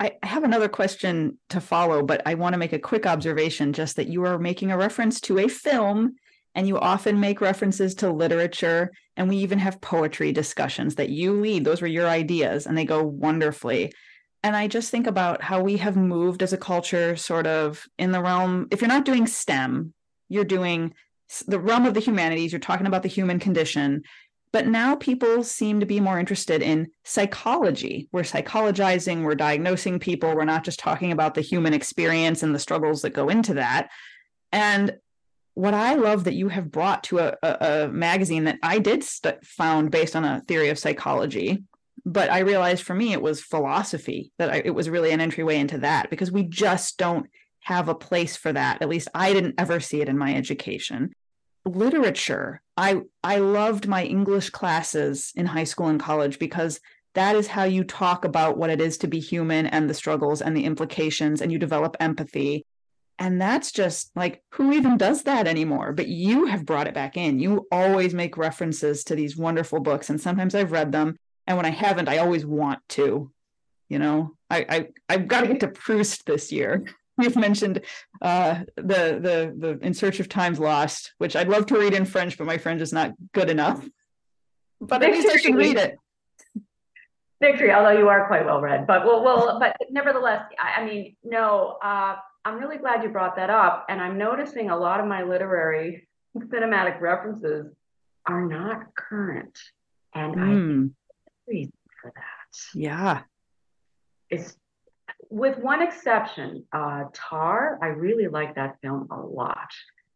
I 0.00 0.16
have 0.22 0.44
another 0.44 0.68
question 0.68 1.38
to 1.50 1.60
follow, 1.60 2.02
but 2.02 2.22
I 2.24 2.32
want 2.32 2.54
to 2.54 2.58
make 2.58 2.72
a 2.72 2.78
quick 2.78 3.04
observation 3.04 3.74
just 3.74 3.96
that 3.96 4.08
you 4.08 4.24
are 4.24 4.38
making 4.38 4.70
a 4.70 4.78
reference 4.78 5.20
to 5.22 5.38
a 5.38 5.46
film 5.46 6.16
and 6.54 6.66
you 6.66 6.78
often 6.78 7.20
make 7.20 7.42
references 7.42 7.94
to 7.96 8.10
literature 8.10 8.92
and 9.16 9.28
we 9.28 9.36
even 9.36 9.58
have 9.58 9.82
poetry 9.82 10.32
discussions 10.32 10.94
that 10.94 11.10
you 11.10 11.38
lead. 11.38 11.64
Those 11.64 11.82
were 11.82 11.86
your 11.86 12.08
ideas 12.08 12.66
and 12.66 12.78
they 12.78 12.86
go 12.86 13.02
wonderfully. 13.02 13.92
And 14.42 14.56
I 14.56 14.68
just 14.68 14.90
think 14.90 15.06
about 15.06 15.42
how 15.42 15.62
we 15.62 15.76
have 15.76 15.98
moved 15.98 16.42
as 16.42 16.54
a 16.54 16.58
culture 16.58 17.14
sort 17.14 17.46
of 17.46 17.86
in 17.98 18.10
the 18.10 18.22
realm, 18.22 18.68
if 18.70 18.80
you're 18.80 18.88
not 18.88 19.04
doing 19.04 19.26
STEM, 19.26 19.92
you're 20.30 20.44
doing 20.44 20.94
the 21.46 21.60
realm 21.60 21.84
of 21.84 21.92
the 21.92 22.00
humanities, 22.00 22.52
you're 22.52 22.58
talking 22.58 22.86
about 22.86 23.02
the 23.02 23.08
human 23.08 23.38
condition. 23.38 24.02
But 24.52 24.66
now 24.66 24.96
people 24.96 25.44
seem 25.44 25.80
to 25.80 25.86
be 25.86 26.00
more 26.00 26.18
interested 26.18 26.60
in 26.60 26.88
psychology. 27.04 28.08
We're 28.10 28.22
psychologizing, 28.22 29.22
we're 29.22 29.36
diagnosing 29.36 30.00
people, 30.00 30.34
we're 30.34 30.44
not 30.44 30.64
just 30.64 30.80
talking 30.80 31.12
about 31.12 31.34
the 31.34 31.40
human 31.40 31.72
experience 31.72 32.42
and 32.42 32.54
the 32.54 32.58
struggles 32.58 33.02
that 33.02 33.10
go 33.10 33.28
into 33.28 33.54
that. 33.54 33.90
And 34.50 34.96
what 35.54 35.74
I 35.74 35.94
love 35.94 36.24
that 36.24 36.34
you 36.34 36.48
have 36.48 36.70
brought 36.70 37.04
to 37.04 37.18
a, 37.18 37.36
a, 37.42 37.56
a 37.60 37.88
magazine 37.88 38.44
that 38.44 38.58
I 38.62 38.78
did 38.78 39.04
st- 39.04 39.44
found 39.44 39.90
based 39.90 40.16
on 40.16 40.24
a 40.24 40.42
theory 40.48 40.70
of 40.70 40.78
psychology, 40.78 41.62
but 42.04 42.30
I 42.30 42.40
realized 42.40 42.82
for 42.82 42.94
me 42.94 43.12
it 43.12 43.22
was 43.22 43.42
philosophy 43.42 44.32
that 44.38 44.50
I, 44.50 44.62
it 44.64 44.74
was 44.74 44.88
really 44.88 45.12
an 45.12 45.20
entryway 45.20 45.58
into 45.58 45.78
that 45.78 46.10
because 46.10 46.32
we 46.32 46.44
just 46.44 46.98
don't 46.98 47.26
have 47.60 47.88
a 47.88 47.94
place 47.94 48.36
for 48.36 48.52
that. 48.52 48.80
At 48.80 48.88
least 48.88 49.08
I 49.14 49.32
didn't 49.32 49.56
ever 49.58 49.80
see 49.80 50.00
it 50.00 50.08
in 50.08 50.18
my 50.18 50.34
education 50.34 51.12
literature. 51.64 52.62
I 52.76 53.02
I 53.22 53.38
loved 53.38 53.86
my 53.86 54.04
English 54.04 54.50
classes 54.50 55.32
in 55.34 55.46
high 55.46 55.64
school 55.64 55.88
and 55.88 56.00
college 56.00 56.38
because 56.38 56.80
that 57.14 57.36
is 57.36 57.48
how 57.48 57.64
you 57.64 57.84
talk 57.84 58.24
about 58.24 58.56
what 58.56 58.70
it 58.70 58.80
is 58.80 58.98
to 58.98 59.08
be 59.08 59.18
human 59.18 59.66
and 59.66 59.90
the 59.90 59.94
struggles 59.94 60.40
and 60.40 60.56
the 60.56 60.64
implications 60.64 61.40
and 61.40 61.50
you 61.50 61.58
develop 61.58 61.96
empathy. 62.00 62.64
And 63.18 63.40
that's 63.40 63.72
just 63.72 64.10
like 64.16 64.42
who 64.52 64.72
even 64.72 64.96
does 64.96 65.24
that 65.24 65.46
anymore? 65.46 65.92
But 65.92 66.08
you 66.08 66.46
have 66.46 66.64
brought 66.64 66.86
it 66.86 66.94
back 66.94 67.16
in. 67.16 67.38
You 67.38 67.66
always 67.70 68.14
make 68.14 68.38
references 68.38 69.04
to 69.04 69.14
these 69.14 69.36
wonderful 69.36 69.80
books 69.80 70.08
and 70.08 70.20
sometimes 70.20 70.54
I've 70.54 70.72
read 70.72 70.92
them 70.92 71.16
and 71.46 71.56
when 71.56 71.66
I 71.66 71.70
haven't 71.70 72.08
I 72.08 72.18
always 72.18 72.46
want 72.46 72.80
to. 72.90 73.30
You 73.88 73.98
know, 73.98 74.36
I 74.48 74.64
I 74.68 74.88
I've 75.08 75.28
got 75.28 75.42
to 75.42 75.48
get 75.48 75.60
to 75.60 75.68
Proust 75.68 76.24
this 76.24 76.52
year 76.52 76.84
you've 77.24 77.36
mentioned 77.36 77.82
uh, 78.22 78.60
the 78.76 79.18
the 79.20 79.54
the 79.56 79.78
In 79.82 79.94
Search 79.94 80.20
of 80.20 80.28
Times 80.28 80.58
Lost, 80.58 81.12
which 81.18 81.36
I'd 81.36 81.48
love 81.48 81.66
to 81.66 81.78
read 81.78 81.94
in 81.94 82.04
French, 82.04 82.38
but 82.38 82.46
my 82.46 82.58
French 82.58 82.80
is 82.80 82.92
not 82.92 83.12
good 83.32 83.50
enough. 83.50 83.86
But 84.80 85.02
at 85.02 85.12
least 85.12 85.28
I 85.28 85.36
should 85.36 85.56
read 85.56 85.76
it. 85.76 85.98
Victory, 87.40 87.72
although 87.72 87.98
you 87.98 88.08
are 88.08 88.26
quite 88.26 88.44
well 88.44 88.60
read, 88.60 88.86
but 88.86 89.06
well, 89.06 89.24
well, 89.24 89.58
but 89.58 89.74
nevertheless, 89.90 90.42
I, 90.58 90.82
I 90.82 90.84
mean, 90.84 91.16
no, 91.24 91.78
uh, 91.82 92.16
I'm 92.44 92.58
really 92.58 92.76
glad 92.76 93.02
you 93.02 93.08
brought 93.08 93.36
that 93.36 93.48
up, 93.48 93.86
and 93.88 94.00
I'm 94.00 94.18
noticing 94.18 94.68
a 94.70 94.76
lot 94.76 95.00
of 95.00 95.06
my 95.06 95.22
literary 95.22 96.06
cinematic 96.36 97.00
references 97.00 97.74
are 98.26 98.42
not 98.42 98.94
current, 98.94 99.58
and 100.14 100.34
mm. 100.34 100.42
I 100.42 100.46
hmm. 100.46 100.86
reason 101.48 101.72
for 102.00 102.12
that. 102.14 102.78
Yeah, 102.78 103.22
it's 104.28 104.56
with 105.30 105.58
one 105.58 105.80
exception, 105.80 106.64
uh, 106.72 107.04
Tar, 107.14 107.78
I 107.80 107.86
really 107.86 108.28
like 108.28 108.56
that 108.56 108.76
film 108.82 109.08
a 109.10 109.20
lot. 109.20 109.70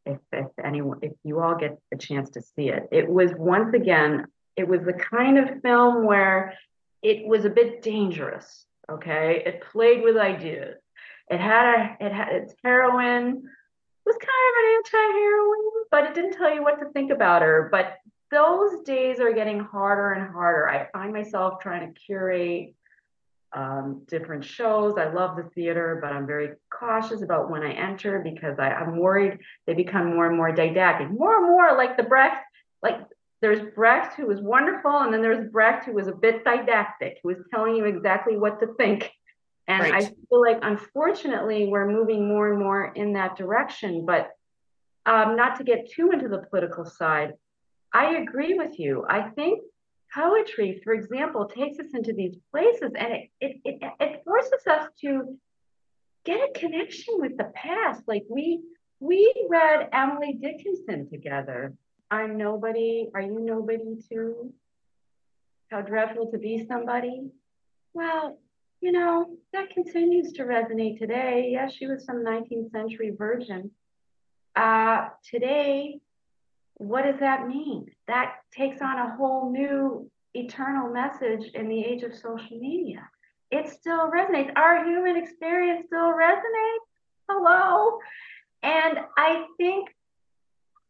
If, 0.05 0.19
if 0.33 0.49
anyone, 0.63 0.99
if 1.03 1.13
you 1.23 1.41
all 1.41 1.55
get 1.55 1.79
a 1.93 1.97
chance 1.97 2.31
to 2.31 2.43
see 2.43 2.69
it, 2.69 2.89
it 2.93 3.09
was 3.09 3.33
once 3.37 3.75
again, 3.75 4.27
it 4.57 4.69
was 4.69 4.83
the 4.83 4.93
kind 4.93 5.39
of 5.39 5.63
film 5.63 6.05
where 6.05 6.55
it 7.03 7.27
was 7.27 7.45
a 7.45 7.51
bit 7.51 7.81
dangerous. 7.81 8.67
Okay, 8.91 9.43
it 9.47 9.63
played 9.73 10.03
with 10.03 10.17
ideas. 10.17 10.77
It 11.31 11.41
had 11.41 11.75
a, 11.75 12.05
it 12.05 12.13
had 12.13 12.29
its 12.35 12.55
heroine 12.63 13.49
was 14.05 14.17
kind 14.17 14.31
of 14.51 14.55
an 14.61 14.77
anti-heroine, 14.77 15.85
but 15.91 16.05
it 16.05 16.15
didn't 16.15 16.37
tell 16.37 16.55
you 16.55 16.63
what 16.63 16.79
to 16.81 16.91
think 16.91 17.11
about 17.11 17.43
her. 17.43 17.69
But 17.71 17.97
those 18.31 18.83
days 18.83 19.21
are 19.21 19.33
getting 19.33 19.61
harder 19.61 20.13
and 20.13 20.31
harder. 20.31 20.69
I 20.69 20.89
find 20.93 21.13
myself 21.13 21.61
trying 21.61 21.93
to 21.93 22.01
curate 22.01 22.75
um, 23.55 24.03
different 24.09 24.45
shows. 24.45 24.97
I 24.99 25.13
love 25.13 25.37
the 25.37 25.49
theater, 25.55 25.99
but 26.03 26.13
I'm 26.13 26.27
very 26.27 26.51
cautious 26.71 27.23
about 27.23 27.51
when 27.51 27.63
I 27.63 27.73
enter 27.73 28.21
because 28.21 28.59
I, 28.59 28.71
I'm 28.71 28.99
worried 28.99 29.39
they 29.67 29.75
become 29.75 30.15
more 30.15 30.27
and 30.27 30.37
more 30.37 30.53
didactic, 30.53 31.11
more 31.11 31.39
and 31.39 31.47
more 31.47 31.77
like 31.77 31.97
the 31.97 32.03
Brecht, 32.03 32.45
like 32.83 33.01
there's 33.41 33.61
Brecht 33.75 34.15
who 34.17 34.27
was 34.27 34.41
wonderful, 34.41 34.91
and 34.91 35.13
then 35.13 35.23
there's 35.23 35.51
Brecht 35.51 35.85
who 35.85 35.93
was 35.93 36.09
a 36.09 36.13
bit 36.13 36.45
didactic, 36.45 37.19
who 37.23 37.29
was 37.29 37.39
telling 37.53 37.77
you 37.77 37.85
exactly 37.85 38.37
what 38.37 38.59
to 38.61 38.75
think. 38.75 39.11
And 39.67 39.83
right. 39.83 39.95
I 39.95 40.01
feel 40.01 40.41
like, 40.41 40.59
unfortunately, 40.63 41.67
we're 41.67 41.91
moving 41.91 42.29
more 42.29 42.51
and 42.51 42.59
more 42.59 42.93
in 42.95 43.15
that 43.15 43.37
direction. 43.37 44.05
But 44.07 44.31
um, 45.07 45.37
not 45.37 45.57
to 45.57 45.65
get 45.65 45.91
too 45.91 46.11
into 46.11 46.29
the 46.29 46.39
political 46.39 46.85
side, 46.85 47.35
I 47.93 48.17
agree 48.17 48.55
with 48.55 48.79
you. 48.79 49.05
I 49.09 49.29
think 49.31 49.63
poetry, 50.15 50.81
for 50.85 50.95
example, 50.95 51.47
takes 51.47 51.79
us 51.79 51.93
into 51.95 52.13
these 52.13 52.37
places 52.51 52.93
and 52.97 53.13
it, 53.13 53.31
it, 53.41 53.61
it, 53.65 53.93
it 54.01 54.23
forces 54.25 54.67
us 54.67 54.89
to 55.01 55.39
get 56.25 56.41
a 56.41 56.59
connection 56.59 57.15
with 57.19 57.37
the 57.37 57.51
past. 57.55 58.03
Like 58.07 58.25
we 58.31 58.63
we 59.01 59.33
read 59.51 59.89
Emily 59.93 60.39
Dickinson 60.41 61.09
together. 61.11 61.75
I'm 62.11 62.39
nobody. 62.39 63.09
Are 63.15 63.21
you 63.21 63.41
nobody 63.41 63.97
too? 64.09 64.53
How 65.71 65.83
dreadful 65.83 66.31
to 66.31 66.39
be 66.39 66.67
somebody. 66.67 67.31
Well, 67.93 68.39
you 68.81 68.93
know, 68.93 69.37
that 69.53 69.71
continues 69.71 70.33
to 70.35 70.45
resonate 70.45 70.99
today. 70.99 71.49
Yes, 71.53 71.73
she 71.73 71.87
was 71.87 72.05
some 72.05 72.25
19th 72.25 72.71
century 72.71 73.13
virgin. 73.17 73.71
Uh, 74.55 75.09
today, 75.29 75.99
what 76.77 77.05
does 77.05 77.21
that 77.21 77.47
mean? 77.47 77.87
That 78.09 78.35
takes 78.53 78.81
on 78.83 78.99
a 78.99 79.17
whole 79.17 79.51
new 79.51 80.11
eternal 80.35 80.93
message 80.93 81.53
in 81.55 81.69
the 81.69 81.81
age 81.81 82.03
of 82.03 82.15
social 82.15 82.59
media. 82.59 83.09
It 83.51 83.69
still 83.69 84.11
resonates. 84.11 84.51
Our 84.57 84.85
human 84.85 85.17
experience 85.17 85.87
still 85.87 86.13
resonates. 86.13 86.87
Hello. 87.29 87.99
And 88.63 88.99
I 89.17 89.45
think 89.57 89.89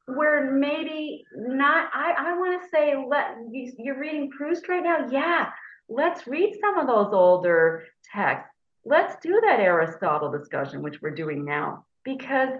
we're 0.06 0.50
maybe 0.50 1.24
not, 1.36 1.90
I, 1.92 2.14
I 2.16 2.38
want 2.38 2.62
to 2.62 2.68
say, 2.68 2.94
let 3.08 3.36
you're 3.50 3.98
reading 3.98 4.30
Proust 4.30 4.68
right 4.68 4.82
now. 4.82 5.08
Yeah, 5.10 5.50
let's 5.88 6.26
read 6.26 6.56
some 6.60 6.78
of 6.78 6.86
those 6.86 7.12
older 7.12 7.84
texts. 8.12 8.50
Let's 8.86 9.16
do 9.22 9.40
that 9.40 9.60
Aristotle 9.60 10.30
discussion, 10.30 10.82
which 10.82 11.00
we're 11.00 11.14
doing 11.14 11.44
now, 11.44 11.86
because 12.04 12.50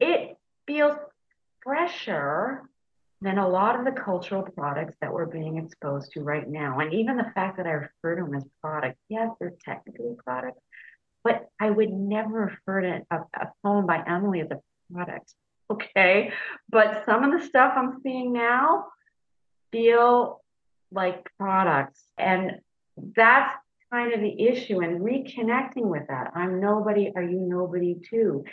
it 0.00 0.36
feels 0.66 0.96
fresher 1.66 2.62
than 3.20 3.38
a 3.38 3.48
lot 3.48 3.78
of 3.78 3.84
the 3.84 4.00
cultural 4.00 4.42
products 4.42 4.94
that 5.00 5.12
we're 5.12 5.26
being 5.26 5.56
exposed 5.56 6.12
to 6.12 6.20
right 6.20 6.48
now. 6.48 6.78
And 6.78 6.94
even 6.94 7.16
the 7.16 7.30
fact 7.34 7.56
that 7.56 7.66
I 7.66 7.70
refer 7.70 8.16
to 8.16 8.24
them 8.24 8.34
as 8.34 8.44
products, 8.62 9.00
yes, 9.08 9.30
they're 9.40 9.54
technically 9.64 10.14
products, 10.24 10.60
but 11.24 11.48
I 11.60 11.70
would 11.70 11.92
never 11.92 12.52
refer 12.52 12.82
to 12.82 13.02
a, 13.10 13.16
a 13.16 13.52
poem 13.64 13.86
by 13.86 14.02
Emily 14.06 14.42
as 14.42 14.50
a 14.50 14.60
product. 14.92 15.34
Okay. 15.70 16.32
But 16.70 17.02
some 17.04 17.24
of 17.24 17.38
the 17.38 17.46
stuff 17.46 17.72
I'm 17.76 18.00
seeing 18.02 18.32
now 18.32 18.86
feel 19.72 20.40
like 20.92 21.28
products. 21.38 22.00
And 22.16 22.60
that's 23.16 23.52
kind 23.92 24.12
of 24.12 24.20
the 24.20 24.40
issue 24.40 24.80
and 24.80 25.00
reconnecting 25.00 25.86
with 25.86 26.06
that. 26.08 26.32
I'm 26.34 26.60
nobody. 26.60 27.12
Are 27.16 27.22
you 27.22 27.40
nobody 27.40 27.96
too? 28.08 28.44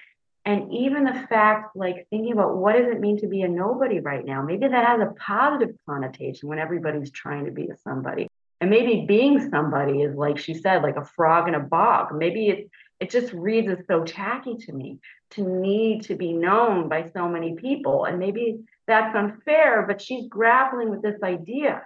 And 0.45 0.73
even 0.73 1.05
the 1.05 1.25
fact, 1.29 1.75
like 1.75 2.07
thinking 2.09 2.33
about 2.33 2.57
what 2.57 2.73
does 2.73 2.87
it 2.87 2.99
mean 2.99 3.17
to 3.19 3.27
be 3.27 3.43
a 3.43 3.47
nobody 3.47 3.99
right 3.99 4.25
now? 4.25 4.41
Maybe 4.41 4.67
that 4.67 4.85
has 4.85 4.99
a 4.99 5.13
positive 5.13 5.75
connotation 5.85 6.49
when 6.49 6.59
everybody's 6.59 7.11
trying 7.11 7.45
to 7.45 7.51
be 7.51 7.69
a 7.69 7.77
somebody. 7.77 8.27
And 8.59 8.69
maybe 8.69 9.05
being 9.07 9.49
somebody 9.49 10.01
is 10.01 10.15
like 10.15 10.37
she 10.37 10.53
said, 10.53 10.83
like 10.83 10.97
a 10.97 11.05
frog 11.05 11.47
in 11.47 11.55
a 11.55 11.59
bog. 11.59 12.13
Maybe 12.15 12.49
it 12.49 12.69
it 12.99 13.09
just 13.09 13.33
reads 13.33 13.69
as 13.69 13.85
so 13.87 14.03
tacky 14.03 14.55
to 14.55 14.73
me 14.73 14.99
to 15.31 15.41
need 15.41 16.03
to 16.03 16.15
be 16.15 16.31
known 16.31 16.87
by 16.87 17.09
so 17.13 17.27
many 17.27 17.55
people. 17.55 18.05
And 18.05 18.19
maybe 18.19 18.59
that's 18.87 19.15
unfair, 19.15 19.85
but 19.87 20.01
she's 20.01 20.27
grappling 20.27 20.89
with 20.89 21.01
this 21.01 21.21
idea. 21.23 21.83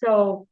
So 0.00 0.46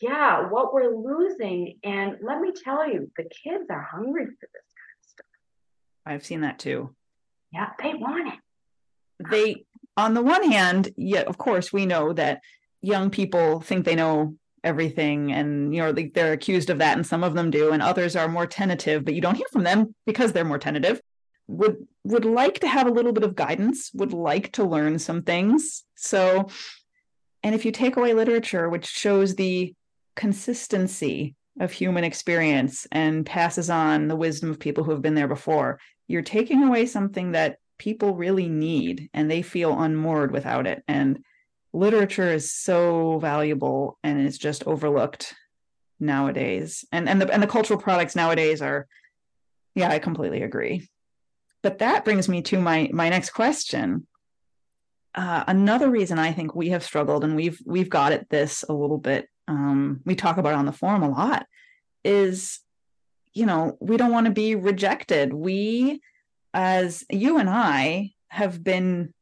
yeah, 0.00 0.48
what 0.48 0.72
we're 0.72 0.94
losing, 0.94 1.78
and 1.82 2.18
let 2.22 2.40
me 2.40 2.52
tell 2.52 2.88
you, 2.88 3.10
the 3.16 3.24
kids 3.24 3.66
are 3.70 3.82
hungry 3.82 4.26
for 4.26 4.48
this 4.52 4.67
I've 6.08 6.24
seen 6.24 6.40
that 6.40 6.58
too. 6.58 6.94
Yeah, 7.52 7.70
they 7.82 7.94
want 7.94 8.34
it. 8.34 9.28
They, 9.30 9.64
on 9.96 10.14
the 10.14 10.22
one 10.22 10.50
hand, 10.50 10.90
yeah, 10.96 11.22
of 11.22 11.38
course, 11.38 11.72
we 11.72 11.86
know 11.86 12.12
that 12.12 12.40
young 12.82 13.10
people 13.10 13.60
think 13.60 13.84
they 13.84 13.94
know 13.96 14.36
everything 14.64 15.32
and 15.32 15.74
you 15.74 15.80
know 15.80 15.92
they're 15.92 16.32
accused 16.32 16.68
of 16.68 16.78
that 16.78 16.96
and 16.96 17.06
some 17.06 17.22
of 17.22 17.34
them 17.34 17.50
do 17.50 17.70
and 17.70 17.80
others 17.80 18.16
are 18.16 18.28
more 18.28 18.46
tentative 18.46 19.04
but 19.04 19.14
you 19.14 19.20
don't 19.20 19.36
hear 19.36 19.46
from 19.52 19.62
them 19.62 19.94
because 20.04 20.32
they're 20.32 20.44
more 20.44 20.58
tentative 20.58 21.00
would 21.46 21.76
would 22.04 22.24
like 22.24 22.58
to 22.58 22.68
have 22.68 22.86
a 22.86 22.90
little 22.90 23.12
bit 23.12 23.22
of 23.22 23.36
guidance 23.36 23.90
would 23.94 24.12
like 24.12 24.50
to 24.52 24.64
learn 24.64 24.98
some 24.98 25.22
things 25.22 25.84
so 25.94 26.48
and 27.44 27.54
if 27.54 27.64
you 27.64 27.70
take 27.70 27.96
away 27.96 28.12
literature 28.14 28.68
which 28.68 28.86
shows 28.86 29.36
the 29.36 29.72
consistency 30.16 31.36
of 31.60 31.70
human 31.72 32.04
experience 32.04 32.86
and 32.90 33.24
passes 33.24 33.70
on 33.70 34.08
the 34.08 34.16
wisdom 34.16 34.50
of 34.50 34.58
people 34.58 34.82
who 34.82 34.90
have 34.90 35.02
been 35.02 35.14
there 35.14 35.28
before 35.28 35.78
you're 36.08 36.22
taking 36.22 36.64
away 36.64 36.86
something 36.86 37.32
that 37.32 37.58
people 37.78 38.16
really 38.16 38.48
need 38.48 39.08
and 39.14 39.30
they 39.30 39.42
feel 39.42 39.80
unmoored 39.80 40.32
without 40.32 40.66
it. 40.66 40.82
And 40.88 41.22
literature 41.72 42.32
is 42.32 42.52
so 42.52 43.18
valuable 43.18 43.98
and 44.02 44.20
it's 44.26 44.38
just 44.38 44.66
overlooked 44.66 45.34
nowadays. 46.00 46.84
And 46.90 47.08
and 47.08 47.20
the 47.20 47.32
and 47.32 47.42
the 47.42 47.46
cultural 47.46 47.80
products 47.80 48.16
nowadays 48.16 48.62
are 48.62 48.86
yeah 49.74 49.90
i 49.90 49.98
completely 49.98 50.42
agree. 50.42 50.88
But 51.62 51.78
that 51.78 52.04
brings 52.04 52.28
me 52.28 52.42
to 52.42 52.58
my 52.58 52.90
my 52.92 53.08
next 53.08 53.30
question. 53.30 54.06
Uh, 55.14 55.42
another 55.48 55.90
reason 55.90 56.18
i 56.18 56.30
think 56.30 56.54
we 56.54 56.68
have 56.68 56.84
struggled 56.84 57.24
and 57.24 57.34
we've 57.34 57.58
we've 57.64 57.88
got 57.90 58.12
at 58.12 58.28
this 58.28 58.62
a 58.68 58.72
little 58.72 58.98
bit 58.98 59.26
um, 59.48 60.00
we 60.04 60.14
talk 60.14 60.36
about 60.36 60.54
on 60.54 60.66
the 60.66 60.70
forum 60.70 61.02
a 61.02 61.08
lot 61.08 61.46
is 62.04 62.60
you 63.32 63.46
know, 63.46 63.76
we 63.80 63.96
don't 63.96 64.12
want 64.12 64.26
to 64.26 64.32
be 64.32 64.54
rejected. 64.54 65.32
We, 65.32 66.00
as 66.54 67.04
you 67.10 67.38
and 67.38 67.48
I, 67.48 68.12
have 68.28 68.62
been 68.62 69.12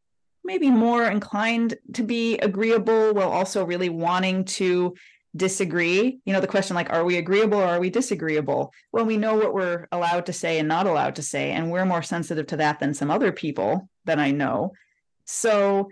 maybe 0.45 0.71
more 0.71 1.05
inclined 1.05 1.75
to 1.95 2.03
be 2.03 2.39
agreeable 2.39 3.15
while 3.15 3.31
also 3.31 3.65
really 3.65 3.89
wanting 3.89 4.45
to 4.45 4.95
disagree. 5.35 6.21
You 6.25 6.33
know, 6.33 6.41
the 6.41 6.47
question 6.47 6.77
like, 6.77 6.91
are 6.91 7.05
we 7.05 7.19
agreeable 7.19 7.59
or 7.59 7.67
are 7.67 7.81
we 7.81 7.91
disagreeable? 7.91 8.73
Well, 8.93 9.05
we 9.05 9.17
know 9.17 9.35
what 9.35 9.55
we're 9.55 9.87
allowed 9.93 10.27
to 10.27 10.33
say 10.33 10.59
and 10.59 10.69
not 10.69 10.87
allowed 10.87 11.17
to 11.17 11.23
say, 11.23 11.51
and 11.51 11.71
we're 11.71 11.85
more 11.85 12.03
sensitive 12.03 12.47
to 12.49 12.57
that 12.59 12.81
than 12.81 12.95
some 12.95 13.11
other 13.11 13.33
people 13.33 13.89
that 14.05 14.19
I 14.19 14.31
know. 14.31 14.73
So 15.25 15.91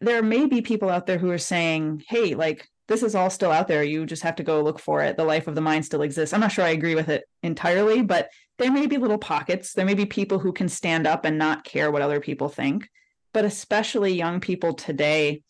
there 0.00 0.22
may 0.22 0.46
be 0.46 0.62
people 0.62 0.88
out 0.88 1.06
there 1.06 1.18
who 1.18 1.30
are 1.30 1.38
saying, 1.38 2.04
hey, 2.08 2.34
like, 2.34 2.68
this 2.88 3.02
is 3.02 3.14
all 3.14 3.30
still 3.30 3.50
out 3.50 3.68
there. 3.68 3.82
You 3.82 4.06
just 4.06 4.22
have 4.22 4.36
to 4.36 4.42
go 4.42 4.62
look 4.62 4.78
for 4.78 5.02
it. 5.02 5.16
The 5.16 5.24
life 5.24 5.46
of 5.46 5.54
the 5.54 5.60
mind 5.60 5.84
still 5.84 6.02
exists. 6.02 6.32
I'm 6.32 6.40
not 6.40 6.52
sure 6.52 6.64
I 6.64 6.70
agree 6.70 6.94
with 6.94 7.08
it 7.08 7.24
entirely, 7.42 8.02
but 8.02 8.30
there 8.58 8.70
may 8.70 8.86
be 8.86 8.96
little 8.96 9.18
pockets. 9.18 9.72
There 9.72 9.84
may 9.84 9.94
be 9.94 10.06
people 10.06 10.38
who 10.38 10.52
can 10.52 10.68
stand 10.68 11.06
up 11.06 11.24
and 11.24 11.38
not 11.38 11.64
care 11.64 11.90
what 11.90 12.02
other 12.02 12.20
people 12.20 12.48
think. 12.48 12.88
But 13.32 13.44
especially 13.44 14.14
young 14.14 14.40
people 14.40 14.72
today, 14.72 15.42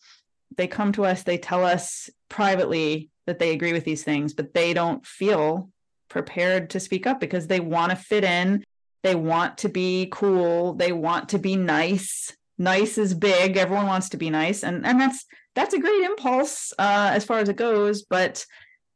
they 0.57 0.67
come 0.67 0.93
to 0.93 1.05
us, 1.05 1.23
they 1.23 1.39
tell 1.39 1.65
us 1.65 2.11
privately 2.29 3.11
that 3.27 3.39
they 3.39 3.53
agree 3.53 3.73
with 3.73 3.85
these 3.85 4.03
things, 4.03 4.33
but 4.33 4.55
they 4.55 4.73
don't 4.73 5.05
feel 5.07 5.71
prepared 6.09 6.71
to 6.71 6.81
speak 6.81 7.07
up 7.07 7.21
because 7.21 7.47
they 7.47 7.61
want 7.61 7.91
to 7.91 7.97
fit 7.97 8.25
in. 8.25 8.65
They 9.03 9.15
want 9.15 9.59
to 9.59 9.69
be 9.69 10.09
cool. 10.11 10.75
They 10.75 10.93
want 10.93 11.29
to 11.31 11.39
be 11.39 11.57
nice. 11.57 12.37
Nice 12.59 12.99
is 12.99 13.15
big. 13.15 13.57
Everyone 13.57 13.87
wants 13.87 14.09
to 14.11 14.17
be 14.17 14.31
nice. 14.31 14.65
And, 14.65 14.87
and 14.87 15.01
that's 15.01 15.25
that's 15.55 15.75
a 15.75 15.81
great 15.81 16.03
impulse 16.03 16.73
uh, 16.79 17.11
as 17.13 17.25
far 17.25 17.39
as 17.39 17.49
it 17.49 17.57
goes, 17.57 18.03
but 18.03 18.45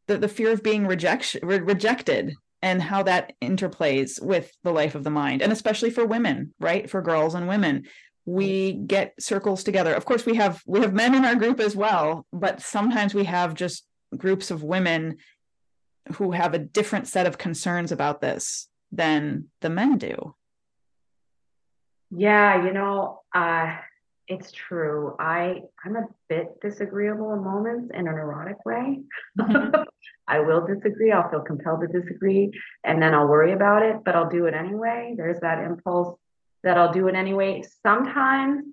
the, 0.06 0.18
the 0.18 0.28
fear 0.28 0.52
of 0.52 0.62
being 0.62 0.86
rejection, 0.86 1.40
re- 1.42 1.60
rejected 1.60 2.34
and 2.62 2.82
how 2.82 3.02
that 3.02 3.32
interplays 3.42 4.22
with 4.22 4.52
the 4.62 4.72
life 4.72 4.94
of 4.94 5.02
the 5.02 5.10
mind, 5.10 5.40
and 5.40 5.52
especially 5.52 5.90
for 5.90 6.04
women, 6.04 6.52
right? 6.60 6.90
For 6.90 7.00
girls 7.00 7.34
and 7.34 7.48
women, 7.48 7.86
we 8.26 8.74
get 8.74 9.14
circles 9.18 9.64
together. 9.64 9.94
Of 9.94 10.04
course, 10.04 10.26
we 10.26 10.36
have 10.36 10.62
we 10.66 10.80
have 10.80 10.92
men 10.92 11.14
in 11.14 11.24
our 11.24 11.34
group 11.34 11.60
as 11.60 11.74
well, 11.74 12.26
but 12.32 12.60
sometimes 12.60 13.14
we 13.14 13.24
have 13.24 13.54
just 13.54 13.86
groups 14.16 14.50
of 14.50 14.62
women 14.62 15.16
who 16.14 16.32
have 16.32 16.54
a 16.54 16.58
different 16.58 17.08
set 17.08 17.26
of 17.26 17.38
concerns 17.38 17.92
about 17.92 18.20
this 18.20 18.68
than 18.92 19.46
the 19.60 19.70
men 19.70 19.96
do. 19.98 20.34
Yeah, 22.10 22.64
you 22.64 22.72
know, 22.72 23.20
uh, 23.34 23.76
it's 24.30 24.52
true. 24.52 25.16
I 25.18 25.62
I'm 25.84 25.96
a 25.96 26.06
bit 26.28 26.60
disagreeable 26.60 27.32
in 27.34 27.42
moments 27.42 27.90
in 27.92 28.06
a 28.06 28.12
neurotic 28.12 28.64
way. 28.64 29.00
Mm-hmm. 29.38 29.82
I 30.28 30.38
will 30.38 30.64
disagree. 30.64 31.10
I'll 31.10 31.28
feel 31.28 31.40
compelled 31.40 31.80
to 31.80 31.88
disagree, 31.88 32.52
and 32.84 33.02
then 33.02 33.14
I'll 33.14 33.26
worry 33.26 33.52
about 33.52 33.82
it, 33.82 33.96
but 34.04 34.14
I'll 34.14 34.28
do 34.28 34.46
it 34.46 34.54
anyway. 34.54 35.14
There's 35.16 35.40
that 35.40 35.64
impulse 35.64 36.16
that 36.62 36.78
I'll 36.78 36.92
do 36.92 37.08
it 37.08 37.16
anyway. 37.16 37.64
Sometimes 37.82 38.64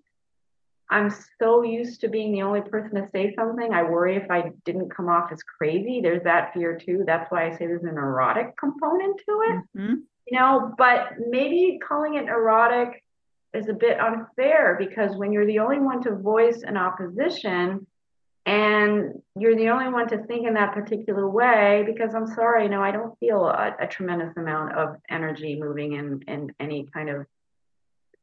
I'm 0.90 1.14
so 1.40 1.64
used 1.64 2.02
to 2.02 2.10
being 2.10 2.32
the 2.32 2.44
only 2.44 2.62
person 2.62 2.96
to 2.96 3.10
say 3.12 3.34
something. 3.36 3.74
I 3.74 3.84
worry 3.84 4.16
if 4.16 4.30
I 4.30 4.52
didn't 4.64 4.96
come 4.96 5.10
off 5.10 5.32
as 5.32 5.42
crazy. 5.44 6.00
There's 6.02 6.24
that 6.24 6.54
fear 6.54 6.78
too. 6.78 7.04
That's 7.06 7.30
why 7.32 7.48
I 7.48 7.52
say 7.52 7.66
there's 7.66 7.84
an 7.84 7.98
erotic 7.98 8.56
component 8.58 9.18
to 9.26 9.32
it. 9.32 9.56
Mm-hmm. 9.76 9.94
You 10.28 10.40
know, 10.40 10.74
but 10.78 11.14
maybe 11.28 11.80
calling 11.86 12.16
it 12.16 12.28
erotic 12.28 13.04
is 13.54 13.70
a 13.70 13.74
bit 13.74 14.00
unfair 14.00 14.76
because 14.78 15.16
when 15.16 15.32
you're 15.32 15.46
the 15.46 15.60
only 15.60 15.80
one 15.80 16.02
to 16.04 16.16
voice 16.16 16.64
an 16.64 16.78
opposition 16.78 17.88
and 18.46 19.22
you're 19.38 19.56
the 19.56 19.70
only 19.70 19.90
one 19.90 20.08
to 20.08 20.24
think 20.24 20.48
in 20.48 20.54
that 20.54 20.74
particular 20.74 21.30
way, 21.30 21.84
because 21.86 22.16
I'm 22.16 22.28
sorry, 22.28 22.64
you 22.64 22.70
know, 22.70 22.82
I 22.82 22.92
don't 22.92 23.18
feel 23.20 23.46
a, 23.46 23.76
a 23.80 23.88
tremendous 23.88 24.36
amount 24.38 24.74
of 24.74 24.96
energy 25.10 25.60
moving 25.60 25.94
in 25.94 26.24
in 26.28 26.54
any 26.60 26.88
kind 26.94 27.10
of 27.10 27.26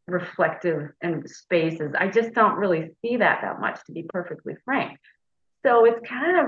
reflective 0.06 0.90
and 1.02 1.28
spaces. 1.28 1.92
I 1.98 2.08
just 2.08 2.32
don't 2.32 2.56
really 2.56 2.90
see 3.02 3.18
that 3.18 3.40
that 3.42 3.60
much, 3.60 3.84
to 3.86 3.92
be 3.92 4.02
perfectly 4.02 4.56
frank. 4.64 4.98
So 5.64 5.84
it's 5.84 6.00
kind 6.08 6.38
of 6.38 6.46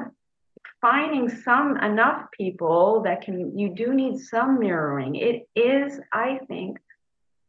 finding 0.80 1.28
some 1.28 1.76
enough 1.76 2.26
people 2.32 3.02
that 3.02 3.22
can. 3.22 3.58
You 3.58 3.74
do 3.74 3.92
need 3.94 4.18
some 4.20 4.58
mirroring. 4.58 5.16
It 5.16 5.48
is, 5.54 6.00
I 6.12 6.40
think, 6.48 6.78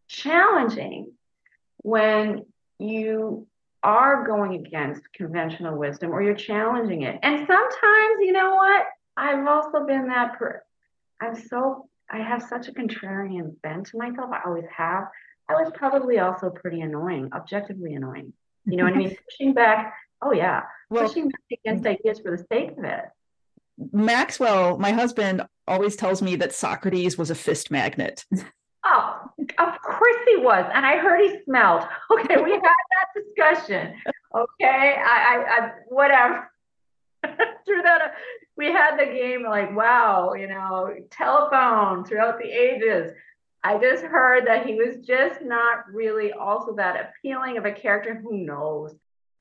challenging 0.08 1.12
when 1.84 2.46
you 2.80 3.48
are 3.84 4.26
going 4.26 4.54
against 4.66 5.02
conventional 5.14 5.78
wisdom 5.78 6.12
or 6.12 6.22
you're 6.22 6.34
challenging 6.34 7.04
it. 7.04 7.20
And 7.22 7.48
sometimes, 7.48 8.18
you 8.22 8.32
know 8.32 8.56
what? 8.56 8.86
I've 9.16 9.48
also 9.48 9.86
been 9.86 10.08
that 10.08 10.38
per 10.38 10.62
I'm 11.20 11.36
so 11.36 11.90
I 12.10 12.20
have 12.20 12.44
such 12.44 12.68
a 12.68 12.72
contrarian 12.72 13.60
bent 13.62 13.88
to 13.88 13.98
myself. 13.98 14.30
I 14.32 14.42
always 14.46 14.66
have. 14.76 15.06
I 15.50 15.54
was 15.54 15.72
probably 15.74 16.20
also 16.20 16.50
pretty 16.50 16.82
annoying, 16.82 17.30
objectively 17.34 17.94
annoying. 17.94 18.34
You 18.66 18.78
know 18.78 18.84
what 18.84 18.94
I 18.94 18.98
mean? 18.98 19.18
Pushing 19.30 19.54
back. 19.54 19.94
Oh 20.22 20.32
yeah. 20.32 20.64
Well, 20.90 21.08
pushing 21.08 21.30
back 21.30 21.60
against 21.60 21.84
mm-hmm. 21.84 21.94
ideas 21.94 22.20
for 22.20 22.36
the 22.36 22.46
sake 22.52 22.72
of 22.78 22.84
it. 22.84 23.06
Maxwell, 23.92 24.78
my 24.78 24.92
husband, 24.92 25.44
always 25.68 25.96
tells 25.96 26.22
me 26.22 26.36
that 26.38 26.54
Socrates 26.54 27.18
was 27.18 27.30
a 27.30 27.36
fist 27.36 27.70
magnet. 27.70 28.26
Oh, 28.84 29.30
of 29.60 29.77
course 30.08 30.26
he 30.28 30.38
was. 30.38 30.66
And 30.74 30.86
I 30.86 30.98
heard 30.98 31.22
he 31.22 31.44
smelled. 31.44 31.84
Okay, 32.12 32.42
we 32.42 32.52
had 32.52 32.62
that 32.62 33.24
discussion. 33.24 33.94
Okay, 34.34 34.96
I, 34.98 35.36
I, 35.36 35.58
I 35.58 35.72
whatever. 35.88 36.52
Through 37.24 37.82
that, 37.84 38.14
we 38.56 38.68
had 38.68 38.98
the 38.98 39.06
game 39.06 39.44
like, 39.44 39.76
wow, 39.76 40.34
you 40.34 40.48
know, 40.48 40.94
telephone 41.12 42.06
throughout 42.06 42.40
the 42.40 42.50
ages. 42.50 43.12
I 43.64 43.78
just 43.78 44.04
heard 44.04 44.48
that 44.48 44.66
he 44.66 44.76
was 44.76 45.06
just 45.06 45.42
not 45.42 45.92
really 45.92 46.32
also 46.32 46.76
that 46.76 47.10
appealing 47.10 47.58
of 47.58 47.66
a 47.66 47.72
character. 47.72 48.16
Who 48.16 48.38
knows? 48.38 48.96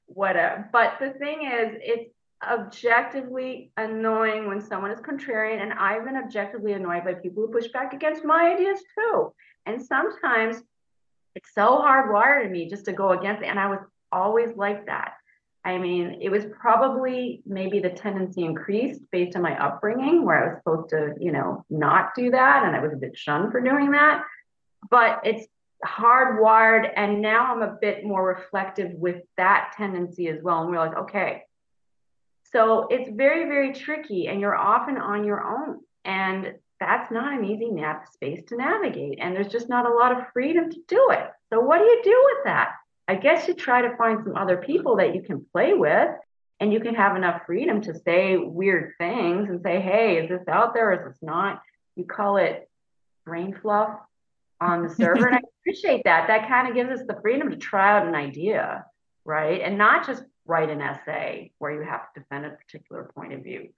Whatever. 0.07 0.69
But 0.73 0.95
the 1.01 1.11
thing 1.11 1.43
is, 1.43 1.77
it's 1.81 2.11
objectively 2.47 3.71
annoying 3.77 4.49
when 4.49 4.61
someone 4.61 4.91
is 4.91 5.01
contrarian, 5.01 5.63
and 5.63 5.73
I've 5.73 6.05
been 6.05 6.17
objectively 6.17 6.73
annoyed 6.73 7.05
by 7.05 7.15
people 7.15 7.47
who 7.47 7.53
push 7.53 7.69
back 7.69 7.93
against 7.93 8.25
my 8.25 8.53
ideas 8.55 8.81
too. 8.97 9.33
And 9.67 9.83
sometimes 9.83 10.63
it's 11.35 11.53
so 11.55 11.79
hardwired 11.79 12.47
in 12.47 12.53
me 12.53 12.69
just 12.69 12.85
to 12.87 12.93
go 12.93 13.11
against 13.11 13.43
it. 13.43 13.47
And 13.47 13.59
I 13.59 13.69
was 13.69 13.81
always 14.11 14.57
like 14.57 14.87
that. 14.87 15.15
I 15.65 15.79
mean, 15.79 16.19
it 16.23 16.31
was 16.31 16.45
probably 16.59 17.43
maybe 17.45 17.81
the 17.81 17.91
tendency 17.91 18.45
increased 18.45 19.01
based 19.11 19.37
on 19.37 19.43
my 19.43 19.61
upbringing, 19.61 20.25
where 20.25 20.43
I 20.43 20.47
was 20.47 20.59
supposed 20.59 20.91
to, 20.91 21.15
you 21.21 21.33
know, 21.33 21.65
not 21.69 22.15
do 22.15 22.31
that. 22.31 22.65
And 22.65 22.77
I 22.77 22.81
was 22.81 22.93
a 22.93 22.97
bit 22.97 23.19
shunned 23.19 23.51
for 23.51 23.61
doing 23.61 23.91
that. 23.91 24.25
But 24.89 25.23
it's 25.25 25.47
hardwired. 25.85 26.93
And 26.95 27.21
now 27.21 27.53
I'm 27.53 27.63
a 27.63 27.77
bit 27.81 28.05
more 28.05 28.25
reflective 28.25 28.93
with 28.93 29.23
that 29.37 29.75
tendency 29.77 30.29
as 30.29 30.41
well 30.41 30.63
and 30.63 30.71
realize, 30.71 30.95
okay, 30.97 31.43
so 32.53 32.87
it's 32.91 33.11
very, 33.11 33.45
very 33.47 33.73
tricky, 33.73 34.29
and 34.29 34.41
you're 34.41 34.57
often 34.57 34.97
on 34.97 35.25
your 35.25 35.43
own. 35.43 35.81
And 36.05 36.55
that's 36.79 37.11
not 37.11 37.33
an 37.33 37.45
easy 37.45 37.71
nap 37.71 38.07
space 38.13 38.43
to 38.49 38.57
navigate. 38.57 39.19
And 39.21 39.35
there's 39.35 39.53
just 39.53 39.69
not 39.69 39.91
a 39.91 39.95
lot 39.95 40.13
of 40.13 40.29
freedom 40.33 40.71
to 40.71 40.79
do 40.87 41.09
it. 41.11 41.31
So, 41.51 41.61
what 41.61 41.79
do 41.79 41.85
you 41.85 42.01
do 42.05 42.25
with 42.35 42.45
that? 42.45 42.73
I 43.09 43.15
guess 43.15 43.47
you 43.49 43.55
try 43.55 43.83
to 43.83 43.97
find 43.97 44.23
some 44.23 44.37
other 44.37 44.57
people 44.57 44.97
that 44.97 45.15
you 45.15 45.23
can 45.23 45.47
play 45.53 45.75
with 45.75 46.11
and 46.59 46.73
you 46.73 46.81
can 46.81 46.95
have 46.95 47.17
enough 47.17 47.43
freedom 47.47 47.81
to 47.83 47.95
say 48.01 48.37
weird 48.37 48.95
things 48.99 49.49
and 49.49 49.61
say, 49.63 49.81
hey, 49.81 50.19
is 50.19 50.29
this 50.29 50.49
out 50.49 50.75
there? 50.75 50.93
Is 50.93 51.07
this 51.07 51.23
not? 51.23 51.63
You 51.95 52.05
call 52.05 52.39
it 52.39 52.69
brain 53.25 53.57
fluff 53.61 53.91
on 54.61 54.83
the 54.83 54.89
server. 54.89 55.27
and 55.27 55.37
I 55.37 55.41
appreciate 55.61 56.03
that. 56.05 56.29
That 56.29 56.49
kind 56.49 56.69
of 56.69 56.75
gives 56.75 57.01
us 57.01 57.07
the 57.07 57.19
freedom 57.21 57.51
to 57.51 57.57
try 57.57 57.97
out 57.97 58.07
an 58.07 58.15
idea, 58.15 58.87
right? 59.25 59.61
And 59.61 59.79
not 59.79 60.07
just 60.07 60.23
write 60.47 60.71
an 60.71 60.81
essay 60.81 61.53
where 61.59 61.73
you 61.73 61.83
have 61.83 62.13
to 62.13 62.21
defend 62.21 62.47
a 62.47 62.51
particular 62.51 63.11
point 63.15 63.33
of 63.33 63.43
view. 63.43 63.69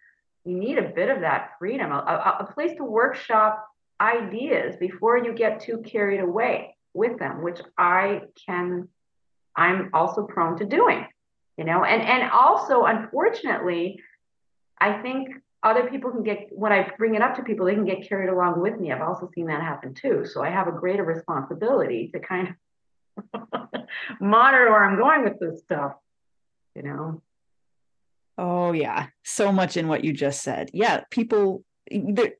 You 0.45 0.57
need 0.57 0.79
a 0.79 0.91
bit 0.95 1.09
of 1.09 1.21
that 1.21 1.53
freedom, 1.59 1.91
a, 1.93 2.39
a, 2.41 2.53
place 2.53 2.77
to 2.77 2.85
workshop 2.85 3.67
ideas 4.01 4.77
before 4.77 5.19
you 5.19 5.35
get 5.35 5.61
too 5.61 5.79
carried 5.79 6.21
away 6.21 6.77
with 6.95 7.19
them, 7.19 7.43
which 7.43 7.61
I 7.77 8.23
can, 8.47 8.89
I'm 9.57 9.91
also 9.93 10.25
prone 10.25 10.59
to 10.59 10.65
doing, 10.65 11.07
you 11.57 11.65
know, 11.65 11.85
and, 11.85 12.03
and 12.03 12.31
also, 12.31 12.85
unfortunately, 12.85 14.01
I 14.81 15.03
think 15.03 15.29
other 15.63 15.91
people 15.91 16.13
can 16.13 16.23
get 16.23 16.49
when 16.53 16.73
I 16.73 16.91
bring 16.97 17.17
it 17.17 17.23
up 17.23 17.35
to 17.37 17.43
people, 17.43 17.67
they 17.67 17.75
can 17.75 17.85
get 17.85 18.09
carried 18.09 18.31
along 18.31 18.61
with 18.61 18.79
me. 18.79 18.93
I've 18.93 19.03
also 19.03 19.29
seen 19.35 19.47
that 19.49 19.61
happen 19.61 19.93
too. 19.93 20.25
So 20.25 20.43
I 20.43 20.51
have 20.51 20.69
a 20.69 20.73
greater 20.73 21.03
responsibility 21.03 22.11
to 22.15 22.21
kind 22.21 22.55
of 23.35 23.61
monitor 24.21 24.71
where 24.71 24.85
I'm 24.85 24.97
going 24.97 25.25
with 25.25 25.41
this 25.41 25.61
stuff 25.63 25.95
you 26.75 26.83
know? 26.83 27.23
Oh, 28.37 28.73
yeah. 28.73 29.09
So 29.25 29.51
much 29.51 29.77
in 29.77 29.89
what 29.89 30.05
you 30.05 30.13
just 30.13 30.43
said. 30.43 30.71
Yeah. 30.73 31.03
People, 31.11 31.65
there, 31.91 32.35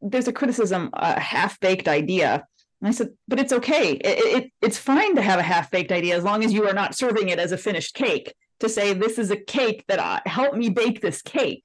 there's 0.00 0.28
a 0.28 0.32
criticism, 0.32 0.90
a 0.92 1.18
half 1.18 1.58
baked 1.60 1.88
idea. 1.88 2.46
And 2.80 2.88
I 2.88 2.92
said, 2.92 3.10
but 3.28 3.40
it's 3.40 3.52
okay. 3.52 3.92
It, 3.92 4.44
it, 4.44 4.52
it's 4.62 4.78
fine 4.78 5.16
to 5.16 5.22
have 5.22 5.40
a 5.40 5.44
half 5.44 5.70
baked 5.70 5.92
idea 5.92 6.16
as 6.16 6.24
long 6.24 6.44
as 6.44 6.52
you 6.52 6.68
are 6.68 6.72
not 6.72 6.94
serving 6.94 7.28
it 7.28 7.38
as 7.38 7.52
a 7.52 7.58
finished 7.58 7.94
cake. 7.94 8.34
To 8.60 8.68
say 8.68 8.92
this 8.92 9.18
is 9.18 9.30
a 9.30 9.36
cake 9.36 9.84
that 9.88 9.98
I, 9.98 10.20
help 10.26 10.54
me 10.54 10.68
bake 10.68 11.00
this 11.00 11.22
cake 11.22 11.64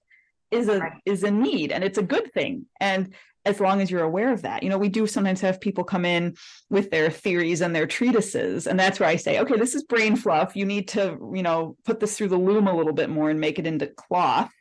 is 0.49 0.69
a 0.69 0.79
right. 0.79 0.93
is 1.05 1.23
a 1.23 1.31
need 1.31 1.71
and 1.71 1.83
it's 1.83 1.97
a 1.97 2.03
good 2.03 2.31
thing. 2.33 2.65
And 2.79 3.13
as 3.45 3.59
long 3.59 3.81
as 3.81 3.91
you're 3.91 4.03
aware 4.03 4.33
of 4.33 4.41
that. 4.41 4.63
You 4.63 4.69
know, 4.69 4.77
we 4.77 4.89
do 4.89 5.05
sometimes 5.05 5.41
have 5.41 5.61
people 5.61 5.83
come 5.83 6.03
in 6.03 6.35
with 6.69 6.89
their 6.89 7.09
theories 7.11 7.61
and 7.61 7.75
their 7.75 7.85
treatises. 7.85 8.65
And 8.67 8.79
that's 8.79 8.99
where 8.99 9.09
I 9.09 9.15
say, 9.15 9.39
okay, 9.39 9.57
this 9.57 9.75
is 9.75 9.83
brain 9.83 10.15
fluff. 10.15 10.55
You 10.55 10.65
need 10.65 10.87
to, 10.89 11.17
you 11.33 11.43
know, 11.43 11.77
put 11.85 11.99
this 11.99 12.17
through 12.17 12.29
the 12.29 12.37
loom 12.37 12.67
a 12.67 12.75
little 12.75 12.93
bit 12.93 13.09
more 13.09 13.29
and 13.29 13.39
make 13.39 13.59
it 13.59 13.67
into 13.67 13.87
cloth. 13.87 14.51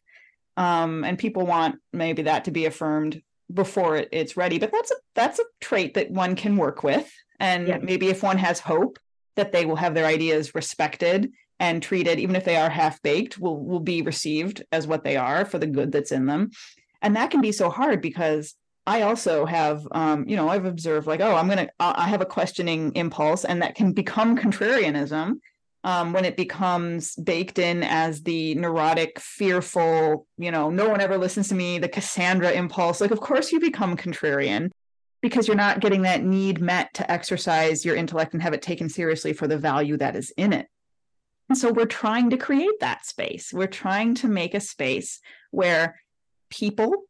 Um, 0.56 1.02
and 1.02 1.18
people 1.18 1.46
want 1.46 1.76
maybe 1.92 2.22
that 2.22 2.44
to 2.44 2.50
be 2.50 2.66
affirmed 2.66 3.22
before 3.52 3.96
it, 3.96 4.08
it's 4.12 4.36
ready. 4.36 4.58
But 4.58 4.70
that's 4.70 4.90
a 4.90 4.94
that's 5.14 5.38
a 5.38 5.44
trait 5.60 5.94
that 5.94 6.10
one 6.10 6.36
can 6.36 6.56
work 6.56 6.82
with. 6.82 7.10
And 7.40 7.66
yeah. 7.66 7.78
maybe 7.78 8.08
if 8.08 8.22
one 8.22 8.38
has 8.38 8.60
hope 8.60 8.98
that 9.36 9.50
they 9.50 9.64
will 9.64 9.76
have 9.76 9.94
their 9.94 10.06
ideas 10.06 10.54
respected 10.54 11.32
and 11.58 11.82
treated, 11.82 12.20
even 12.20 12.36
if 12.36 12.44
they 12.44 12.56
are 12.56 12.70
half 12.70 13.02
baked, 13.02 13.38
will 13.38 13.58
will 13.64 13.80
be 13.80 14.02
received 14.02 14.62
as 14.70 14.86
what 14.86 15.04
they 15.04 15.16
are 15.16 15.44
for 15.44 15.58
the 15.58 15.66
good 15.66 15.90
that's 15.90 16.12
in 16.12 16.26
them. 16.26 16.50
And 17.02 17.16
that 17.16 17.30
can 17.30 17.40
be 17.40 17.52
so 17.52 17.68
hard 17.68 18.00
because 18.00 18.54
I 18.86 19.02
also 19.02 19.46
have, 19.46 19.86
um, 19.92 20.28
you 20.28 20.36
know, 20.36 20.48
I've 20.48 20.66
observed 20.66 21.06
like, 21.06 21.20
oh, 21.20 21.34
I'm 21.34 21.46
going 21.46 21.66
to, 21.66 21.70
I 21.80 22.08
have 22.08 22.20
a 22.20 22.26
questioning 22.26 22.92
impulse, 22.94 23.44
and 23.44 23.62
that 23.62 23.74
can 23.74 23.92
become 23.92 24.36
contrarianism 24.36 25.40
um, 25.84 26.12
when 26.12 26.24
it 26.24 26.36
becomes 26.36 27.14
baked 27.16 27.58
in 27.58 27.82
as 27.82 28.22
the 28.22 28.54
neurotic, 28.54 29.20
fearful, 29.20 30.26
you 30.36 30.50
know, 30.50 30.70
no 30.70 30.88
one 30.88 31.00
ever 31.00 31.18
listens 31.18 31.48
to 31.48 31.54
me, 31.54 31.78
the 31.78 31.88
Cassandra 31.88 32.50
impulse. 32.50 33.00
Like, 33.00 33.10
of 33.10 33.20
course, 33.20 33.52
you 33.52 33.60
become 33.60 33.96
contrarian 33.96 34.70
because 35.22 35.48
you're 35.48 35.56
not 35.56 35.80
getting 35.80 36.02
that 36.02 36.22
need 36.22 36.60
met 36.60 36.92
to 36.94 37.10
exercise 37.10 37.84
your 37.84 37.96
intellect 37.96 38.34
and 38.34 38.42
have 38.42 38.52
it 38.52 38.62
taken 38.62 38.90
seriously 38.90 39.32
for 39.32 39.46
the 39.46 39.56
value 39.56 39.96
that 39.96 40.16
is 40.16 40.30
in 40.36 40.52
it. 40.52 40.66
And 41.48 41.56
so 41.56 41.72
we're 41.72 41.86
trying 41.86 42.30
to 42.30 42.36
create 42.36 42.80
that 42.80 43.06
space. 43.06 43.50
We're 43.52 43.66
trying 43.66 44.14
to 44.16 44.28
make 44.28 44.54
a 44.54 44.60
space 44.60 45.20
where 45.50 46.00
people 46.50 47.04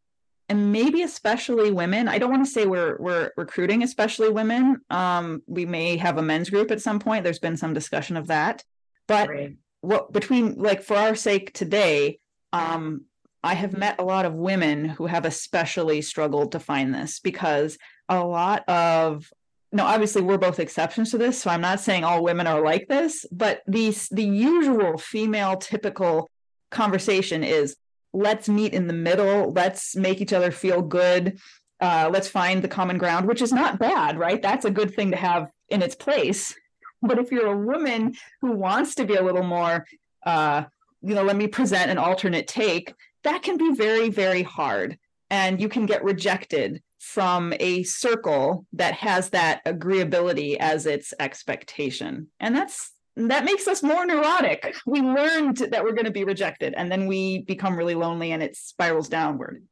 and 0.49 0.72
maybe 0.72 1.03
especially 1.03 1.70
women. 1.70 2.09
I 2.09 2.18
don't 2.18 2.30
want 2.30 2.45
to 2.45 2.51
say 2.51 2.66
we're 2.66 2.97
we're 2.99 3.30
recruiting 3.36 3.82
especially 3.82 4.30
women. 4.30 4.80
Um 4.90 5.42
we 5.47 5.66
may 5.66 5.97
have 5.97 6.18
a 6.18 6.22
men's 6.22 6.51
group 6.51 6.70
at 6.70 6.82
some 6.82 6.99
point. 6.99 7.24
There's 7.24 7.38
been 7.38 7.57
some 7.57 7.74
discussion 7.74 8.16
of 8.16 8.26
that. 8.28 8.62
But 9.07 9.28
Great. 9.28 9.57
what 9.80 10.12
between 10.12 10.55
like 10.55 10.82
for 10.82 10.97
our 10.97 11.14
sake 11.14 11.53
today 11.53 12.18
um 12.55 13.03
i 13.42 13.53
have 13.53 13.76
met 13.76 14.01
a 14.01 14.05
lot 14.05 14.24
of 14.24 14.32
women 14.32 14.86
who 14.86 15.07
have 15.07 15.26
especially 15.26 16.01
struggled 16.01 16.53
to 16.53 16.61
find 16.61 16.95
this 16.95 17.20
because 17.20 17.76
a 18.09 18.24
lot 18.24 18.66
of 18.68 19.30
no 19.72 19.84
obviously 19.84 20.22
we're 20.22 20.38
both 20.38 20.61
exceptions 20.61 21.11
to 21.11 21.18
this 21.18 21.42
so 21.42 21.51
i'm 21.51 21.61
not 21.61 21.80
saying 21.80 22.05
all 22.05 22.22
women 22.22 22.47
are 22.47 22.62
like 22.62 22.88
this 22.88 23.26
but 23.30 23.61
the 23.66 23.95
the 24.12 24.24
usual 24.24 24.97
female 24.97 25.57
typical 25.57 26.30
conversation 26.70 27.45
is 27.45 27.76
let's 28.14 28.48
meet 28.48 28.72
in 28.72 28.86
the 28.86 28.94
middle. 28.94 29.52
Let's 29.52 29.96
make 29.96 30.20
each 30.20 30.32
other 30.32 30.50
feel 30.50 30.80
good. 30.80 31.38
Uh, 31.80 32.08
let's 32.10 32.28
find 32.28 32.62
the 32.62 32.68
common 32.68 32.96
ground 32.96 33.26
which 33.26 33.42
is 33.42 33.52
not 33.52 33.78
bad 33.78 34.16
right? 34.18 34.40
That's 34.40 34.64
a 34.64 34.70
good 34.70 34.94
thing 34.94 35.10
to 35.10 35.16
have 35.16 35.50
in 35.68 35.82
its 35.82 35.94
place. 35.94 36.54
But 37.02 37.18
if 37.18 37.30
you're 37.30 37.52
a 37.52 37.58
woman 37.58 38.14
who 38.40 38.52
wants 38.52 38.94
to 38.94 39.04
be 39.04 39.16
a 39.16 39.22
little 39.22 39.42
more 39.42 39.84
uh 40.24 40.64
you 41.02 41.14
know 41.14 41.24
let 41.24 41.36
me 41.36 41.46
present 41.48 41.90
an 41.90 41.98
alternate 41.98 42.46
take 42.46 42.94
that 43.24 43.42
can 43.42 43.58
be 43.58 43.74
very 43.74 44.08
very 44.08 44.42
hard. 44.42 44.98
And 45.28 45.60
you 45.60 45.68
can 45.68 45.84
get 45.84 46.04
rejected 46.04 46.82
from 46.98 47.52
a 47.60 47.82
circle 47.82 48.66
that 48.72 48.94
has 48.94 49.30
that 49.30 49.62
agreeability 49.66 50.56
as 50.58 50.86
its 50.86 51.12
expectation. 51.20 52.28
And 52.40 52.56
that's 52.56 52.93
that 53.16 53.44
makes 53.44 53.68
us 53.68 53.82
more 53.82 54.04
neurotic. 54.04 54.74
We 54.86 55.00
learned 55.00 55.58
that 55.58 55.84
we're 55.84 55.92
going 55.92 56.06
to 56.06 56.10
be 56.10 56.24
rejected 56.24 56.74
and 56.76 56.90
then 56.90 57.06
we 57.06 57.42
become 57.42 57.76
really 57.76 57.94
lonely 57.94 58.32
and 58.32 58.42
it 58.42 58.56
spirals 58.56 59.08
downward. 59.08 59.64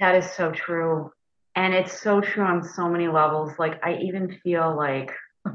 That 0.00 0.14
is 0.14 0.30
so 0.32 0.50
true. 0.50 1.10
And 1.54 1.74
it's 1.74 2.00
so 2.00 2.20
true 2.20 2.44
on 2.44 2.62
so 2.62 2.88
many 2.88 3.08
levels. 3.08 3.52
Like 3.58 3.80
i 3.84 3.96
even 3.96 4.38
feel 4.42 4.76
like 4.76 5.12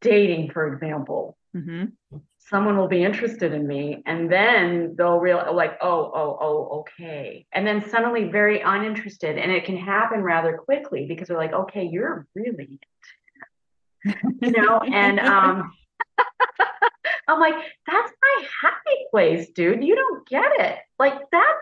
dating 0.00 0.50
for 0.50 0.72
example 0.72 1.36
mm-hmm. 1.56 1.84
someone 2.38 2.76
will 2.76 2.88
be 2.88 3.04
interested 3.04 3.52
in 3.52 3.66
me 3.66 4.02
and 4.04 4.30
then 4.30 4.94
they'll 4.98 5.18
realize 5.18 5.54
like 5.54 5.78
oh 5.80 6.10
oh 6.14 6.38
oh 6.40 6.80
okay. 6.80 7.46
And 7.52 7.66
then 7.66 7.88
suddenly 7.88 8.24
very 8.24 8.60
uninterested 8.60 9.38
and 9.38 9.50
it 9.50 9.64
can 9.64 9.76
happen 9.76 10.22
rather 10.22 10.58
quickly 10.58 11.06
because 11.06 11.28
they're 11.28 11.36
like 11.36 11.52
okay 11.52 11.84
you're 11.84 12.26
really 12.34 12.78
you 14.04 14.50
know? 14.50 14.80
And 14.92 15.18
um 15.20 15.72
i'm 17.28 17.40
like 17.40 17.54
that's 17.86 18.12
my 18.22 18.44
happy 18.62 19.06
place 19.10 19.48
dude 19.50 19.84
you 19.84 19.94
don't 19.94 20.28
get 20.28 20.50
it 20.58 20.78
like 20.98 21.18
that 21.30 21.56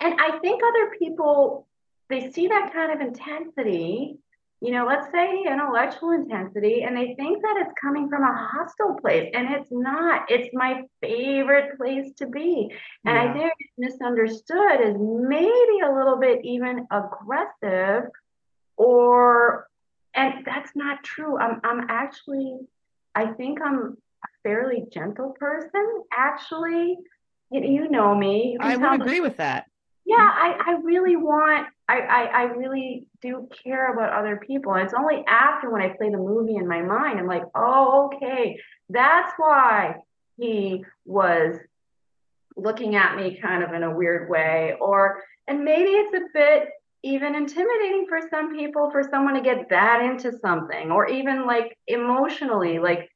and 0.00 0.14
i 0.20 0.38
think 0.38 0.62
other 0.62 0.92
people 0.98 1.66
they 2.08 2.30
see 2.30 2.48
that 2.48 2.72
kind 2.72 2.92
of 2.92 3.06
intensity 3.06 4.18
you 4.62 4.70
know, 4.70 4.86
let's 4.86 5.10
say 5.10 5.42
intellectual 5.44 6.12
intensity, 6.12 6.84
and 6.84 6.96
they 6.96 7.16
think 7.16 7.42
that 7.42 7.56
it's 7.56 7.72
coming 7.82 8.08
from 8.08 8.22
a 8.22 8.32
hostile 8.32 8.94
place, 8.94 9.28
and 9.34 9.52
it's 9.52 9.72
not. 9.72 10.30
It's 10.30 10.50
my 10.52 10.84
favorite 11.00 11.76
place 11.76 12.12
to 12.18 12.28
be. 12.28 12.70
And 13.04 13.16
yeah. 13.16 13.24
I 13.24 13.32
think 13.32 13.52
it's 13.58 13.72
misunderstood 13.76 14.80
as 14.80 14.94
maybe 14.96 15.80
a 15.84 15.92
little 15.92 16.16
bit 16.16 16.44
even 16.44 16.86
aggressive, 16.92 18.08
or, 18.76 19.66
and 20.14 20.46
that's 20.46 20.70
not 20.76 21.02
true. 21.02 21.36
I'm, 21.36 21.60
I'm 21.64 21.86
actually, 21.88 22.60
I 23.14 23.26
think 23.26 23.60
I'm 23.64 23.96
a 24.24 24.28
fairly 24.42 24.84
gentle 24.92 25.34
person, 25.38 26.02
actually. 26.12 26.96
You, 27.50 27.60
you 27.60 27.90
know 27.90 28.14
me. 28.14 28.52
You 28.52 28.58
I 28.60 28.76
would 28.76 29.00
agree 29.00 29.20
with 29.20 29.36
that. 29.36 29.66
Yeah, 30.04 30.16
I, 30.18 30.58
I 30.66 30.72
really 30.82 31.16
want 31.16 31.68
I, 31.92 31.98
I, 32.00 32.24
I 32.24 32.42
really 32.44 33.06
do 33.20 33.48
care 33.64 33.92
about 33.92 34.18
other 34.18 34.36
people. 34.36 34.72
And 34.72 34.84
it's 34.84 34.94
only 34.94 35.24
after 35.28 35.70
when 35.70 35.82
I 35.82 35.90
play 35.90 36.10
the 36.10 36.16
movie 36.16 36.56
in 36.56 36.66
my 36.66 36.80
mind, 36.80 37.18
I'm 37.18 37.26
like, 37.26 37.44
oh, 37.54 38.10
okay, 38.14 38.58
that's 38.88 39.32
why 39.36 39.96
he 40.38 40.84
was 41.04 41.56
looking 42.56 42.96
at 42.96 43.16
me 43.16 43.38
kind 43.40 43.62
of 43.62 43.74
in 43.74 43.82
a 43.82 43.94
weird 43.94 44.30
way. 44.30 44.74
Or, 44.80 45.22
and 45.46 45.64
maybe 45.64 45.90
it's 45.90 46.14
a 46.14 46.26
bit 46.32 46.68
even 47.04 47.34
intimidating 47.34 48.06
for 48.08 48.20
some 48.30 48.54
people 48.54 48.90
for 48.90 49.02
someone 49.02 49.34
to 49.34 49.40
get 49.40 49.68
that 49.70 50.02
into 50.02 50.36
something, 50.38 50.90
or 50.90 51.08
even 51.08 51.46
like 51.46 51.76
emotionally, 51.86 52.78
like, 52.78 53.10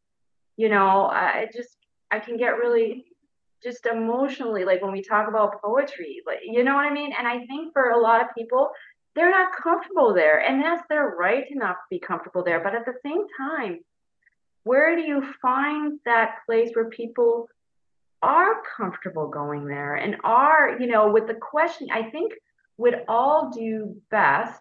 you 0.57 0.68
know, 0.68 1.07
I 1.07 1.49
just, 1.55 1.76
I 2.11 2.18
can 2.18 2.37
get 2.37 2.59
really 2.59 3.05
just 3.62 3.87
emotionally 3.87 4.64
like 4.64 4.82
when 4.82 4.93
we 4.93 5.03
talk 5.03 5.28
about 5.28 5.61
poetry 5.62 6.22
like 6.26 6.39
you 6.45 6.62
know 6.62 6.74
what 6.74 6.84
i 6.84 6.93
mean? 6.93 7.12
And 7.16 7.26
i 7.26 7.45
think 7.47 7.72
for 7.72 7.91
a 7.91 8.01
lot 8.01 8.20
of 8.20 8.28
people 8.37 8.70
they're 9.14 9.30
not 9.30 9.57
comfortable 9.57 10.12
there. 10.12 10.41
And 10.41 10.62
that's 10.62 10.87
their 10.91 11.16
right 11.18 11.49
to 11.49 11.55
not 11.55 11.76
be 11.91 11.99
comfortable 11.99 12.45
there 12.45 12.62
but 12.62 12.74
at 12.74 12.84
the 12.84 12.95
same 13.03 13.26
time 13.37 13.80
where 14.64 14.95
do 14.95 15.03
you 15.03 15.22
find 15.41 15.99
that 16.05 16.37
place 16.45 16.70
where 16.74 16.91
people 16.91 17.49
are 18.22 18.62
comfortable 18.76 19.28
going 19.28 19.66
there 19.66 19.95
and 19.95 20.16
are 20.22 20.76
you 20.78 20.87
know 20.87 21.11
with 21.11 21.26
the 21.26 21.34
question 21.34 21.89
i 21.93 22.03
think 22.11 22.32
would 22.79 23.05
all 23.09 23.51
do 23.51 23.97
best 24.11 24.61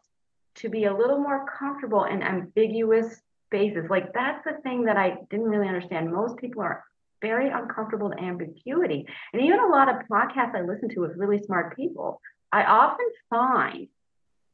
to 0.56 0.70
be 0.70 0.86
a 0.86 0.96
little 0.96 1.20
more 1.20 1.46
comfortable 1.60 2.06
in 2.06 2.24
ambiguous 2.24 3.22
spaces 3.48 3.86
like 3.90 4.14
that's 4.14 4.44
the 4.46 4.54
thing 4.64 4.86
that 4.86 4.98
i 4.98 5.18
didn't 5.30 5.46
really 5.46 5.68
understand 5.68 6.12
most 6.12 6.38
people 6.38 6.62
are 6.62 6.84
very 7.22 7.50
uncomfortable 7.50 8.10
with 8.10 8.20
ambiguity. 8.20 9.08
And 9.34 9.42
even 9.42 9.60
a 9.60 9.68
lot 9.68 9.90
of 9.90 10.08
podcasts 10.08 10.56
I 10.56 10.62
listen 10.62 10.90
to 10.90 11.02
with 11.02 11.18
really 11.18 11.42
smart 11.42 11.76
people, 11.76 12.22
I 12.52 12.64
often 12.64 13.08
find, 13.30 13.88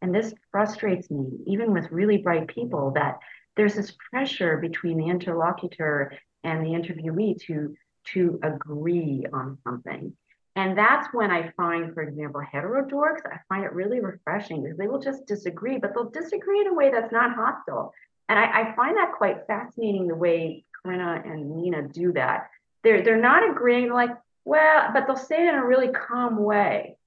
and 0.01 0.14
this 0.16 0.34
frustrates 0.51 1.12
me, 1.12 1.26
even 1.47 1.74
with 1.74 1.91
really 1.91 2.18
bright 2.18 2.47
people, 2.47 2.91
that 2.91 3.20
there's 3.55 3.76
this 3.76 3.93
pressure 4.09 4.57
between 4.57 4.97
the 4.97 5.09
interlocutor 5.09 6.14
and 6.43 6.66
the 6.66 6.70
interviewee 6.70 7.39
to 7.47 7.76
to 8.03 8.39
agree 8.41 9.26
on 9.32 9.59
something. 9.64 10.14
And 10.55 10.77
that's 10.77 11.07
when 11.13 11.31
I 11.31 11.51
find, 11.55 11.93
for 11.93 12.01
example, 12.01 12.41
Heterodorx, 12.41 13.25
I 13.25 13.37
find 13.47 13.63
it 13.63 13.73
really 13.73 14.01
refreshing 14.01 14.63
because 14.63 14.77
they 14.77 14.87
will 14.87 14.99
just 14.99 15.25
disagree, 15.25 15.77
but 15.77 15.93
they'll 15.93 16.09
disagree 16.09 16.59
in 16.61 16.67
a 16.67 16.73
way 16.73 16.91
that's 16.91 17.11
not 17.11 17.35
hostile. 17.35 17.93
And 18.27 18.37
I, 18.37 18.71
I 18.71 18.75
find 18.75 18.97
that 18.97 19.13
quite 19.17 19.47
fascinating 19.47 20.07
the 20.07 20.15
way 20.15 20.65
Corinna 20.83 21.21
and 21.25 21.55
Nina 21.55 21.87
do 21.87 22.11
that. 22.13 22.49
They're 22.83 23.03
they're 23.03 23.21
not 23.21 23.49
agreeing 23.49 23.91
like, 23.91 24.09
well, 24.43 24.89
but 24.93 25.05
they'll 25.07 25.15
say 25.15 25.45
it 25.45 25.49
in 25.49 25.55
a 25.55 25.65
really 25.65 25.89
calm 25.89 26.37
way. 26.37 26.97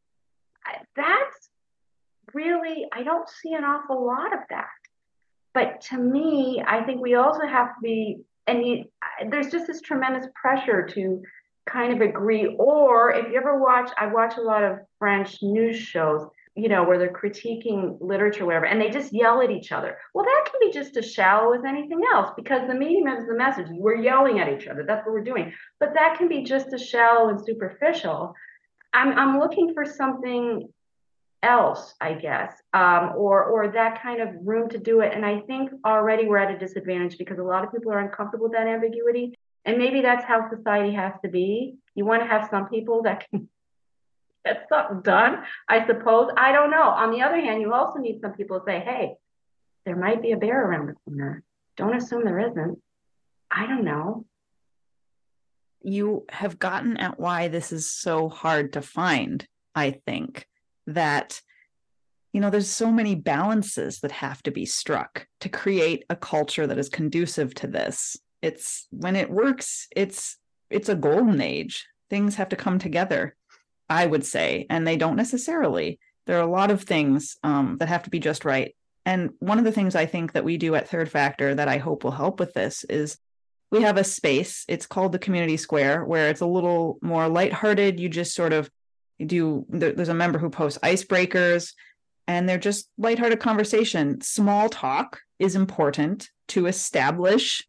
That's 0.97 1.51
really 2.33 2.87
I 2.93 3.03
don't 3.03 3.29
see 3.29 3.53
an 3.55 3.65
awful 3.65 4.07
lot 4.07 4.33
of 4.33 4.41
that. 4.51 4.69
But 5.53 5.83
to 5.83 5.99
me, 5.99 6.63
I 6.67 6.83
think 6.83 7.01
we 7.01 7.15
also 7.15 7.47
have 7.47 7.69
to 7.69 7.81
be, 7.81 8.19
and 8.47 8.67
you, 8.67 8.85
there's 9.29 9.51
just 9.51 9.67
this 9.69 9.81
tremendous 9.81 10.27
pressure 10.35 10.85
to 10.89 11.23
kind 11.67 11.93
of 11.93 12.01
agree. 12.01 12.57
Or 12.59 13.13
if 13.13 13.31
you 13.31 13.37
ever 13.37 13.59
watch, 13.59 13.91
I 13.99 14.07
watch 14.07 14.37
a 14.37 14.43
lot 14.43 14.63
of 14.63 14.79
French 14.99 15.43
news 15.43 15.77
shows 15.77 16.29
you 16.57 16.69
know, 16.69 16.85
where 16.85 16.99
they're 16.99 17.13
critiquing 17.13 17.97
literature, 18.01 18.45
whatever, 18.47 18.67
and 18.67 18.81
they 18.81 18.89
just 18.89 19.13
yell 19.13 19.43
at 19.43 19.51
each 19.51 19.73
other. 19.73 19.99
Well, 20.15 20.25
that 20.25 20.49
can 20.49 20.61
be 20.61 20.73
just 20.73 20.97
as 20.97 21.13
shallow 21.13 21.53
as 21.53 21.65
anything 21.65 22.01
else 22.13 22.31
because 22.37 22.69
the 22.69 22.75
medium 22.75 23.09
is 23.09 23.27
the 23.27 23.35
message. 23.35 23.67
We're 23.71 23.97
yelling 23.97 24.39
at 24.39 24.49
each 24.49 24.69
other. 24.69 24.85
That's 24.87 25.05
what 25.05 25.13
we're 25.13 25.25
doing. 25.25 25.53
But 25.81 25.95
that 25.95 26.17
can 26.17 26.29
be 26.29 26.45
just 26.45 26.73
as 26.73 26.87
shallow 26.87 27.29
and 27.29 27.45
superficial. 27.45 28.35
I'm 28.93 29.19
I'm 29.19 29.41
looking 29.41 29.75
for 29.75 29.85
something 29.85 30.69
else, 31.43 31.95
I 32.01 32.15
guess, 32.15 32.55
um, 32.73 33.15
or 33.17 33.43
or 33.45 33.69
that 33.73 34.01
kind 34.01 34.23
of 34.23 34.29
room 34.45 34.69
to 34.69 34.79
do 34.79 35.01
it. 35.01 35.13
And 35.13 35.27
I 35.27 35.41
think 35.41 35.73
already 35.85 36.29
we're 36.29 36.39
at 36.39 36.55
a 36.55 36.59
disadvantage 36.59 37.19
because 37.19 37.41
a 37.41 37.43
lot 37.43 37.65
of 37.65 37.73
people 37.73 37.93
are 37.93 37.99
uncomfortable 37.99 38.45
with 38.45 38.53
that 38.53 38.69
ambiguity. 38.69 39.35
And 39.65 39.79
maybe 39.79 40.03
that's 40.03 40.25
how 40.25 40.49
society 40.51 40.95
has 40.95 41.13
to 41.25 41.31
be. 41.31 41.77
You 41.95 42.05
want 42.05 42.23
to 42.23 42.29
have 42.29 42.49
some 42.51 42.69
people 42.69 43.03
that 43.03 43.27
can 43.31 43.49
get 44.45 44.67
something 44.69 45.01
done, 45.03 45.43
I 45.69 45.87
suppose. 45.87 46.31
I 46.37 46.53
don't 46.53 46.71
know. 46.71 46.83
On 46.83 47.11
the 47.11 47.23
other 47.23 47.41
hand, 47.41 47.61
you 47.61 47.73
also 47.73 47.99
need 47.99 48.21
some 48.21 48.33
people 48.33 48.61
to 48.61 48.65
say, 48.67 48.81
hey, 48.81 49.15
there 49.87 49.97
might 49.97 50.23
be 50.23 50.33
a 50.33 50.37
bear 50.37 50.67
around 50.67 50.87
the 50.87 50.95
corner. 51.05 51.43
Don't 51.77 51.97
assume 51.97 52.25
there 52.25 52.51
isn't. 52.51 52.79
I 53.51 53.67
don't 53.67 53.85
know. 53.85 54.27
You 55.83 56.25
have 56.31 56.59
gotten 56.59 56.97
at 56.97 57.21
why 57.21 57.49
this 57.49 57.73
is 57.73 57.91
so 57.91 58.29
hard 58.29 58.73
to 58.73 58.83
find, 58.83 59.47
I 59.75 60.01
think, 60.07 60.47
that 60.87 61.41
you 62.33 62.41
know 62.41 62.51
there's 62.51 62.69
so 62.69 62.91
many 62.91 63.15
balances 63.15 64.01
that 64.01 64.11
have 64.11 64.43
to 64.43 64.51
be 64.51 64.67
struck 64.67 65.27
to 65.41 65.49
create 65.49 66.05
a 66.11 66.17
culture 66.17 66.67
that 66.67 66.79
is 66.79 66.89
conducive 66.89 67.55
to 67.55 67.67
this 67.67 68.17
it's 68.45 68.87
when 68.91 69.17
it 69.17 69.31
works 69.31 69.89
it's 69.95 70.37
it's 70.71 70.89
a 70.89 70.95
golden 70.95 71.41
age 71.41 71.87
things 72.11 72.37
have 72.37 72.51
to 72.51 72.57
come 72.57 72.79
together 72.79 73.35
I 73.89 74.07
would 74.07 74.25
say, 74.25 74.67
and 74.71 74.87
they 74.87 74.97
don't 74.97 75.17
necessarily. 75.17 75.99
There 76.27 76.39
are 76.39 76.43
a 76.43 76.51
lot 76.51 76.71
of 76.71 76.83
things 76.83 77.37
um, 77.43 77.77
that 77.79 77.89
have 77.89 78.05
to 78.05 78.11
be 78.11 78.19
just 78.19 78.45
right. 78.45 78.75
And 79.07 79.31
one 79.39 79.59
of 79.59 79.65
the 79.65 79.73
things 79.73 79.95
I 79.95 80.07
think 80.07 80.33
that 80.33 80.45
we 80.45 80.57
do 80.57 80.75
at 80.75 80.89
Third 80.89 81.11
Factor 81.11 81.55
that 81.55 81.69
I 81.69 81.77
hope 81.77 82.05
will 82.05 82.11
help 82.11 82.41
with 82.41 82.55
this 82.55 82.85
is 82.85 83.19
we 83.71 83.83
have 83.83 83.99
a 83.99 84.05
space. 84.05 84.65
It's 84.69 84.87
called 84.87 85.13
the 85.13 85.19
Community 85.19 85.57
Square, 85.57 86.07
where 86.07 86.31
it's 86.31 86.41
a 86.41 86.47
little 86.47 86.99
more 87.03 87.29
lighthearted. 87.29 88.01
You 88.01 88.09
just 88.09 88.35
sort 88.35 88.53
of 88.53 88.71
do, 89.25 89.67
there's 89.69 90.09
a 90.09 90.15
member 90.15 90.39
who 90.39 90.49
posts 90.49 90.79
icebreakers, 90.83 91.75
and 92.27 92.49
they're 92.49 92.57
just 92.57 92.89
lighthearted 92.97 93.41
conversation. 93.41 94.23
Small 94.23 94.71
talk 94.71 95.21
is 95.39 95.57
important 95.57 96.31
to 96.49 96.67
establish 96.67 97.63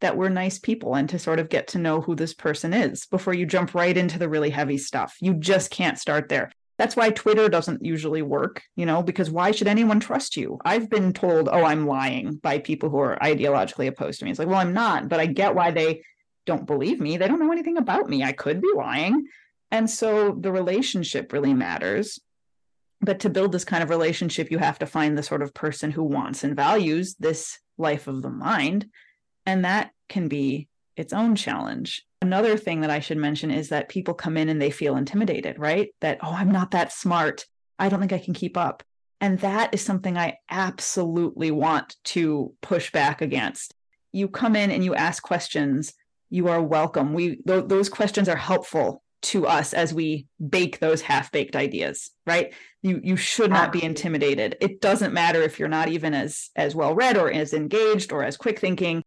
that 0.00 0.16
we're 0.16 0.28
nice 0.28 0.58
people 0.58 0.94
and 0.94 1.08
to 1.10 1.18
sort 1.18 1.38
of 1.38 1.48
get 1.48 1.68
to 1.68 1.78
know 1.78 2.00
who 2.00 2.14
this 2.14 2.34
person 2.34 2.72
is 2.72 3.06
before 3.06 3.34
you 3.34 3.46
jump 3.46 3.74
right 3.74 3.96
into 3.96 4.18
the 4.18 4.28
really 4.28 4.50
heavy 4.50 4.78
stuff. 4.78 5.16
You 5.20 5.34
just 5.34 5.70
can't 5.70 5.98
start 5.98 6.28
there. 6.28 6.50
That's 6.78 6.96
why 6.96 7.10
Twitter 7.10 7.50
doesn't 7.50 7.84
usually 7.84 8.22
work, 8.22 8.62
you 8.74 8.86
know, 8.86 9.02
because 9.02 9.30
why 9.30 9.50
should 9.50 9.68
anyone 9.68 10.00
trust 10.00 10.38
you? 10.38 10.58
I've 10.64 10.88
been 10.88 11.12
told, 11.12 11.50
oh, 11.50 11.62
I'm 11.62 11.86
lying 11.86 12.36
by 12.36 12.58
people 12.58 12.88
who 12.88 12.98
are 12.98 13.18
ideologically 13.20 13.86
opposed 13.86 14.18
to 14.18 14.24
me. 14.24 14.30
It's 14.30 14.38
like, 14.38 14.48
well, 14.48 14.60
I'm 14.60 14.72
not, 14.72 15.10
but 15.10 15.20
I 15.20 15.26
get 15.26 15.54
why 15.54 15.72
they 15.72 16.02
don't 16.46 16.66
believe 16.66 16.98
me. 16.98 17.18
They 17.18 17.28
don't 17.28 17.38
know 17.38 17.52
anything 17.52 17.76
about 17.76 18.08
me. 18.08 18.24
I 18.24 18.32
could 18.32 18.62
be 18.62 18.72
lying. 18.74 19.26
And 19.70 19.90
so 19.90 20.32
the 20.32 20.50
relationship 20.50 21.34
really 21.34 21.52
matters. 21.52 22.18
But 23.02 23.20
to 23.20 23.30
build 23.30 23.52
this 23.52 23.64
kind 23.64 23.82
of 23.82 23.90
relationship, 23.90 24.50
you 24.50 24.56
have 24.56 24.78
to 24.78 24.86
find 24.86 25.18
the 25.18 25.22
sort 25.22 25.42
of 25.42 25.52
person 25.52 25.90
who 25.90 26.02
wants 26.02 26.44
and 26.44 26.56
values 26.56 27.14
this 27.16 27.58
life 27.76 28.06
of 28.06 28.22
the 28.22 28.30
mind 28.30 28.86
and 29.46 29.64
that 29.64 29.90
can 30.08 30.28
be 30.28 30.68
its 30.96 31.12
own 31.12 31.36
challenge. 31.36 32.04
Another 32.22 32.56
thing 32.56 32.82
that 32.82 32.90
I 32.90 33.00
should 33.00 33.16
mention 33.16 33.50
is 33.50 33.70
that 33.70 33.88
people 33.88 34.14
come 34.14 34.36
in 34.36 34.48
and 34.48 34.60
they 34.60 34.70
feel 34.70 34.96
intimidated, 34.96 35.58
right? 35.58 35.94
That, 36.00 36.18
oh, 36.22 36.32
I'm 36.32 36.50
not 36.50 36.72
that 36.72 36.92
smart. 36.92 37.46
I 37.78 37.88
don't 37.88 38.00
think 38.00 38.12
I 38.12 38.18
can 38.18 38.34
keep 38.34 38.56
up. 38.56 38.82
And 39.20 39.38
that 39.40 39.74
is 39.74 39.82
something 39.82 40.16
I 40.16 40.38
absolutely 40.50 41.50
want 41.50 41.96
to 42.04 42.54
push 42.60 42.90
back 42.92 43.22
against. 43.22 43.74
You 44.12 44.28
come 44.28 44.56
in 44.56 44.70
and 44.70 44.84
you 44.84 44.94
ask 44.94 45.22
questions, 45.22 45.94
you 46.30 46.48
are 46.48 46.62
welcome. 46.62 47.12
We 47.12 47.36
th- 47.36 47.66
those 47.66 47.88
questions 47.88 48.28
are 48.28 48.36
helpful 48.36 49.02
to 49.22 49.46
us 49.46 49.74
as 49.74 49.92
we 49.92 50.26
bake 50.48 50.78
those 50.78 51.02
half-baked 51.02 51.54
ideas, 51.54 52.10
right? 52.26 52.54
You 52.82 53.00
you 53.02 53.16
should 53.16 53.50
not 53.50 53.72
be 53.72 53.84
intimidated. 53.84 54.56
It 54.62 54.80
doesn't 54.80 55.12
matter 55.12 55.42
if 55.42 55.58
you're 55.58 55.68
not 55.68 55.88
even 55.88 56.14
as 56.14 56.48
as 56.56 56.74
well 56.74 56.94
read 56.94 57.18
or 57.18 57.30
as 57.30 57.52
engaged 57.52 58.12
or 58.12 58.24
as 58.24 58.38
quick 58.38 58.58
thinking. 58.58 59.02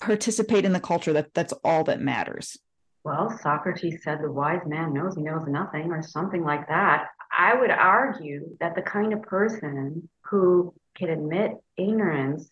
Participate 0.00 0.64
in 0.64 0.72
the 0.72 0.80
culture 0.80 1.12
that 1.12 1.34
that's 1.34 1.52
all 1.64 1.84
that 1.84 2.00
matters. 2.00 2.58
Well, 3.04 3.36
Socrates 3.42 4.02
said 4.02 4.18
the 4.22 4.30
wise 4.30 4.62
man 4.66 4.92
knows 4.92 5.16
he 5.16 5.22
knows 5.22 5.46
nothing 5.48 5.90
or 5.90 6.02
something 6.02 6.44
like 6.44 6.68
that. 6.68 7.08
I 7.36 7.54
would 7.54 7.70
argue 7.70 8.56
that 8.60 8.74
the 8.74 8.82
kind 8.82 9.12
of 9.12 9.22
person 9.22 10.08
who 10.22 10.74
can 10.96 11.08
admit 11.10 11.52
ignorance 11.76 12.50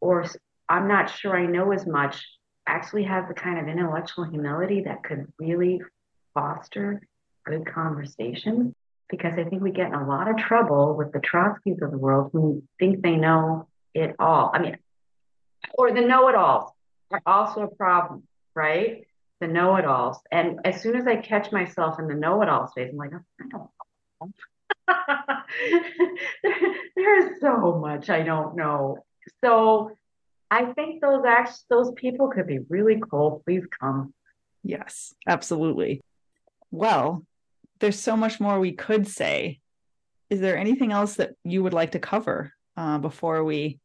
or 0.00 0.26
I'm 0.68 0.88
not 0.88 1.10
sure 1.10 1.36
I 1.36 1.46
know 1.46 1.72
as 1.72 1.86
much 1.86 2.24
actually 2.66 3.04
has 3.04 3.26
the 3.28 3.34
kind 3.34 3.58
of 3.58 3.68
intellectual 3.68 4.24
humility 4.24 4.82
that 4.82 5.02
could 5.02 5.26
really 5.38 5.80
foster 6.34 7.02
good 7.44 7.66
conversations. 7.66 8.74
Because 9.08 9.32
I 9.36 9.44
think 9.44 9.60
we 9.60 9.72
get 9.72 9.88
in 9.88 9.94
a 9.94 10.06
lot 10.06 10.30
of 10.30 10.36
trouble 10.36 10.94
with 10.94 11.12
the 11.12 11.18
Trotskys 11.18 11.82
of 11.82 11.90
the 11.90 11.98
world 11.98 12.30
who 12.32 12.62
think 12.78 13.02
they 13.02 13.16
know 13.16 13.66
it 13.92 14.14
all. 14.20 14.52
I 14.54 14.60
mean, 14.60 14.76
or 15.74 15.92
the 15.92 16.00
know 16.00 16.28
it 16.28 16.34
alls 16.34 16.70
are 17.10 17.22
also 17.26 17.62
a 17.62 17.74
problem, 17.74 18.22
right? 18.54 19.06
The 19.40 19.48
know 19.48 19.76
it 19.76 19.84
alls. 19.84 20.18
And 20.30 20.60
as 20.64 20.82
soon 20.82 20.96
as 20.96 21.06
I 21.06 21.16
catch 21.16 21.52
myself 21.52 21.98
in 21.98 22.08
the 22.08 22.14
know 22.14 22.42
it 22.42 22.48
all 22.48 22.68
space, 22.68 22.90
I'm 22.92 22.96
like, 22.96 23.12
oh, 23.14 23.24
I 23.40 23.46
don't 23.50 23.70
there, 26.42 26.74
there's 26.96 27.40
so 27.40 27.78
much 27.80 28.10
I 28.10 28.22
don't 28.22 28.56
know. 28.56 29.04
So 29.42 29.92
I 30.50 30.72
think 30.72 31.00
those 31.00 31.24
acts, 31.24 31.64
those 31.68 31.92
people 31.92 32.28
could 32.28 32.46
be 32.46 32.58
really 32.68 33.00
cool. 33.10 33.42
Please 33.44 33.64
come. 33.78 34.12
Yes, 34.62 35.14
absolutely. 35.26 36.02
Well, 36.70 37.24
there's 37.78 37.98
so 37.98 38.16
much 38.16 38.40
more 38.40 38.58
we 38.58 38.72
could 38.72 39.06
say. 39.06 39.60
Is 40.28 40.40
there 40.40 40.56
anything 40.56 40.92
else 40.92 41.14
that 41.14 41.34
you 41.44 41.62
would 41.62 41.72
like 41.72 41.92
to 41.92 41.98
cover 41.98 42.52
uh, 42.76 42.98
before 42.98 43.42
we 43.44 43.78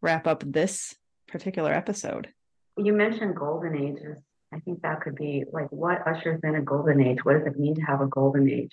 wrap 0.00 0.26
up 0.26 0.42
this 0.44 0.94
particular 1.28 1.72
episode? 1.72 2.28
You 2.76 2.92
mentioned 2.92 3.36
golden 3.36 3.76
ages. 3.76 4.18
I 4.52 4.60
think 4.60 4.82
that 4.82 5.02
could 5.02 5.14
be 5.14 5.44
like 5.52 5.70
what 5.70 6.06
ushers 6.06 6.40
in 6.42 6.54
a 6.54 6.62
golden 6.62 7.00
age? 7.00 7.24
What 7.24 7.38
does 7.38 7.46
it 7.46 7.58
mean 7.58 7.74
to 7.76 7.82
have 7.82 8.00
a 8.00 8.06
golden 8.06 8.48
age? 8.48 8.72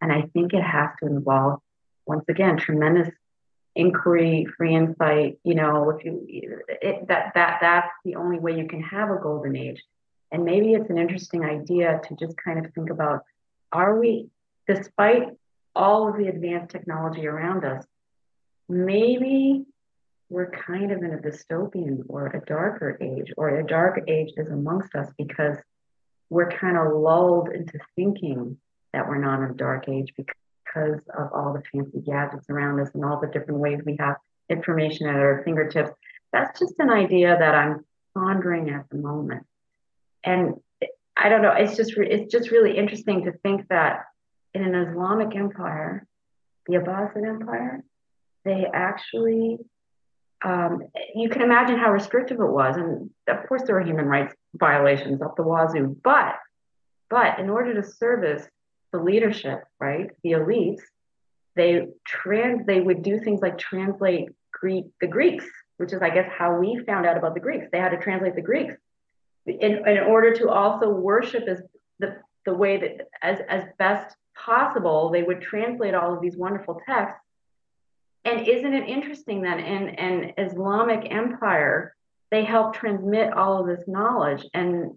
And 0.00 0.12
I 0.12 0.22
think 0.32 0.52
it 0.52 0.62
has 0.62 0.90
to 1.00 1.06
involve, 1.06 1.60
once 2.06 2.24
again, 2.28 2.58
tremendous 2.58 3.08
inquiry, 3.74 4.46
free 4.56 4.74
insight. 4.74 5.38
You 5.42 5.54
know, 5.54 5.90
if 5.90 6.04
you 6.04 6.26
it, 6.68 7.08
that 7.08 7.32
that 7.34 7.58
that's 7.60 7.92
the 8.04 8.16
only 8.16 8.38
way 8.38 8.58
you 8.58 8.66
can 8.66 8.82
have 8.82 9.10
a 9.10 9.16
golden 9.16 9.56
age. 9.56 9.82
And 10.30 10.44
maybe 10.44 10.74
it's 10.74 10.90
an 10.90 10.98
interesting 10.98 11.44
idea 11.44 12.00
to 12.08 12.16
just 12.16 12.36
kind 12.36 12.64
of 12.64 12.72
think 12.74 12.90
about: 12.90 13.22
Are 13.72 13.98
we, 13.98 14.28
despite 14.66 15.28
all 15.74 16.08
of 16.08 16.16
the 16.16 16.26
advanced 16.26 16.70
technology 16.70 17.26
around 17.26 17.64
us, 17.64 17.84
maybe 18.68 19.64
we're 20.28 20.50
kind 20.50 20.90
of 20.92 21.02
in 21.02 21.12
a 21.12 21.18
dystopian 21.18 22.02
or 22.08 22.26
a 22.26 22.44
darker 22.46 22.98
age, 23.00 23.32
or 23.36 23.60
a 23.60 23.66
dark 23.66 24.00
age 24.08 24.32
is 24.36 24.48
amongst 24.48 24.94
us 24.94 25.08
because 25.16 25.56
we're 26.30 26.50
kind 26.50 26.76
of 26.76 26.92
lulled 26.92 27.48
into 27.50 27.78
thinking 27.94 28.56
that 28.92 29.08
we're 29.08 29.18
not 29.18 29.42
in 29.42 29.50
a 29.50 29.54
dark 29.54 29.88
age 29.88 30.12
because 30.16 31.00
of 31.16 31.32
all 31.32 31.52
the 31.52 31.62
fancy 31.72 32.00
gadgets 32.00 32.50
around 32.50 32.80
us 32.80 32.90
and 32.94 33.04
all 33.04 33.20
the 33.20 33.28
different 33.28 33.60
ways 33.60 33.80
we 33.86 33.96
have 33.98 34.16
information 34.48 35.06
at 35.06 35.16
our 35.16 35.42
fingertips. 35.44 35.90
That's 36.32 36.58
just 36.58 36.74
an 36.78 36.90
idea 36.90 37.36
that 37.38 37.54
I'm 37.54 37.84
pondering 38.14 38.70
at 38.70 38.88
the 38.90 38.96
moment. 38.96 39.46
And 40.24 40.54
I 41.16 41.28
don't 41.28 41.42
know, 41.42 41.52
it's 41.52 41.76
just 41.76 41.94
it's 41.96 42.30
just 42.30 42.50
really 42.50 42.76
interesting 42.76 43.24
to 43.24 43.32
think 43.32 43.68
that 43.68 44.04
in 44.54 44.62
an 44.62 44.74
Islamic 44.74 45.36
empire, 45.36 46.06
the 46.66 46.74
Abbasid 46.74 47.26
Empire, 47.26 47.84
they 48.44 48.66
actually 48.72 49.58
um, 50.46 50.82
you 51.12 51.28
can 51.28 51.42
imagine 51.42 51.76
how 51.76 51.90
restrictive 51.90 52.38
it 52.38 52.46
was, 52.46 52.76
and 52.76 53.10
of 53.26 53.48
course 53.48 53.62
there 53.62 53.74
were 53.74 53.82
human 53.82 54.06
rights 54.06 54.32
violations 54.54 55.20
up 55.20 55.34
the 55.36 55.42
wazoo. 55.42 55.96
But 56.04 56.36
but 57.10 57.40
in 57.40 57.50
order 57.50 57.74
to 57.74 57.82
service 57.82 58.46
the 58.92 59.00
leadership, 59.00 59.64
right, 59.80 60.10
the 60.22 60.32
elites, 60.32 60.82
they 61.56 61.88
trans 62.06 62.64
they 62.64 62.80
would 62.80 63.02
do 63.02 63.18
things 63.18 63.40
like 63.42 63.58
translate 63.58 64.28
Greek 64.52 64.84
the 65.00 65.08
Greeks, 65.08 65.44
which 65.78 65.92
is 65.92 66.00
I 66.00 66.10
guess 66.10 66.30
how 66.38 66.56
we 66.60 66.80
found 66.86 67.06
out 67.06 67.16
about 67.16 67.34
the 67.34 67.40
Greeks. 67.40 67.66
They 67.72 67.78
had 67.78 67.90
to 67.90 67.98
translate 67.98 68.36
the 68.36 68.42
Greeks 68.42 68.74
in, 69.46 69.88
in 69.88 69.98
order 69.98 70.32
to 70.36 70.48
also 70.48 70.90
worship 70.90 71.48
as 71.48 71.60
the 71.98 72.18
the 72.44 72.54
way 72.54 72.78
that 72.78 73.08
as 73.20 73.40
as 73.48 73.64
best 73.80 74.14
possible. 74.36 75.10
They 75.10 75.24
would 75.24 75.42
translate 75.42 75.94
all 75.94 76.14
of 76.14 76.20
these 76.20 76.36
wonderful 76.36 76.80
texts. 76.86 77.25
And 78.36 78.46
isn't 78.46 78.74
it 78.74 78.88
interesting 78.88 79.42
that 79.42 79.58
in 79.58 79.88
an 79.88 80.32
Islamic 80.36 81.10
empire, 81.10 81.94
they 82.30 82.44
help 82.44 82.74
transmit 82.74 83.32
all 83.32 83.60
of 83.60 83.66
this 83.66 83.86
knowledge 83.86 84.44
and 84.52 84.92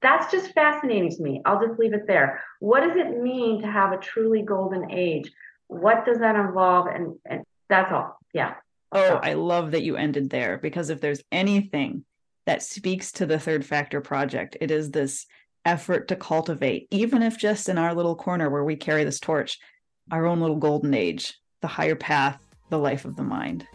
that's 0.00 0.32
just 0.32 0.52
fascinating 0.52 1.10
to 1.10 1.22
me. 1.22 1.42
I'll 1.44 1.64
just 1.64 1.78
leave 1.78 1.92
it 1.92 2.06
there. 2.06 2.42
What 2.58 2.80
does 2.80 2.96
it 2.96 3.20
mean 3.20 3.60
to 3.60 3.70
have 3.70 3.92
a 3.92 3.98
truly 3.98 4.40
golden 4.40 4.90
age? 4.90 5.30
What 5.66 6.06
does 6.06 6.18
that 6.20 6.36
involve? 6.36 6.86
And, 6.86 7.16
and 7.26 7.44
that's 7.68 7.92
all. 7.92 8.18
Yeah. 8.32 8.54
Oh, 8.92 9.20
I 9.22 9.34
love 9.34 9.72
that 9.72 9.82
you 9.82 9.96
ended 9.96 10.30
there 10.30 10.56
because 10.56 10.88
if 10.88 11.02
there's 11.02 11.22
anything 11.30 12.04
that 12.46 12.62
speaks 12.62 13.12
to 13.12 13.26
the 13.26 13.38
third 13.38 13.64
factor 13.64 14.00
project, 14.00 14.56
it 14.60 14.70
is 14.70 14.90
this 14.90 15.26
effort 15.66 16.08
to 16.08 16.16
cultivate, 16.16 16.88
even 16.90 17.22
if 17.22 17.38
just 17.38 17.68
in 17.68 17.76
our 17.76 17.94
little 17.94 18.16
corner 18.16 18.48
where 18.48 18.64
we 18.64 18.76
carry 18.76 19.04
this 19.04 19.20
torch, 19.20 19.58
our 20.10 20.26
own 20.26 20.40
little 20.40 20.56
golden 20.56 20.94
age, 20.94 21.34
the 21.64 21.68
higher 21.68 21.94
path, 21.94 22.46
the 22.68 22.76
life 22.76 23.06
of 23.06 23.16
the 23.16 23.22
mind. 23.22 23.66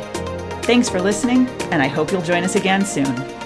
Thanks 0.63 0.89
for 0.89 1.01
listening, 1.01 1.49
and 1.73 1.83
I 1.83 1.89
hope 1.89 2.13
you'll 2.13 2.23
join 2.23 2.45
us 2.45 2.55
again 2.55 2.85
soon. 2.85 3.38